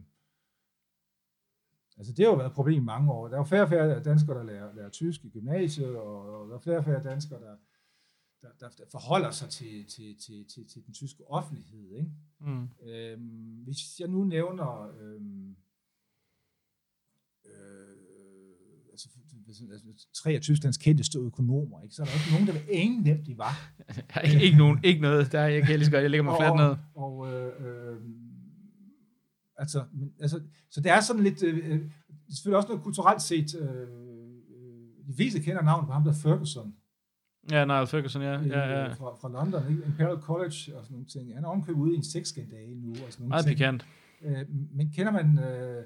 Altså, 1.98 2.12
det 2.12 2.24
har 2.24 2.32
jo 2.32 2.36
været 2.36 2.48
et 2.48 2.54
problem 2.54 2.82
i 2.82 2.84
mange 2.84 3.12
år. 3.12 3.28
Der 3.28 3.34
er 3.34 3.40
jo 3.40 3.44
færre 3.44 3.62
og 3.62 3.68
færre 3.68 4.02
danskere, 4.02 4.38
der 4.38 4.44
lærer, 4.44 4.74
lærer 4.74 4.88
tysk 4.88 5.24
i 5.24 5.28
gymnasiet, 5.28 5.96
og 5.96 6.40
og 6.40 6.48
der 6.48 6.54
er 6.54 6.60
flere 6.60 6.78
og 6.78 6.84
færre 6.84 7.02
danskere, 7.02 7.40
der, 7.40 7.56
der, 8.42 8.48
der, 8.60 8.68
der 8.68 8.84
forholder 8.90 9.30
sig 9.30 9.48
til, 9.48 9.86
til, 9.86 10.18
til, 10.18 10.46
til, 10.48 10.68
til 10.68 10.86
den 10.86 10.94
tyske 10.94 11.30
offentlighed. 11.30 11.90
Ikke? 11.96 12.10
Mm. 12.40 12.68
Øhm, 12.82 13.62
hvis 13.64 14.00
jeg 14.00 14.08
nu 14.08 14.24
nævner 14.24 14.92
øhm, 15.00 15.50
øh, 15.50 15.56
altså, 18.92 19.08
altså, 19.72 20.06
tre 20.14 20.30
af 20.32 20.40
Tysklands 20.40 20.76
kendteste 20.76 21.18
økonomer, 21.18 21.82
ikke? 21.82 21.94
så 21.94 22.02
er 22.02 22.06
der 22.06 22.12
ikke 22.12 22.30
nogen, 22.32 22.46
der 22.46 22.52
vil 22.52 22.62
ingen 22.68 23.02
hvem 23.02 23.24
de 23.24 23.38
var. 23.38 23.70
ikke, 24.24 24.44
ikke, 24.44 24.58
nogen, 24.58 24.80
ikke 24.84 25.00
noget, 25.00 25.32
der 25.32 25.40
er 25.40 25.48
jeg 25.48 25.62
kan 25.62 25.78
lige 25.78 25.90
godt, 25.90 26.02
jeg 26.02 26.10
lægger 26.10 26.24
mig 26.24 26.36
fladt 26.40 26.56
ned. 26.56 26.76
Og, 26.94 27.32
øh, 27.32 27.66
øh, 27.66 27.96
altså, 29.56 29.84
men, 29.92 30.12
altså, 30.20 30.40
så 30.70 30.80
det 30.80 30.90
er 30.90 31.00
sådan 31.00 31.22
lidt, 31.22 31.42
øh, 31.42 31.70
øh 31.70 31.80
selvfølgelig 32.30 32.56
også 32.56 32.68
noget 32.68 32.82
kulturelt 32.82 33.22
set, 33.22 33.54
øh, 33.60 33.68
øh, 33.70 33.86
de 35.08 35.14
fleste 35.16 35.40
kender 35.40 35.62
navnet 35.62 35.86
på 35.86 35.92
ham, 35.92 36.04
der 36.04 36.12
Ferguson. 36.12 36.74
Ja, 37.50 37.64
Niall 37.64 37.86
Ferguson, 37.86 38.22
ja. 38.22 38.32
ja, 38.32 38.80
ja. 38.80 38.92
Fra, 38.92 39.14
fra 39.20 39.28
London, 39.28 39.70
ikke? 39.70 39.82
Imperial 39.86 40.18
College 40.20 40.76
og 40.76 40.84
sådan 40.84 40.90
nogle 40.90 41.06
ting. 41.06 41.34
Han 41.34 41.44
er 41.44 41.48
omkøbet 41.48 41.80
ude 41.80 41.94
i 41.94 41.96
en 41.96 42.04
sexskandale 42.04 42.80
nu. 42.80 42.90
Og 42.90 42.96
sådan 42.96 43.12
nogle 43.18 43.28
Meget 43.28 43.44
ting. 43.44 43.56
pikant. 43.56 43.86
Øh, 44.22 44.44
men 44.76 44.90
kender 44.90 45.12
man 45.12 45.38
øh, 45.38 45.84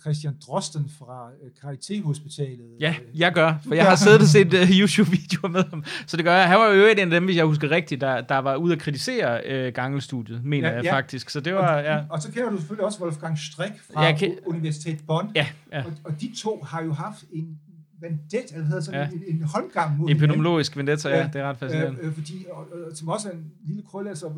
Christian 0.00 0.34
Drosten 0.46 0.90
fra 0.98 1.30
øh, 1.42 1.50
Charité-hospitalet? 1.58 2.76
Ja, 2.80 2.94
jeg 3.14 3.32
gør, 3.32 3.54
for 3.66 3.74
jeg 3.74 3.84
har 3.84 3.96
siddet 3.96 4.20
og 4.20 4.26
set 4.26 4.54
uh, 4.54 4.70
YouTube-videoer 4.80 5.48
med 5.48 5.64
ham. 5.70 5.84
Så 6.06 6.16
det 6.16 6.24
gør 6.24 6.34
jeg. 6.34 6.48
Han 6.48 6.58
var 6.58 6.66
jo 6.66 6.86
en 6.86 6.98
af 6.98 7.10
dem, 7.10 7.24
hvis 7.24 7.36
jeg 7.36 7.44
husker 7.44 7.70
rigtigt, 7.70 8.00
der, 8.00 8.20
der 8.20 8.38
var 8.38 8.56
ude 8.56 8.72
at 8.72 8.78
kritisere 8.78 9.66
uh, 9.68 9.74
Gangelstudiet, 9.74 10.44
mener 10.44 10.68
ja, 10.68 10.74
jeg 10.74 10.84
ja. 10.84 10.94
faktisk. 10.94 11.30
Så 11.30 11.40
det 11.40 11.54
var, 11.54 11.76
og, 11.76 11.84
ja. 11.84 12.04
og 12.10 12.22
så 12.22 12.32
kender 12.32 12.50
du 12.50 12.56
selvfølgelig 12.56 12.84
også 12.84 13.02
Wolfgang 13.02 13.38
Strick 13.38 13.74
fra 13.92 14.12
kan... 14.12 14.38
Universitet 14.46 14.98
Bonn. 15.06 15.30
Ja, 15.34 15.46
ja. 15.72 15.84
Og, 15.84 15.92
og 16.04 16.20
de 16.20 16.32
to 16.36 16.62
har 16.62 16.82
jo 16.82 16.92
haft 16.92 17.24
en 17.32 17.58
vendetta, 18.00 18.54
eller 18.54 18.66
hedder 18.66 18.80
sådan 18.80 19.00
ja. 19.00 19.16
en, 19.26 19.36
en 19.36 19.42
holdgang 19.42 19.98
mod 19.98 20.10
Epidemiologisk 20.10 20.76
vendetta, 20.76 21.08
ja, 21.08 21.30
det 21.32 21.40
er 21.40 21.48
ret 21.48 21.56
fascinerende. 21.56 22.00
Øh, 22.00 22.06
øh, 22.06 22.14
fordi, 22.14 22.46
og, 22.50 22.58
og, 22.58 22.96
som 22.96 23.08
også 23.08 23.28
er 23.28 23.32
en 23.32 23.52
lille 23.64 23.82
krøllæser, 23.82 24.28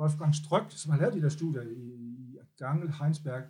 Wolfgang 0.00 0.34
Strøk, 0.34 0.62
som 0.68 0.92
har 0.92 0.98
lavet 0.98 1.14
de 1.14 1.22
der 1.22 1.28
studier 1.28 1.62
i, 1.62 1.64
i 1.64 2.38
Gangel 2.58 2.92
Heinsberg, 3.00 3.42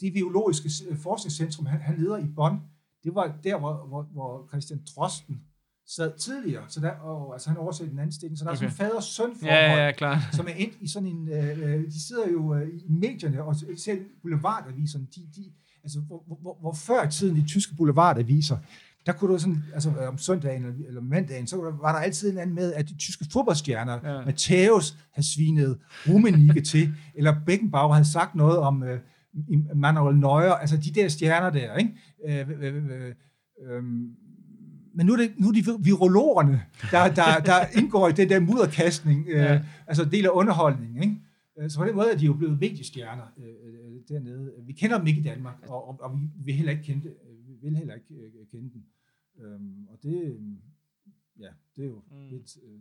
det 0.00 0.12
biologiske 0.12 0.70
forskningscentrum, 0.96 1.66
han, 1.66 1.80
han 1.80 1.98
leder 1.98 2.18
i 2.18 2.26
Bonn, 2.36 2.60
det 3.04 3.14
var 3.14 3.38
der, 3.44 3.58
hvor, 3.58 3.86
hvor, 3.88 4.02
hvor 4.02 4.48
Christian 4.48 4.80
Drosten 4.96 5.40
sad 5.86 6.18
tidligere, 6.18 6.64
så 6.68 6.80
der, 6.80 6.90
og, 6.90 7.32
altså 7.32 7.48
han 7.48 7.58
oversætter 7.58 7.90
den 7.90 7.98
anden 7.98 8.12
stilling, 8.12 8.38
så 8.38 8.44
der 8.44 8.50
okay. 8.50 8.66
er 8.66 8.70
sådan 8.70 8.86
en 8.88 8.92
fader-søn 8.92 9.36
forhold, 9.36 9.54
ja, 9.54 9.84
ja, 9.84 9.92
klar. 9.92 10.28
som 10.36 10.46
er 10.46 10.52
endt 10.52 10.74
i 10.80 10.88
sådan 10.88 11.08
en, 11.08 11.28
øh, 11.28 11.86
de 11.86 12.06
sidder 12.06 12.28
jo 12.32 12.54
øh, 12.54 12.68
i 12.68 12.88
medierne, 12.88 13.42
og 13.42 13.56
selv 13.76 14.04
boulevardaviserne, 14.22 15.06
de, 15.14 15.20
de, 15.36 15.44
altså 15.82 16.00
hvor, 16.00 16.24
hvor, 16.42 16.56
hvor 16.60 16.72
før 16.72 17.06
i 17.06 17.10
tiden 17.10 17.36
de 17.36 17.46
tyske 17.46 17.74
boulevardaviser, 17.76 18.58
der 19.06 19.12
kunne 19.12 19.32
du 19.32 19.38
sådan, 19.38 19.64
altså 19.74 19.92
om 20.08 20.18
søndagen 20.18 20.64
eller, 20.64 20.88
eller 20.88 21.00
mandagen, 21.00 21.46
så 21.46 21.56
var 21.56 21.92
der 21.92 21.98
altid 21.98 22.32
en 22.32 22.38
anden 22.38 22.54
med, 22.54 22.72
at 22.72 22.88
de 22.88 22.96
tyske 22.96 23.26
fodboldstjerner, 23.32 23.98
ja. 24.04 24.22
Matthäus 24.22 24.94
havde 25.12 25.26
svinet 25.26 25.78
Rummenigge 26.08 26.60
til, 26.60 26.94
eller 27.14 27.34
Beckenbauer 27.46 27.92
havde 27.92 28.08
sagt 28.08 28.34
noget 28.34 28.58
om 28.58 28.82
øh, 28.82 29.00
Manuel 29.74 30.16
Neuer, 30.16 30.52
altså 30.52 30.76
de 30.76 30.90
der 31.00 31.08
stjerner 31.08 31.50
der, 31.50 31.76
ikke? 31.76 31.92
Øh, 32.28 32.50
øh, 32.50 32.76
øh, 32.76 32.90
øh, 32.90 33.14
øh, 33.62 33.82
men 34.94 35.06
nu 35.06 35.12
er 35.12 35.16
det, 35.16 35.32
nu 35.38 35.48
er 35.48 35.52
det 35.52 35.84
virologerne, 35.84 36.62
der, 36.90 37.14
der, 37.14 37.40
der 37.44 37.78
indgår 37.78 38.08
i 38.08 38.12
den 38.12 38.28
der 38.28 38.40
mudderkastning, 38.40 39.26
øh, 39.28 39.36
ja. 39.36 39.62
altså 39.86 40.04
del 40.04 40.26
af 40.26 40.30
underholdningen, 40.32 41.02
ikke? 41.02 41.16
Så 41.68 41.78
på 41.78 41.84
den 41.84 41.96
måde 41.96 42.12
er 42.12 42.18
de 42.18 42.26
jo 42.26 42.32
blevet 42.32 42.60
mediestjerner 42.60 43.24
øh, 43.38 44.00
dernede. 44.08 44.52
Vi 44.66 44.72
kender 44.72 44.98
dem 44.98 45.06
ikke 45.06 45.20
i 45.20 45.24
Danmark, 45.24 45.54
og, 45.68 45.88
og, 45.88 46.00
og 46.00 46.20
vi 46.20 46.26
vil 46.44 46.54
heller 46.54 46.72
ikke 46.72 46.84
kende, 46.84 47.14
vi 47.46 47.54
vil 47.62 47.76
heller 47.76 47.94
ikke 47.94 48.30
kende 48.50 48.70
dem. 48.72 48.82
Øhm, 49.40 49.86
og 49.88 49.98
det, 50.02 50.38
ja, 51.38 51.48
det 51.76 51.84
er 51.84 51.88
jo 51.88 52.02
mm. 52.10 52.28
lidt... 52.30 52.56
Øh, 52.64 52.80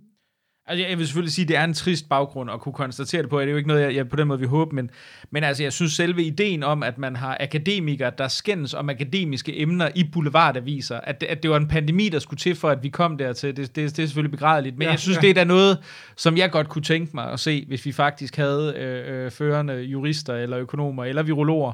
Altså, 0.70 0.88
jeg 0.88 0.97
vil 0.97 1.07
selvfølgelig 1.07 1.34
sige, 1.34 1.43
at 1.43 1.49
det 1.49 1.57
er 1.57 1.63
en 1.63 1.74
trist 1.74 2.09
baggrund 2.09 2.51
at 2.51 2.59
kunne 2.59 2.74
konstatere 2.74 3.22
det 3.22 3.30
på. 3.30 3.39
Det 3.39 3.47
er 3.47 3.51
jo 3.51 3.57
ikke 3.57 3.67
noget, 3.67 3.82
jeg, 3.82 3.95
jeg 3.95 4.09
på 4.09 4.15
den 4.15 4.28
måde 4.28 4.39
vil 4.39 4.47
håbe, 4.47 4.76
men, 4.76 4.89
men 5.32 5.43
altså, 5.43 5.63
jeg 5.63 5.74
synes 5.74 5.93
selve 5.93 6.24
ideen 6.24 6.63
om, 6.63 6.84
at 6.84 6.97
man 6.97 7.15
har 7.15 7.38
akademikere, 7.39 8.11
der 8.17 8.28
skændes 8.28 8.74
om 8.74 8.89
akademiske 8.89 9.61
emner 9.61 9.89
i 9.95 10.03
boulevardaviser, 10.13 10.99
at, 10.99 11.24
at 11.24 11.43
det 11.43 11.51
var 11.51 11.57
en 11.57 11.67
pandemi, 11.67 12.09
der 12.09 12.20
skulle 12.20 12.38
til 12.38 12.55
for, 12.55 12.70
at 12.70 12.84
vi 12.84 12.89
kom 12.89 13.17
dertil, 13.17 13.57
det, 13.57 13.76
det, 13.76 13.97
det 13.97 14.03
er 14.03 14.07
selvfølgelig 14.07 14.32
begrædeligt. 14.32 14.78
Men 14.78 14.86
ja, 14.86 14.91
jeg 14.91 14.99
synes, 14.99 15.15
ja. 15.15 15.22
det 15.22 15.30
er 15.30 15.34
da 15.34 15.43
noget, 15.43 15.78
som 16.15 16.38
jeg 16.38 16.51
godt 16.51 16.70
kunne 16.70 16.84
tænke 16.84 17.11
mig 17.13 17.32
at 17.32 17.39
se, 17.39 17.65
hvis 17.67 17.86
vi 17.86 17.91
faktisk 17.91 18.36
havde 18.36 18.74
øh, 18.78 19.26
øh, 19.26 19.32
førende 19.32 19.74
jurister 19.74 20.36
eller 20.36 20.59
økonomer 20.59 21.05
eller 21.05 21.24
virologer, 21.24 21.72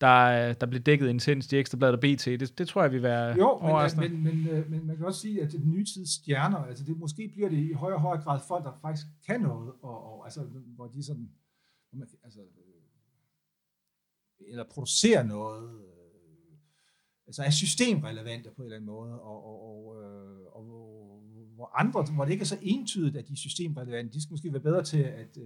der, 0.00 0.52
der 0.52 0.66
blev 0.66 0.80
dækket 0.80 1.08
intens 1.08 1.52
i 1.52 1.56
Ekstrabladet 1.56 1.94
og 1.94 2.00
BT. 2.00 2.24
Det, 2.24 2.58
det 2.58 2.68
tror 2.68 2.82
jeg 2.82 2.92
vil 2.92 3.02
være 3.02 3.36
Jo, 3.36 3.58
men, 3.58 4.22
men, 4.22 4.22
men, 4.22 4.48
øh, 4.48 4.70
men 4.70 4.86
man 4.86 4.96
kan 4.96 5.06
også 5.06 5.20
sige, 5.20 5.42
at 5.42 5.52
det 5.52 5.66
nye 5.66 5.84
tids 5.84 6.10
stjerner, 6.10 6.58
altså 6.58 6.84
det, 6.84 6.98
måske 6.98 7.28
bliver 7.28 7.48
det 7.48 7.58
i 7.58 7.72
højere 7.72 7.96
og 7.96 8.00
højere 8.00 8.22
grad 8.22 8.40
folk, 8.48 8.64
der 8.64 8.72
faktisk 8.82 9.06
kan 9.26 9.40
noget, 9.40 9.72
og, 9.82 10.04
og 10.04 10.24
altså, 10.24 10.40
hvor 10.76 10.86
de 10.86 11.02
sådan, 11.04 11.30
altså, 12.24 12.40
eller 14.48 14.64
producerer 14.70 15.22
noget, 15.22 15.80
øh, 15.80 16.56
altså 17.26 17.42
er 17.42 17.50
systemrelevante 17.50 18.50
på 18.50 18.62
en 18.62 18.66
eller 18.66 18.76
anden 18.76 18.86
måde, 18.86 19.20
og, 19.20 19.44
og, 19.44 19.62
og, 19.68 20.02
øh, 20.02 20.46
og 20.52 20.64
hvor 21.54 21.78
andre, 21.78 22.02
hvor 22.14 22.24
det 22.24 22.32
ikke 22.32 22.42
er 22.42 22.46
så 22.46 22.58
entydigt, 22.62 23.16
at 23.16 23.28
de 23.28 23.32
er 23.32 23.36
systemrelevante, 23.36 24.12
de 24.12 24.22
skal 24.22 24.32
måske 24.32 24.52
være 24.52 24.62
bedre 24.62 24.84
til 24.84 25.02
at 25.02 25.38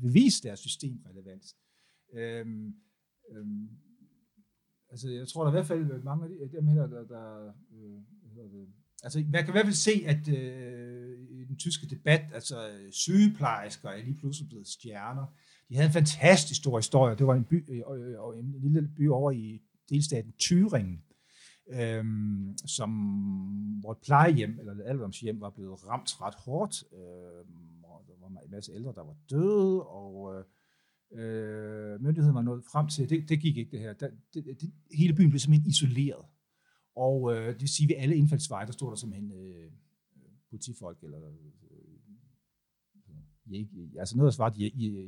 bevise 0.00 0.42
deres 0.42 0.60
systemrelevans. 0.60 1.56
Øhm, 2.12 2.74
Øhm, 3.32 3.68
altså, 4.90 5.10
jeg 5.10 5.28
tror 5.28 5.42
der 5.42 5.50
i 5.50 5.54
hvert 5.54 5.66
fald 5.66 6.02
mange 6.02 6.24
af 6.42 6.48
dem 6.48 6.66
her, 6.66 6.86
der, 6.86 7.04
der 7.04 7.46
øh, 7.46 8.00
det, 8.36 8.68
altså, 9.02 9.18
man 9.18 9.44
kan 9.44 9.48
i 9.48 9.52
hvert 9.52 9.66
fald 9.66 9.74
se, 9.74 10.04
at 10.06 10.28
øh, 10.28 11.18
i 11.30 11.44
den 11.44 11.56
tyske 11.56 11.86
debat, 11.86 12.22
altså 12.34 12.70
sygeplejersker 12.90 13.88
er 13.88 14.04
lige 14.04 14.16
pludselig 14.16 14.48
blevet 14.48 14.66
stjerner. 14.66 15.26
De 15.68 15.74
havde 15.74 15.86
en 15.86 15.92
fantastisk 15.92 16.60
stor 16.60 16.78
historie. 16.78 17.16
Det 17.16 17.26
var 17.26 17.34
en, 17.34 17.44
by, 17.44 17.70
øh, 17.70 17.82
øh 17.98 18.38
en 18.38 18.54
lille 18.60 18.88
by 18.96 19.08
over 19.08 19.30
i 19.30 19.62
delstaten 19.90 20.32
Thüringen, 20.42 20.98
øhm, 21.68 22.56
som, 22.66 22.90
hvor 23.80 23.92
et 23.92 23.98
plejehjem, 23.98 24.58
eller 24.58 24.72
et 24.72 24.82
alderdomshjem, 24.86 25.40
var 25.40 25.50
blevet 25.50 25.88
ramt 25.88 26.20
ret 26.20 26.34
hårdt. 26.34 26.84
Øhm, 26.92 27.84
og 27.84 28.04
der 28.08 28.12
var 28.20 28.28
en 28.28 28.50
masse 28.50 28.72
ældre, 28.72 28.92
der 28.96 29.04
var 29.04 29.16
døde, 29.30 29.82
og 29.82 30.34
øh, 30.34 30.44
øh, 31.12 32.02
myndigheden 32.02 32.34
var 32.34 32.42
nået 32.42 32.64
frem 32.72 32.88
til, 32.88 33.10
det, 33.10 33.28
det 33.28 33.40
gik 33.40 33.56
ikke 33.56 33.70
det 33.70 33.80
her. 33.80 33.92
Der, 33.92 34.08
det, 34.34 34.44
det, 34.60 34.72
hele 34.92 35.14
byen 35.14 35.30
blev 35.30 35.38
simpelthen 35.38 35.70
isoleret. 35.70 36.24
Og 36.96 37.34
øh, 37.34 37.46
det 37.46 37.60
vil 37.60 37.68
sige, 37.68 37.84
at 37.86 37.88
ved 37.88 38.02
alle 38.02 38.16
indfaldsveje, 38.16 38.66
der 38.66 38.72
stod 38.72 38.90
der 38.90 38.96
simpelthen 38.96 39.32
øh, 39.32 39.70
politifolk, 40.50 40.98
eller 41.02 41.18
øh, 41.18 41.52
altså 43.98 44.16
noget, 44.16 44.30
der 44.30 44.34
svarede 44.34 44.58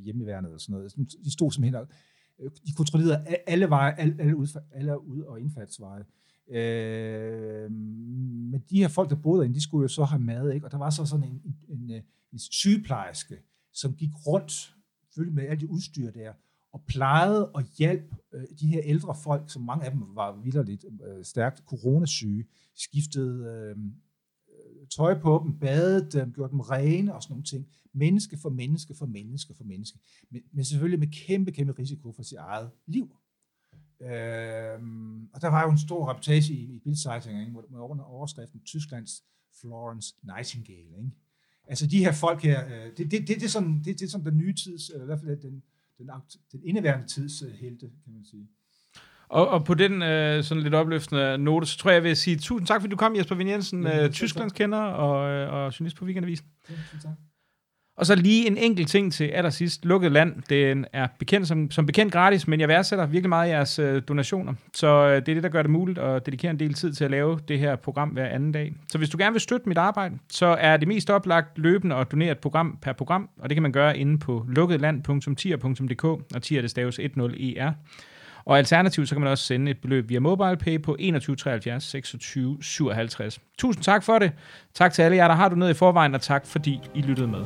hjemmeværnet, 0.04 0.48
eller 0.48 0.58
sådan 0.58 0.72
noget. 0.72 0.94
De 1.24 1.32
stod 1.32 1.50
simpelthen 1.50 1.74
og, 1.74 1.88
øh, 2.38 2.50
de 2.66 2.72
kontrollerede 2.72 3.26
alle 3.46 3.68
veje, 3.68 3.94
alle, 3.98 4.16
alle, 4.18 4.36
ud, 4.36 4.60
alle 4.72 5.06
ud- 5.06 5.22
og 5.22 5.40
indfaldsveje. 5.40 6.04
Øh, 6.48 7.70
men 8.50 8.64
de 8.70 8.78
her 8.78 8.88
folk, 8.88 9.10
der 9.10 9.16
boede 9.16 9.38
derinde, 9.38 9.54
de 9.54 9.62
skulle 9.62 9.82
jo 9.82 9.88
så 9.88 10.04
have 10.04 10.22
mad, 10.22 10.52
ikke? 10.52 10.66
og 10.66 10.72
der 10.72 10.78
var 10.78 10.90
så 10.90 11.04
sådan 11.04 11.24
en, 11.24 11.40
en, 11.44 11.56
en, 11.68 11.90
øh, 11.90 12.02
en 12.32 12.38
sygeplejerske, 12.38 13.38
som 13.72 13.94
gik 13.94 14.10
rundt 14.26 14.74
selvfølgelig 15.14 15.34
med 15.34 15.48
alt 15.48 15.60
det 15.60 15.68
udstyr 15.68 16.10
der, 16.10 16.32
og 16.72 16.84
plejede 16.86 17.50
og 17.50 17.62
hjalp 17.78 18.14
øh, 18.32 18.44
de 18.60 18.66
her 18.66 18.80
ældre 18.84 19.14
folk, 19.14 19.50
som 19.50 19.62
mange 19.62 19.84
af 19.84 19.90
dem 19.90 20.00
var 20.14 20.40
vidderligt 20.42 20.84
øh, 21.06 21.24
stærkt 21.24 21.62
coronasyge, 21.66 22.46
skiftede 22.74 23.46
øh, 23.46 23.76
øh, 24.48 24.86
tøj 24.96 25.20
på 25.20 25.42
dem, 25.44 25.58
badede 25.58 26.10
dem, 26.10 26.32
gjorde 26.32 26.50
dem 26.50 26.60
rene 26.60 27.14
og 27.14 27.22
sådan 27.22 27.32
nogle 27.32 27.44
ting. 27.44 27.66
Menneske 27.92 28.38
for 28.38 28.50
menneske 28.50 28.94
for 28.94 29.06
menneske 29.06 29.54
for 29.54 29.64
menneske. 29.64 29.98
Men, 30.30 30.42
men 30.52 30.64
selvfølgelig 30.64 30.98
med 30.98 31.08
kæmpe, 31.26 31.52
kæmpe 31.52 31.72
risiko 31.78 32.12
for 32.12 32.22
sit 32.22 32.38
eget 32.38 32.70
liv. 32.86 33.16
Øh, 34.00 34.78
og 35.32 35.40
der 35.40 35.48
var 35.48 35.62
jo 35.64 35.70
en 35.70 35.78
stor 35.78 36.10
reportage 36.10 36.52
i, 36.52 36.74
i 36.74 36.78
Bildzeitung, 36.78 37.50
hvor, 37.50 37.94
med 37.94 38.04
overskriften 38.04 38.60
Tysklands 38.60 39.24
Florence 39.60 40.14
Nightingale. 40.22 40.96
Ikke? 40.98 41.10
Altså 41.68 41.86
de 41.86 41.98
her 41.98 42.12
folk 42.12 42.42
her, 42.42 42.64
øh, 42.66 42.90
det, 42.96 43.10
det, 43.10 43.10
det, 43.10 43.28
det, 43.28 43.42
er 43.42 43.48
sådan, 43.48 43.82
det, 43.84 44.00
det 44.00 44.02
er 44.02 44.10
sådan 44.10 44.26
den 44.26 44.38
nye 44.38 44.54
tids, 44.54 44.90
eller 44.90 45.02
i 45.02 45.06
hvert 45.06 45.20
fald 45.20 45.42
den, 45.42 45.62
den, 45.98 46.10
den 46.52 46.60
indeværende 46.64 47.06
tids 47.06 47.42
uh, 47.42 47.50
helte, 47.50 47.86
kan 48.04 48.12
man 48.12 48.24
sige. 48.24 48.48
Og, 49.28 49.48
og 49.48 49.64
på 49.64 49.74
den 49.74 50.02
øh, 50.02 50.44
sådan 50.44 50.62
lidt 50.62 50.74
opløftende 50.74 51.38
note, 51.38 51.66
så 51.66 51.78
tror 51.78 51.90
jeg, 51.90 51.94
jeg 51.94 52.02
vil 52.02 52.16
sige 52.16 52.36
tusind 52.36 52.66
tak, 52.66 52.80
fordi 52.80 52.90
du 52.90 52.96
kom, 52.96 53.16
Jesper 53.16 53.34
Vin 53.34 53.48
Jensen, 53.48 53.82
ja, 53.82 54.04
øh, 54.04 54.10
Tysklands 54.10 54.52
kender 54.52 54.78
og, 54.78 55.30
øh, 55.30 55.52
og 55.52 55.80
journalist 55.80 55.96
på 55.96 56.04
Weekendavisen. 56.04 56.46
Ja, 56.70 56.74
tak. 57.02 57.12
Og 57.96 58.06
så 58.06 58.14
lige 58.14 58.46
en 58.46 58.56
enkelt 58.56 58.88
ting 58.88 59.12
til 59.12 59.24
allersidst. 59.24 59.84
Lukket 59.84 60.12
land, 60.12 60.42
den 60.50 60.86
er 60.92 61.06
bekendt 61.18 61.48
som, 61.48 61.70
som 61.70 61.86
bekendt 61.86 62.12
gratis, 62.12 62.48
men 62.48 62.60
jeg 62.60 62.68
værdsætter 62.68 63.06
virkelig 63.06 63.28
meget 63.28 63.48
jeres 63.48 63.78
øh, 63.78 64.02
donationer. 64.08 64.54
Så 64.74 64.86
øh, 64.86 65.14
det 65.14 65.28
er 65.28 65.34
det, 65.34 65.42
der 65.42 65.48
gør 65.48 65.62
det 65.62 65.70
muligt 65.70 65.98
at 65.98 66.26
dedikere 66.26 66.50
en 66.50 66.58
del 66.58 66.74
tid 66.74 66.92
til 66.92 67.04
at 67.04 67.10
lave 67.10 67.38
det 67.48 67.58
her 67.58 67.76
program 67.76 68.08
hver 68.08 68.26
anden 68.26 68.52
dag. 68.52 68.72
Så 68.88 68.98
hvis 68.98 69.10
du 69.10 69.18
gerne 69.18 69.32
vil 69.32 69.40
støtte 69.40 69.68
mit 69.68 69.78
arbejde, 69.78 70.18
så 70.30 70.46
er 70.46 70.76
det 70.76 70.88
mest 70.88 71.10
oplagt 71.10 71.58
løbende 71.58 71.96
at 71.96 72.12
donere 72.12 72.32
et 72.32 72.38
program 72.38 72.78
per 72.82 72.92
program, 72.92 73.28
og 73.38 73.50
det 73.50 73.56
kan 73.56 73.62
man 73.62 73.72
gøre 73.72 73.98
inde 73.98 74.18
på 74.18 74.46
lukketland.tier.dk, 74.48 76.04
og 76.04 76.42
tier 76.42 76.60
det 76.60 76.70
staves 76.70 76.98
10er. 76.98 77.70
Og 78.46 78.58
alternativt, 78.58 79.08
så 79.08 79.14
kan 79.14 79.22
man 79.22 79.30
også 79.30 79.44
sende 79.44 79.70
et 79.70 79.78
beløb 79.78 80.08
via 80.08 80.20
MobilePay 80.20 80.82
på 80.82 80.96
21 80.98 81.36
73 81.36 81.84
26 81.84 82.58
57. 82.60 83.40
Tusind 83.58 83.84
tak 83.84 84.02
for 84.02 84.18
det. 84.18 84.32
Tak 84.74 84.92
til 84.92 85.02
alle 85.02 85.16
jer, 85.16 85.28
der 85.28 85.34
har 85.34 85.48
du 85.48 85.56
ned 85.56 85.70
i 85.70 85.74
forvejen, 85.74 86.14
og 86.14 86.20
tak 86.20 86.46
fordi 86.46 86.80
I 86.94 87.00
lyttede 87.00 87.28
med. 87.28 87.44